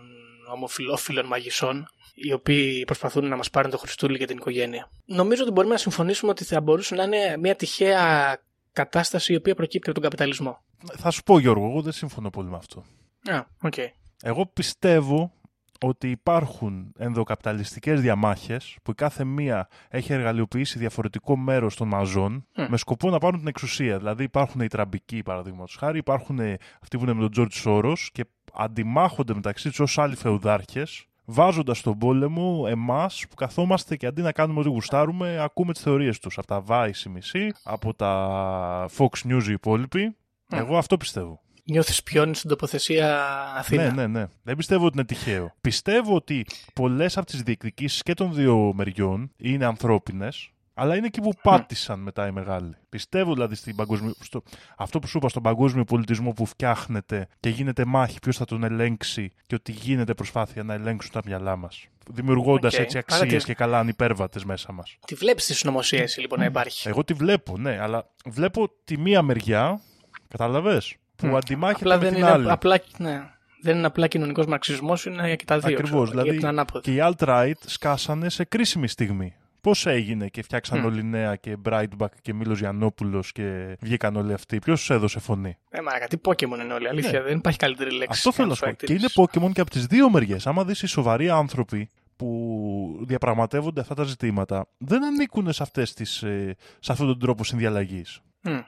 ομοφιλόφιλων 0.52 1.26
μαγισσών 1.26 1.88
οι 2.14 2.32
οποίοι 2.32 2.84
προσπαθούν 2.84 3.28
να 3.28 3.36
μας 3.36 3.50
πάρουν 3.50 3.70
το 3.70 3.78
Χριστούλη 3.78 4.16
για 4.16 4.26
την 4.26 4.36
οικογένεια. 4.36 4.90
Νομίζω 5.04 5.42
ότι 5.42 5.52
μπορούμε 5.52 5.72
να 5.72 5.80
συμφωνήσουμε 5.80 6.30
ότι 6.30 6.44
θα 6.44 6.60
μπορούσε 6.60 6.94
να 6.94 7.02
είναι 7.02 7.36
μια 7.36 7.56
τυχαία 7.56 8.36
κατάσταση 8.72 9.32
η 9.32 9.36
οποία 9.36 9.54
προκύπτει 9.54 9.90
από 9.90 10.00
τον 10.00 10.10
καπιταλισμό. 10.10 10.62
Θα 10.96 11.10
σου 11.10 11.22
πω 11.22 11.38
Γιώργο, 11.38 11.66
εγώ 11.68 11.82
δεν 11.82 11.92
συμφωνώ 11.92 12.30
πολύ 12.30 12.48
με 12.48 12.56
αυτό. 12.56 12.84
Α, 13.30 13.44
okay. 13.62 13.86
Εγώ 14.22 14.46
πιστεύω 14.46 15.32
ότι 15.80 16.10
υπάρχουν 16.10 16.92
ενδοκαπιταλιστικές 16.98 18.00
διαμάχες 18.00 18.76
που 18.82 18.90
η 18.90 18.94
κάθε 18.94 19.24
μία 19.24 19.68
έχει 19.88 20.12
εργαλειοποιήσει 20.12 20.78
διαφορετικό 20.78 21.36
μέρος 21.36 21.76
των 21.76 21.88
μαζών 21.88 22.46
με 22.68 22.76
σκοπό 22.76 23.10
να 23.10 23.18
πάρουν 23.18 23.38
την 23.38 23.48
εξουσία. 23.48 23.98
Δηλαδή 23.98 24.24
υπάρχουν 24.24 24.60
οι 24.60 24.68
τραμπικοί 24.68 25.22
παραδείγματος 25.22 25.76
χάρη, 25.76 25.98
υπάρχουν 25.98 26.38
αυτοί 26.82 26.96
που 26.96 27.02
είναι 27.02 27.12
με 27.12 27.20
τον 27.20 27.30
Τζόρτ 27.30 27.52
Σόρος 27.52 28.10
και 28.12 28.24
αντιμάχονται 28.52 29.34
μεταξύ 29.34 29.68
τους 29.68 29.80
ως 29.80 29.98
άλλοι 29.98 30.16
φεουδάρχες 30.16 31.06
βάζοντας 31.24 31.78
στον 31.78 31.98
πόλεμο 31.98 32.66
εμάς 32.68 33.26
που 33.28 33.34
καθόμαστε 33.34 33.96
και 33.96 34.06
αντί 34.06 34.22
να 34.22 34.32
κάνουμε 34.32 34.60
ό,τι 34.60 34.68
γουστάρουμε 34.68 35.38
ακούμε 35.40 35.72
τις 35.72 35.82
θεωρίες 35.82 36.18
τους 36.18 36.38
από 36.38 36.46
τα 36.46 36.64
Vice 36.68 37.06
η 37.06 37.08
μισή, 37.08 37.52
από 37.64 37.94
τα 37.94 38.88
Fox 38.98 39.28
News 39.28 39.44
οι 39.48 39.52
υπόλοιποι. 39.52 40.16
Εγώ 40.50 40.76
αυτό 40.76 40.96
πιστεύω. 40.96 41.43
Νιώθεις 41.64 42.02
πιόνι 42.02 42.34
στην 42.34 42.50
τοποθεσία 42.50 43.24
Αθήνα; 43.56 43.82
Ναι, 43.82 43.90
ναι, 43.90 44.06
ναι. 44.06 44.26
Δεν 44.42 44.56
πιστεύω 44.56 44.86
ότι 44.86 44.96
είναι 44.96 45.06
τυχαίο. 45.06 45.54
Πιστεύω 45.60 46.14
ότι 46.14 46.46
πολλές 46.74 47.16
από 47.16 47.26
τις 47.26 47.42
διεκδικήσεις 47.42 48.02
και 48.02 48.14
των 48.14 48.34
δύο 48.34 48.72
μεριών 48.74 49.32
είναι 49.36 49.64
ανθρώπινες, 49.64 50.50
αλλά 50.74 50.96
είναι 50.96 51.06
εκεί 51.06 51.20
που 51.20 51.32
πάτησαν 51.42 52.00
μετά 52.00 52.26
οι 52.26 52.30
μεγάλοι. 52.30 52.76
Πιστεύω 52.88 53.32
δηλαδή 53.32 53.54
στην 53.54 53.76
παγκοσμιο... 53.76 54.14
στο... 54.20 54.42
αυτό 54.76 54.98
που 54.98 55.06
σου 55.06 55.18
είπα 55.18 55.28
στον 55.28 55.42
παγκόσμιο 55.42 55.84
πολιτισμό 55.84 56.32
που 56.32 56.46
φτιάχνεται 56.46 57.28
και 57.40 57.48
γίνεται 57.48 57.84
μάχη, 57.84 58.18
ποιος 58.18 58.36
θα 58.36 58.44
τον 58.44 58.64
ελέγξει 58.64 59.32
και 59.46 59.54
ότι 59.54 59.72
γίνεται 59.72 60.14
προσπάθεια 60.14 60.62
να 60.62 60.74
ελέγξουν 60.74 61.12
τα 61.12 61.20
μυαλά 61.24 61.56
μας. 61.56 61.86
Δημιουργώντας 62.10 62.74
okay. 62.74 62.78
έτσι 62.78 62.98
αξίες 62.98 63.44
και 63.44 63.54
καλά 63.54 63.78
ανυπέρβατες 63.78 64.44
μέσα 64.44 64.72
μας. 64.72 64.96
Τη 65.06 65.14
βλέπεις 65.14 65.44
τη 65.44 65.54
συνωμοσία 65.54 66.08
λοιπόν 66.16 66.38
να 66.38 66.44
υπάρχει. 66.44 66.88
Εγώ 66.88 67.04
τη 67.04 67.12
βλέπω, 67.12 67.58
ναι, 67.58 67.78
αλλά 67.80 68.10
βλέπω 68.24 68.70
τη 68.84 68.98
μία 68.98 69.22
μεριά. 69.22 69.80
Κατάλαβε 70.28 70.80
που 71.16 71.26
mm. 71.26 71.34
αντιμάχεται 71.34 71.80
απλά 71.80 71.94
με 71.94 72.00
δεν 72.04 72.12
την 72.12 72.22
είναι, 72.22 72.30
άλλη. 72.30 72.50
Απλά, 72.50 72.80
ναι. 72.98 73.28
Δεν 73.62 73.76
είναι 73.76 73.86
απλά 73.86 74.06
κοινωνικός 74.06 74.46
μαρξισμός, 74.46 75.04
είναι 75.04 75.36
και 75.36 75.44
τα 75.44 75.58
δύο. 75.58 75.76
Ακριβώς. 75.78 76.10
Δηλαδή 76.10 76.38
και 76.80 76.92
οι 76.94 76.98
alt-right 77.00 77.52
σκάσανε 77.66 78.28
σε 78.28 78.44
κρίσιμη 78.44 78.88
στιγμή. 78.88 79.36
Πώς 79.60 79.86
έγινε 79.86 80.28
και 80.28 80.42
φτιάξαν 80.42 80.82
mm. 80.82 80.86
όλοι 80.86 81.04
νέα 81.04 81.36
και 81.36 81.56
Brightback 81.64 82.06
και 82.22 82.34
Μίλος 82.34 82.58
Γιαννόπουλος 82.58 83.32
και 83.32 83.76
βγήκαν 83.80 84.16
όλοι 84.16 84.32
αυτοί. 84.32 84.58
Ποιος 84.58 84.78
τους 84.78 84.90
έδωσε 84.90 85.20
φωνή; 85.20 85.56
Ε, 85.70 85.80
μα 85.80 85.98
κάτι 85.98 86.20
Pokémon 86.24 86.60
είναι 86.62 86.72
όλοι. 86.72 86.88
Αλήθεια, 86.88 87.20
ναι. 87.20 87.26
δεν 87.26 87.36
υπάρχει 87.36 87.58
καλύτερη 87.58 87.90
λέξη. 87.90 88.08
Αυτό 88.10 88.32
θέλω 88.32 88.48
να 88.48 88.54
σου 88.54 88.64
πω. 88.64 88.72
Και 88.72 88.92
είναι 88.92 89.08
Pokémon 89.14 89.52
και 89.52 89.60
από 89.60 89.70
τις 89.70 89.86
δύο 89.86 90.10
μεριές. 90.10 90.46
Άμα 90.46 90.64
δεις 90.64 90.82
οι 90.82 90.86
σοβαροί 90.86 91.30
άνθρωποι 91.30 91.88
που 92.16 93.04
διαπραγματεύονται 93.06 93.80
αυτά 93.80 93.94
τα 93.94 94.02
ζητήματα, 94.02 94.66
δεν 94.78 95.04
ανήκουν 95.04 95.52
σε, 95.52 95.62
αυτές 95.62 95.94
τις, 95.94 96.22
ε, 96.22 96.56
σε 96.80 96.92
αυτόν 96.92 97.06
τον 97.06 97.18
τρόπο 97.18 97.44
συνδιαλλαγής. 97.44 98.20
Mm. 98.44 98.64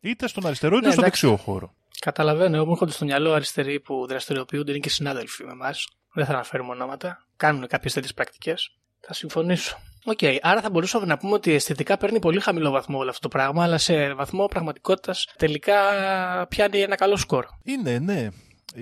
Είτε 0.00 0.28
στον 0.28 0.46
αριστερό 0.46 0.76
είτε 0.76 0.86
ναι, 0.86 0.92
στον 0.92 1.04
δεξιό 1.04 1.36
χώρο. 1.36 1.74
Καταλαβαίνω. 1.98 2.56
Εγώ 2.56 2.64
μου 2.64 2.72
έρχονται 2.72 2.92
στο 2.92 3.04
μυαλό 3.04 3.32
αριστεροί 3.32 3.80
που 3.80 4.06
δραστηριοποιούνται, 4.08 4.70
είναι 4.70 4.80
και 4.80 4.88
συνάδελφοι 4.90 5.44
με 5.44 5.52
εμάς. 5.52 5.88
Δεν 6.12 6.24
θα 6.24 6.32
αναφέρουμε 6.32 6.70
ονόματα. 6.70 7.26
Κάνουν 7.36 7.66
κάποιες 7.66 7.92
τέτοιες 7.92 8.14
πρακτικές. 8.14 8.76
Θα 9.00 9.14
συμφωνήσω. 9.14 9.76
Οκ, 10.04 10.18
okay, 10.20 10.36
άρα 10.42 10.60
θα 10.60 10.70
μπορούσαμε 10.70 11.06
να 11.06 11.18
πούμε 11.18 11.32
ότι 11.32 11.52
αισθητικά 11.52 11.96
παίρνει 11.96 12.18
πολύ 12.18 12.40
χαμηλό 12.40 12.70
βαθμό 12.70 12.98
όλο 12.98 13.10
αυτό 13.10 13.28
το 13.28 13.36
πράγμα, 13.36 13.62
αλλά 13.62 13.78
σε 13.78 14.14
βαθμό 14.14 14.46
πραγματικότητας 14.46 15.28
τελικά 15.36 15.76
πιάνει 16.48 16.80
ένα 16.80 16.94
καλό 16.94 17.16
σκορ. 17.16 17.46
Είναι, 17.62 17.98
ναι. 17.98 18.28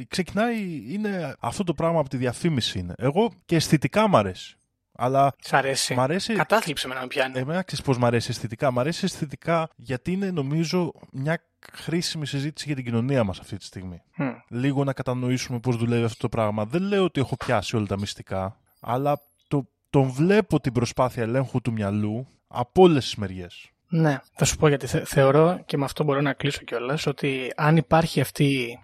Ξεκινάει, 0.09 0.85
είναι 0.89 1.35
αυτό 1.41 1.65
το 1.65 1.75
πράγμα 1.75 2.01
από 2.01 2.09
τη 2.09 2.17
διαφήμιση 2.17 2.79
είναι. 2.79 2.95
Εγώ 2.97 3.33
και 3.45 3.57
αισθητικά 3.57 4.09
μ' 4.09 4.17
αρέσει. 4.17 4.57
Αλλά 4.99 5.35
Σ' 5.39 5.53
αρέσει. 5.53 5.95
Μ 5.95 6.01
αρέσει... 6.01 6.35
Κατάθλιψη 6.35 6.89
μένα 6.89 7.01
με 7.01 7.07
πιάνει. 7.07 7.39
Εμένα 7.39 7.63
ξέρεις 7.63 7.85
πώς 7.85 7.99
μ' 7.99 8.05
αρέσει 8.05 8.31
αισθητικά. 8.31 8.71
Μ' 8.71 8.79
αρέσει 8.79 9.05
αισθητικά 9.05 9.69
γιατί 9.77 10.13
είναι 10.13 10.31
νομίζω 10.31 10.93
μια 11.13 11.43
χρήσιμη 11.73 12.27
συζήτηση 12.27 12.67
για 12.67 12.77
την 12.77 12.85
κοινωνία 12.85 13.25
μας 13.25 13.39
αυτή 13.39 13.57
τη 13.57 13.65
στιγμή. 13.65 14.03
Mm. 14.19 14.35
Λίγο 14.49 14.85
να 14.85 14.93
κατανοήσουμε 14.93 15.61
πώς 15.61 15.77
δουλεύει 15.77 16.05
αυτό 16.05 16.19
το 16.19 16.29
πράγμα. 16.29 16.65
Δεν 16.65 16.83
λέω 16.83 17.05
ότι 17.05 17.21
έχω 17.21 17.37
πιάσει 17.37 17.77
όλα 17.77 17.87
τα 17.87 17.99
μυστικά, 17.99 18.61
αλλά 18.81 19.21
το, 19.49 19.69
τον 19.91 20.11
βλέπω 20.11 20.61
την 20.61 20.73
προσπάθεια 20.73 21.23
ελέγχου 21.23 21.61
του 21.61 21.73
μυαλού 21.73 22.27
από 22.47 22.83
όλες 22.83 23.05
τις 23.05 23.15
μεριές. 23.15 23.71
Ναι, 23.89 24.21
θα 24.35 24.45
σου 24.45 24.57
πω 24.57 24.69
γιατί 24.69 24.87
θεωρώ 24.87 25.63
και 25.67 25.77
με 25.77 25.85
αυτό 25.85 26.05
μπορώ 26.05 26.21
να 26.21 26.33
κλείσω 26.33 26.63
κιόλας 26.63 27.07
ότι 27.07 27.53
αν 27.57 27.77
υπάρχει 27.77 28.21
αυτή 28.21 28.79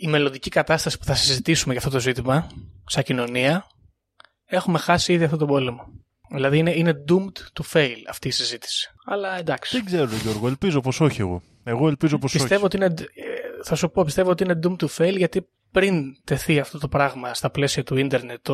η 0.00 0.08
μελλοντική 0.08 0.50
κατάσταση 0.50 0.98
που 0.98 1.04
θα 1.04 1.14
συζητήσουμε 1.14 1.72
για 1.72 1.82
αυτό 1.82 1.94
το 1.96 2.00
ζήτημα, 2.00 2.46
σαν 2.86 3.02
κοινωνία, 3.02 3.66
έχουμε 4.44 4.78
χάσει 4.78 5.12
ήδη 5.12 5.24
αυτόν 5.24 5.38
τον 5.38 5.48
πόλεμο. 5.48 5.86
Δηλαδή 6.30 6.58
είναι, 6.58 6.70
είναι 6.70 7.04
doomed 7.08 7.60
to 7.60 7.72
fail 7.72 7.96
αυτή 8.08 8.28
η 8.28 8.30
συζήτηση. 8.30 8.90
Αλλά 9.04 9.38
εντάξει. 9.38 9.76
Δεν 9.76 9.84
ξέρω, 9.84 10.16
Γιώργο. 10.22 10.46
Ελπίζω 10.48 10.80
πως 10.80 11.00
όχι 11.00 11.20
εγώ. 11.20 11.42
Εγώ 11.68 11.88
ελπίζω 11.88 12.18
πως 12.18 12.34
όχι. 12.34 12.42
Πιστεύω 12.42 12.64
ότι 12.64 12.76
είναι, 12.76 12.86
ε, 12.86 12.92
θα 13.64 13.74
σου 13.74 13.90
πω, 13.90 14.04
πιστεύω 14.04 14.30
ότι 14.30 14.44
είναι 14.44 14.58
doomed 14.62 14.76
to 14.76 14.86
fail 14.96 15.16
γιατί 15.16 15.48
πριν 15.70 16.24
τεθεί 16.24 16.58
αυτό 16.58 16.78
το 16.78 16.88
πράγμα 16.88 17.34
στα 17.34 17.50
πλαίσια 17.50 17.82
του 17.82 17.96
ίντερνετ 17.96 18.48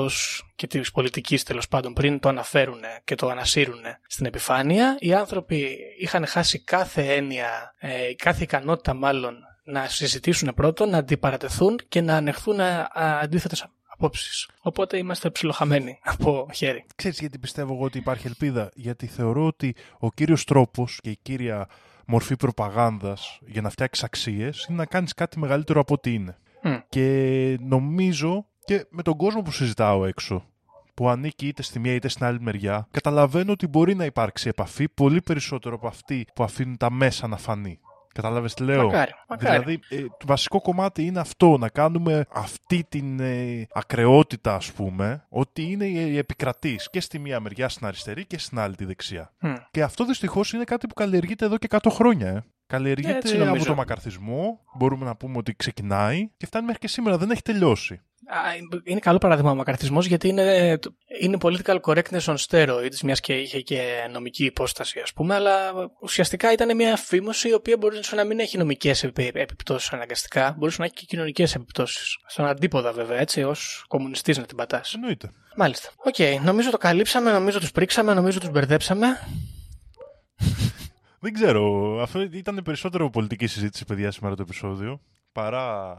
και 0.57 0.67
της 0.67 0.91
πολιτικής 0.91 1.43
τέλος 1.43 1.69
πάντων, 1.69 1.93
πριν 1.93 2.19
το 2.19 2.29
αναφέρουν 2.29 2.81
και 3.05 3.15
το 3.15 3.29
ανασύρουν 3.29 3.81
στην 4.07 4.27
επιφάνεια, 4.27 4.97
οι 4.99 5.15
άνθρωποι 5.15 5.79
είχαν 5.99 6.27
χάσει 6.27 6.65
κάθε 6.65 7.15
έννοια, 7.15 7.75
ε, 7.79 8.15
κάθε 8.17 8.43
ικανότητα 8.43 8.95
μάλλον 8.95 9.37
να 9.65 9.87
συζητήσουν 9.87 10.55
πρώτον, 10.55 10.89
να 10.89 10.99
αντιπαρατεθούν 10.99 11.79
και 11.89 12.01
να 12.01 12.17
ανεχθούν 12.17 12.61
αντίθετες 13.21 13.67
απόψεις. 13.87 14.49
Οπότε 14.61 14.99
είμαστε 14.99 15.31
ψιλοχαμένοι 15.31 15.99
από 16.13 16.49
χέρι. 16.55 16.85
Ξέρεις 16.95 17.19
γιατί 17.19 17.39
πιστεύω 17.39 17.75
εγώ 17.75 17.85
ότι 17.85 17.99
υπάρχει 17.99 18.27
ελπίδα; 18.27 18.71
Γιατί 18.75 19.07
θεωρώ 19.07 19.47
ότι 19.47 19.75
ο 19.99 20.11
κύριος 20.11 20.45
τρόπος 20.45 20.99
και 21.03 21.11
η 21.11 21.19
κύρια 21.23 21.69
μορφή 22.07 22.37
προπαγάνδας 22.37 23.39
για 23.47 23.63
να 23.63 23.71
φτιάξεις 23.71 24.05
αξίες 24.05 24.67
είναι 24.69 24.79
να 24.79 24.87
κάνεις 24.87 25.15
κάτι 25.15 25.39
μεγαλύτερο 25.39 25.81
από 25.81 25.95
ό,τι 25.95 26.15
είναι. 26.15 26.39
Και 26.89 27.57
νομίζω 27.61 28.47
και 28.65 28.87
με 28.91 29.03
τον 29.03 29.17
κόσμο 29.17 29.43
που 29.43 29.51
συζητάω 29.51 30.05
έξω 30.05 30.45
που 30.95 31.09
ανήκει 31.09 31.47
είτε 31.47 31.63
στη 31.63 31.79
μία 31.79 31.95
είτε 31.95 32.09
στην 32.09 32.25
άλλη 32.25 32.41
μεριά, 32.41 32.87
καταλαβαίνω 32.91 33.53
ότι 33.53 33.67
μπορεί 33.67 33.95
να 33.95 34.05
υπάρξει 34.05 34.49
επαφή 34.49 34.89
πολύ 34.89 35.23
περισσότερο 35.23 35.75
από 35.75 35.87
αυτή 35.87 36.27
που 36.35 36.45
αφήνουν 36.45 36.77
τα 36.77 36.91
μέσα 36.91 37.27
να 37.27 37.37
φανεί. 37.37 37.79
Κατάλαβες 38.15 38.55
τι 38.55 38.63
λέω; 38.63 38.85
Μακάρι, 38.85 39.13
μακάρι. 39.29 39.59
Δηλαδή, 39.59 39.81
ε, 39.89 40.07
το 40.07 40.27
βασικό 40.27 40.61
κομμάτι 40.61 41.07
είναι 41.07 41.21
αυτό, 41.21 41.59
να 41.59 41.69
κάνουμε 41.69 42.25
αυτή 42.33 42.85
την 42.89 43.21
ε, 43.21 43.67
ακρεότητα, 43.73 44.55
ας 44.55 44.73
πούμε, 44.73 45.27
ότι 45.29 45.63
είναι 45.63 45.85
η 45.85 46.19
επικρατής 46.19 46.91
και 46.91 47.01
στη 47.01 47.19
μία 47.19 47.41
μεριά 47.41 47.69
στην 47.69 47.87
αριστερή 47.87 48.27
και 48.27 48.39
στην 48.39 48.59
άλλη 48.59 48.75
τη 48.75 48.85
δεξιά. 48.85 49.33
Και 49.71 49.83
αυτό 49.83 50.05
δυστυχώς 50.05 50.53
είναι 50.53 50.65
κάτι 50.65 50.87
που 50.87 50.95
καλλιεργείται 50.95 51.45
εδώ 51.45 51.59
και 51.59 51.67
100 51.71 51.79
χρόνια. 51.91 52.29
Ε. 52.29 52.45
Καλλιεργείται 52.67 53.49
από 53.49 53.65
το 53.65 53.75
μακαρθισμό, 53.75 54.61
μπορούμε 54.77 55.05
να 55.05 55.17
πούμε 55.17 55.37
ότι 55.37 55.55
ξεκινάει 55.55 56.31
και 56.37 56.47
φτάνει 56.47 56.65
μέχρι 56.65 56.81
και 56.81 56.89
σήμερα, 56.89 57.19
δεν 57.19 57.31
έχει 57.31 57.43
τελειώσει 57.43 58.01
είναι 58.85 59.01
καλό 59.01 59.19
παράδειγμα 59.19 59.51
ο 59.51 59.55
μακαρθισμός 59.55 60.07
γιατί 60.07 60.29
είναι, 60.29 60.79
είναι 61.21 61.37
political 61.41 61.81
correctness 61.81 62.21
on 62.21 62.35
steroids, 62.49 62.99
μιας 63.03 63.21
και 63.21 63.33
είχε 63.33 63.61
και 63.61 64.09
νομική 64.13 64.45
υπόσταση, 64.45 65.01
ας 65.01 65.13
πούμε, 65.13 65.35
αλλά 65.35 65.73
ουσιαστικά 66.01 66.53
ήταν 66.53 66.77
μια 66.77 66.97
φήμωση 66.97 67.49
η 67.49 67.53
οποία 67.53 67.77
μπορούσε 67.77 68.15
να 68.15 68.25
μην 68.25 68.39
έχει 68.39 68.59
νομικές 68.59 69.05
επιπτώσεις 69.33 69.93
αναγκαστικά, 69.93 70.55
μπορούσε 70.59 70.77
να 70.79 70.85
έχει 70.85 70.95
και 70.95 71.05
κοινωνικές 71.07 71.55
επιπτώσεις. 71.55 72.17
Στον 72.27 72.47
αντίποδα, 72.47 72.93
βέβαια, 72.93 73.19
έτσι, 73.19 73.43
ως 73.43 73.85
κομμουνιστής 73.89 74.39
να 74.39 74.45
την 74.45 74.57
πατάς. 74.57 74.95
Εννοείται. 74.95 75.31
Μάλιστα. 75.57 75.91
Οκ, 75.97 76.15
okay, 76.19 76.39
νομίζω 76.43 76.71
το 76.71 76.79
καλύψαμε, 76.79 77.33
νομίζω 77.33 77.59
τους 77.59 77.71
πρίξαμε, 77.71 78.15
νομίζω 78.15 78.41
τους 78.41 78.51
μπερδέψαμε. 78.51 79.07
Δεν 81.21 81.33
ξέρω. 81.33 81.97
Αυτό 82.03 82.21
ήταν 82.21 82.61
περισσότερο 82.65 83.11
πολιτική 83.11 83.47
συζήτηση, 83.47 83.85
παιδιά, 83.85 84.11
σήμερα 84.11 84.35
το 84.35 84.43
επεισόδιο 84.43 85.01
παρά 85.33 85.97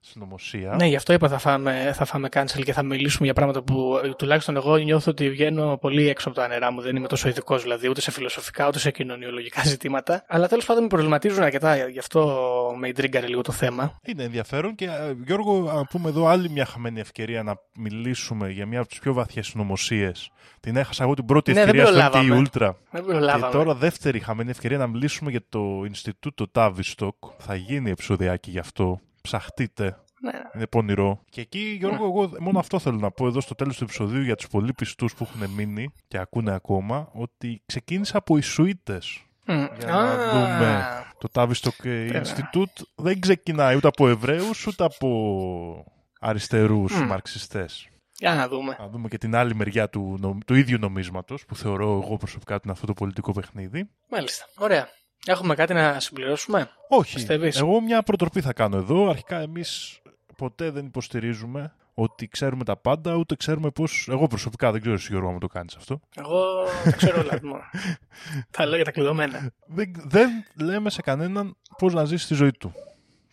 συνωμοσία. 0.00 0.74
Ναι, 0.78 0.86
γι' 0.86 0.96
αυτό 0.96 1.12
είπα 1.12 1.28
θα 1.28 1.38
φάμε, 1.38 1.92
θα 1.94 2.04
φάμε 2.04 2.28
cancel 2.32 2.62
και 2.64 2.72
θα 2.72 2.82
μιλήσουμε 2.82 3.24
για 3.24 3.34
πράγματα 3.34 3.62
που 3.62 4.00
ε, 4.04 4.08
τουλάχιστον 4.08 4.56
εγώ 4.56 4.76
νιώθω 4.76 5.10
ότι 5.10 5.30
βγαίνω 5.30 5.76
πολύ 5.80 6.08
έξω 6.08 6.28
από 6.28 6.38
τα 6.38 6.48
νερά 6.48 6.72
μου. 6.72 6.80
Δεν 6.80 6.96
είμαι 6.96 7.06
τόσο 7.08 7.28
ειδικός 7.28 7.62
δηλαδή 7.62 7.88
ούτε 7.88 8.00
σε 8.00 8.10
φιλοσοφικά 8.10 8.66
ούτε 8.68 8.78
σε 8.78 8.90
κοινωνιολογικά 8.90 9.62
ζητήματα. 9.72 10.24
Αλλά 10.28 10.48
τέλος 10.48 10.64
πάντων 10.64 10.82
με 10.82 10.88
προβληματίζουν 10.88 11.42
αρκετά, 11.42 11.88
γι' 11.88 11.98
αυτό 11.98 12.40
με 12.78 12.88
ιντρίγκαρε 12.88 13.26
λίγο 13.26 13.40
το 13.42 13.52
θέμα. 13.52 13.98
Είναι 14.06 14.22
ενδιαφέρον 14.22 14.74
και 14.74 14.84
ε, 14.84 15.14
Γιώργο, 15.26 15.60
να 15.60 15.84
πούμε 15.84 16.08
εδώ 16.08 16.26
άλλη 16.26 16.50
μια 16.50 16.64
χαμένη 16.64 17.00
ευκαιρία 17.00 17.42
να 17.42 17.54
μιλήσουμε 17.78 18.50
για 18.50 18.66
μια 18.66 18.78
από 18.80 18.88
τις 18.88 18.98
πιο 18.98 19.12
βαθιές 19.12 19.46
συνωμοσίες. 19.46 20.30
Την 20.60 20.76
έχασα 20.76 21.04
εγώ 21.04 21.14
την 21.14 21.24
πρώτη 21.24 21.52
Ναι, 21.52 21.64
δεν 21.64 21.68
ευκαιρία 21.68 21.86
στο 21.86 22.10
προλάβαμε. 22.10 22.42
MK 22.42 22.58
Ultra. 22.58 22.70
Δεν 22.90 23.02
Και 23.04 23.10
προλάβαμε. 23.10 23.52
τώρα 23.52 23.74
δεύτερη 23.74 24.20
χαμένη 24.20 24.50
ευκαιρία 24.50 24.78
να 24.78 24.86
μιλήσουμε 24.86 25.30
για 25.30 25.40
το 25.48 25.82
Ινστιτούτο 25.86 26.46
Tavistock. 26.54 27.10
Θα 27.38 27.54
γίνει 27.54 27.90
επεισοδιάκι 27.90 28.50
γι' 28.50 28.58
αυτό. 28.58 29.00
Ψαχτείτε. 29.26 29.96
Ναι. 30.20 30.32
Είναι 30.54 30.66
πονηρό. 30.66 31.22
Και 31.30 31.40
εκεί, 31.40 31.76
Γιώργο, 31.78 32.04
εγώ 32.04 32.30
μόνο 32.40 32.58
αυτό 32.58 32.78
θέλω 32.78 32.96
να 32.98 33.10
πω 33.10 33.26
εδώ 33.26 33.40
στο 33.40 33.54
τέλος 33.54 33.76
του 33.76 33.84
επεισοδίου 33.84 34.22
για 34.22 34.34
τους 34.36 34.46
πολύ 34.48 34.72
πιστούς 34.72 35.14
που 35.14 35.28
έχουν 35.30 35.50
μείνει 35.50 35.92
και 36.08 36.18
ακούνε 36.18 36.52
ακόμα, 36.54 37.08
ότι 37.12 37.62
ξεκίνησα 37.66 38.18
από 38.18 38.36
οι 38.36 38.40
Σουίτες. 38.40 39.20
Μμ. 39.46 39.64
Για 39.78 39.86
να 39.86 39.98
Α, 39.98 40.30
δούμε. 40.32 40.84
Το 41.18 41.28
Tavistock 41.32 41.84
ε, 41.84 42.20
Institute 42.22 42.82
δεν 42.94 43.20
ξεκινάει 43.20 43.76
ούτε 43.76 43.88
από 43.88 44.08
Εβραίους 44.08 44.66
ούτε 44.66 44.84
από 44.84 45.84
αριστερούς 46.20 46.92
Μμ. 47.00 47.04
μαρξιστές. 47.06 47.88
Για 48.18 48.34
να 48.34 48.48
δούμε. 48.48 48.76
Να 48.78 48.88
δούμε 48.88 49.08
και 49.08 49.18
την 49.18 49.34
άλλη 49.34 49.54
μεριά 49.54 49.88
του, 49.88 50.16
νο- 50.20 50.38
του 50.46 50.54
ίδιου 50.54 50.78
νομίσματος 50.78 51.44
που 51.46 51.56
θεωρώ 51.56 52.00
εγώ 52.04 52.16
προσωπικά 52.16 52.54
ότι 52.54 52.62
είναι 52.64 52.72
αυτό 52.72 52.86
το 52.86 52.92
πολιτικό 52.92 53.32
παιχνίδι. 53.32 53.88
Μάλιστα. 54.10 54.44
Ωραία. 54.58 54.88
Έχουμε 55.26 55.54
κάτι 55.54 55.74
να 55.74 56.00
συμπληρώσουμε; 56.00 56.70
Όχι. 56.88 57.14
Πιστεύεις; 57.14 57.58
Εγώ 57.60 57.80
μια 57.80 58.02
προτροπή 58.02 58.40
θα 58.40 58.52
κάνω 58.52 58.76
εδώ. 58.76 59.08
Αρχικά 59.08 59.40
εμείς 59.40 60.00
ποτέ 60.36 60.70
δεν 60.70 60.86
υποστηρίζουμε 60.86 61.74
ότι 61.98 62.28
ξέρουμε 62.28 62.64
τα 62.64 62.76
πάντα, 62.76 63.14
ούτε 63.14 63.36
ξέρουμε 63.36 63.70
πώς... 63.70 64.08
Εγώ 64.10 64.26
προσωπικά 64.26 64.72
δεν 64.72 64.80
ξέρω 64.80 64.94
εσύ 64.96 65.08
Γιώργο 65.10 65.32
μου 65.32 65.38
το 65.38 65.46
κάνεις 65.46 65.76
αυτό. 65.76 66.00
Εγώ 66.16 66.44
τα 66.84 66.90
ξέρω 66.90 67.20
όλα. 67.20 67.38
μόνο. 67.42 67.62
τα 68.56 68.66
λέω 68.66 68.76
για 68.76 68.84
τα 68.84 68.90
κλειδωμένα. 68.90 69.50
Δεν, 69.66 69.92
δεν 70.04 70.28
λέμε 70.54 70.90
σε 70.90 71.02
κανέναν 71.02 71.56
πώς 71.78 71.94
να 71.94 72.04
ζήσει 72.04 72.26
τη 72.26 72.34
ζωή 72.34 72.52
του. 72.52 72.72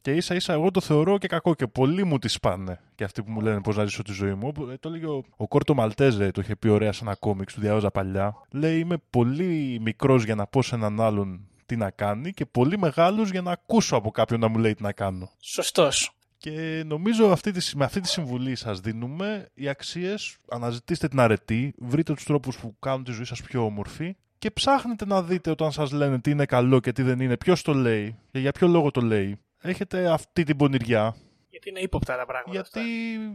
Και 0.01 0.11
ίσα 0.11 0.35
ίσα 0.35 0.53
εγώ 0.53 0.71
το 0.71 0.81
θεωρώ 0.81 1.17
και 1.17 1.27
κακό 1.27 1.53
και 1.53 1.67
πολλοί 1.67 2.03
μου 2.03 2.19
τη 2.19 2.27
σπάνε 2.27 2.79
και 2.95 3.03
αυτοί 3.03 3.23
που 3.23 3.31
μου 3.31 3.41
λένε 3.41 3.61
πώς 3.61 3.75
να 3.75 3.85
ζήσω 3.85 4.03
τη 4.03 4.11
ζωή 4.11 4.33
μου. 4.33 4.47
Όπου, 4.47 4.69
ε, 4.69 4.77
Το 4.77 4.89
έλεγε 4.89 5.05
ο, 5.05 5.23
ο 5.37 5.47
Κόρτο 5.47 5.73
Μαλτέζε, 5.73 6.31
το 6.31 6.41
είχε 6.41 6.55
πει 6.55 6.67
ωραία 6.67 6.91
σε 6.91 7.03
ένα 7.03 7.15
κόμιξ, 7.15 7.53
του 7.53 7.61
διάβαζα 7.61 7.91
παλιά. 7.91 8.35
Λέει 8.51 8.79
είμαι 8.79 8.97
πολύ 9.09 9.79
μικρός 9.81 10.23
για 10.23 10.35
να 10.35 10.47
πω 10.47 10.61
σε 10.61 10.75
έναν 10.75 11.01
άλλον 11.01 11.47
τι 11.65 11.75
να 11.75 11.89
κάνει 11.89 12.33
και 12.33 12.45
πολύ 12.45 12.77
μεγάλος 12.77 13.29
για 13.29 13.41
να 13.41 13.51
ακούσω 13.51 13.95
από 13.95 14.11
κάποιον 14.11 14.39
να 14.39 14.47
μου 14.47 14.57
λέει 14.57 14.73
τι 14.73 14.83
να 14.83 14.91
κάνω. 14.91 15.31
Σωστός. 15.39 16.11
Και 16.37 16.83
νομίζω 16.85 17.31
αυτή 17.31 17.51
τη, 17.51 17.77
με 17.77 17.85
αυτή 17.85 17.99
τη 17.99 18.07
συμβουλή 18.07 18.55
σας 18.55 18.79
δίνουμε 18.79 19.49
οι 19.53 19.67
αξίες, 19.67 20.37
αναζητήστε 20.49 21.07
την 21.07 21.19
αρετή, 21.19 21.73
βρείτε 21.77 22.13
τους 22.13 22.23
τρόπους 22.23 22.57
που 22.57 22.75
κάνουν 22.79 23.03
τη 23.03 23.11
ζωή 23.11 23.25
σας 23.25 23.41
πιο 23.41 23.65
όμορφη 23.65 24.15
και 24.37 24.51
ψάχνετε 24.51 25.05
να 25.05 25.23
δείτε 25.23 25.49
όταν 25.49 25.71
σας 25.71 25.91
λένε 25.91 26.19
τι 26.19 26.31
είναι 26.31 26.45
καλό 26.45 26.79
και 26.79 26.91
τι 26.91 27.01
δεν 27.01 27.19
είναι, 27.19 27.37
ποιος 27.37 27.61
το 27.61 27.73
λέει 27.73 28.15
και 28.31 28.39
για 28.39 28.51
ποιο 28.51 28.67
λόγο 28.67 28.91
το 28.91 29.01
λέει. 29.01 29.39
Έχετε 29.61 30.11
αυτή 30.11 30.43
την 30.43 30.57
πονηριά, 30.57 31.15
Γιατί 31.49 31.69
είναι 31.69 31.79
ύποπτα 31.79 32.17
τα 32.17 32.25
πράγματα. 32.25 32.51
γιατί 32.51 32.79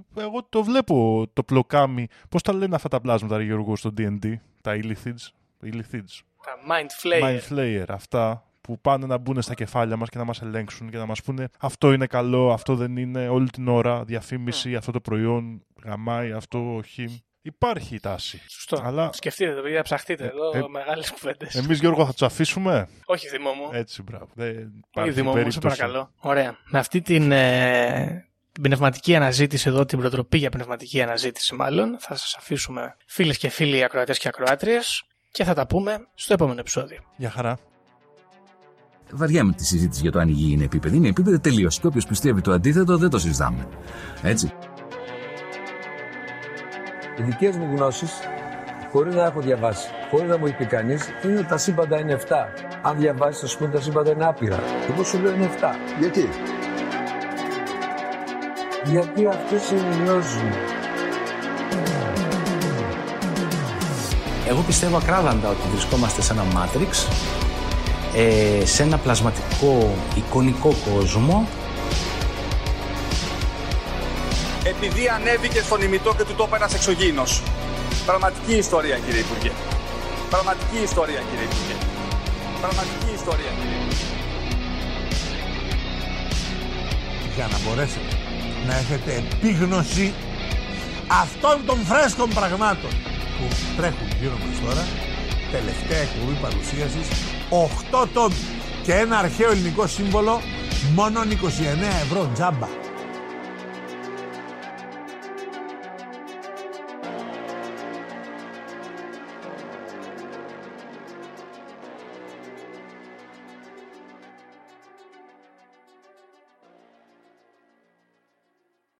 αυτά. 0.09 0.22
εγώ 0.22 0.43
το 0.49 0.64
βλέπω 0.64 1.26
το 1.33 1.43
πλοκάμι, 1.43 2.07
πώς 2.29 2.43
τα 2.43 2.53
λένε 2.53 2.74
αυτά 2.74 2.89
τα 2.89 3.01
πλάσματα 3.01 3.37
ρε 3.37 3.45
Γιώργο 3.45 3.76
στο 3.76 3.93
D&D, 3.99 4.33
τα 4.61 4.81
illithids, 4.83 5.26
illithids. 5.62 6.20
Τα 6.45 6.57
mind 6.68 6.89
flayer. 7.03 7.22
Mind 7.22 7.41
Flayer, 7.59 7.84
αυτά 7.89 8.43
που 8.61 8.80
πάνε 8.80 9.07
να 9.07 9.16
μπουν 9.18 9.43
στα 9.43 9.55
κεφάλια 9.55 9.97
μας 9.97 10.09
και 10.09 10.18
να 10.18 10.24
μας 10.24 10.43
ελέγξουν 10.43 10.91
και 10.91 10.97
να 10.97 11.07
μας 11.07 11.22
πούνε 11.22 11.49
αυτό 11.61 11.93
είναι 11.93 12.07
καλό, 12.07 12.53
αυτό 12.53 12.74
δεν 12.74 12.97
είναι, 12.97 13.28
όλη 13.28 13.51
την 13.51 13.68
ώρα 13.68 14.05
διαφήμιση, 14.05 14.74
αυτό 14.74 14.93
το 14.93 15.01
προϊόν 15.01 15.62
γαμάει, 15.84 16.32
αυτό 16.32 16.74
όχι. 16.74 17.22
Υπάρχει 17.43 17.95
η 17.95 18.01
τάση. 18.01 18.43
Σωστό. 18.49 18.80
Αλλά 18.84 19.11
Σκεφτείτε 19.12 19.55
το, 19.55 19.62
παιδιά, 19.62 19.82
ψαχτείτε 19.82 20.24
εδώ. 20.24 20.59
ε, 20.59 20.68
Μεγάλες 20.70 21.11
κουβέντες. 21.11 21.55
εμείς 21.55 21.78
Γιώργο 21.78 22.05
θα 22.07 22.12
τους 22.12 22.22
αφήσουμε; 22.22 22.89
Όχι, 23.05 23.28
Δημό 23.28 23.53
μου. 23.53 23.68
Έτσι, 23.72 24.03
μπράβο. 24.03 24.28
Δεν 24.34 24.49
Όχι, 24.57 24.70
υπάρχει 24.91 25.11
Δημό 25.11 25.30
μου, 25.30 25.36
σε 25.36 25.43
περίπτωση. 25.43 25.76
παρακαλώ. 25.78 26.11
Ωραία. 26.20 26.57
Με 26.70 26.78
αυτή 26.78 27.01
την, 27.01 27.32
ε, 27.32 28.28
την 28.53 28.62
πνευματική 28.62 29.14
αναζήτηση 29.14 29.68
εδώ, 29.68 29.84
την 29.84 29.99
προτροπή 29.99 30.39
για 30.39 30.51
πνευματική 30.51 31.03
αναζήτηση 31.03 31.55
μάλλον, 31.55 31.97
θα 32.01 32.14
σας 32.16 32.34
αφήσουμε 32.39 32.97
φίλες 33.07 33.39
και 33.39 33.49
φίλοι 33.49 33.84
ακροατές 33.84 34.18
και 34.18 34.28
ακροάτριες 34.28 35.03
και 35.31 35.45
θα 35.45 35.55
τα 35.55 35.66
πούμε 35.66 36.07
στο 36.14 36.33
επόμενο 36.33 36.61
επεισόδιο. 36.61 36.99
Γεια 37.16 37.31
χαρά. 37.31 37.59
Βαριά 39.12 39.45
με 39.45 39.53
τη 39.53 39.64
συζήτηση 39.64 40.01
για 40.01 40.11
το 40.11 40.18
αν 40.18 40.29
η 40.29 40.33
γη 40.33 40.53
είναι 40.53 40.64
επίπεδη. 40.64 40.97
Είναι 40.97 41.09
επίπεδη 41.09 41.39
τελείως. 41.39 41.79
Και 41.79 41.87
όποιος 41.87 42.07
πιστεύει 42.07 42.41
το 42.41 42.53
αντίθετο 42.53 42.97
δεν 42.97 43.11
το 43.11 43.18
συζητάμε. 43.18 43.68
Έτσι. 44.22 44.53
Οι 47.18 47.22
δικές 47.22 47.57
μου 47.57 47.76
γνώσεις, 47.76 48.12
χωρίς 48.93 49.14
να 49.14 49.24
έχω 49.24 49.41
διαβάσει, 49.41 49.89
χωρίς 50.11 50.29
να 50.29 50.39
μου 50.39 50.47
έχει 50.47 50.57
πει 50.57 50.66
κανείς, 50.66 51.09
είναι 51.24 51.39
ότι 51.39 51.49
τα 51.49 51.59
σύμπαντα 51.59 51.99
είναι 51.99 52.12
7. 52.12 52.55
Αν 52.83 52.99
διαβάσεις, 52.99 53.41
θα 53.41 53.47
σου 53.47 53.59
πούνε 53.59 53.70
τα 53.70 53.81
σύμπαντα 53.81 54.11
είναι 54.11 54.24
άπειρα. 54.24 54.59
Εγώ 54.91 55.05
σου 55.05 55.18
λέω 55.18 55.35
είναι 55.35 55.51
7. 55.61 55.74
Γιατί; 55.99 56.29
Γιατί 58.85 59.26
αυτέ 59.26 59.59
συνειώνουν. 59.59 60.78
Εγώ 64.49 64.61
πιστεύω 64.61 64.96
ακράδαντα 64.96 65.49
ότι 65.49 65.68
βρισκόμαστε 65.72 66.22
σε 66.22 66.32
ένα 66.32 66.44
Matrix, 66.55 67.09
ε, 68.14 68.66
σε 68.66 68.82
ένα 68.82 68.99
πλασματικό 68.99 69.94
εικονικό 70.14 70.74
κόσμο 70.92 71.49
Επειδή 74.64 75.09
ανέβηκε 75.09 75.61
στον 75.61 75.82
ημιτό 75.82 76.14
και 76.16 76.24
του 76.24 76.34
το 76.34 76.44
είπε 76.46 76.57
ένας 76.57 76.74
εξωγήινος. 76.74 77.42
Πραγματική 78.07 78.55
ιστορία, 78.55 78.96
κύριε 78.99 79.20
Υπουργέ. 79.20 79.51
Πραγματική 80.30 80.78
ιστορία, 80.84 81.20
κύριε 81.30 81.44
Υπουργέ. 81.51 81.76
Πραγματική 82.61 83.11
ιστορία, 83.14 83.51
κύριε 83.59 83.76
Υπουργέ. 83.82 84.07
για 87.34 87.49
να 87.53 87.59
μπορέσετε 87.64 88.12
να 88.66 88.74
έχετε 88.76 89.11
επίγνωση 89.22 90.14
αυτών 91.22 91.57
των 91.66 91.78
φρέσκων 91.84 92.28
πραγμάτων 92.28 92.90
που 93.39 93.47
τρέχουν 93.76 94.09
γύρω 94.20 94.36
μας 94.45 94.61
τώρα. 94.64 94.84
Τελευταία 95.53 96.01
εκπομπή 96.07 96.34
παρουσίασης 96.45 97.09
8 98.03 98.07
τόμοι 98.12 98.43
και 98.82 98.93
ένα 98.93 99.18
αρχαίο 99.18 99.51
ελληνικό 99.51 99.86
σύμβολο 99.86 100.41
μόνο 100.95 101.20
29 101.20 101.24
ευρώ 102.05 102.30
τζάμπα 102.34 102.68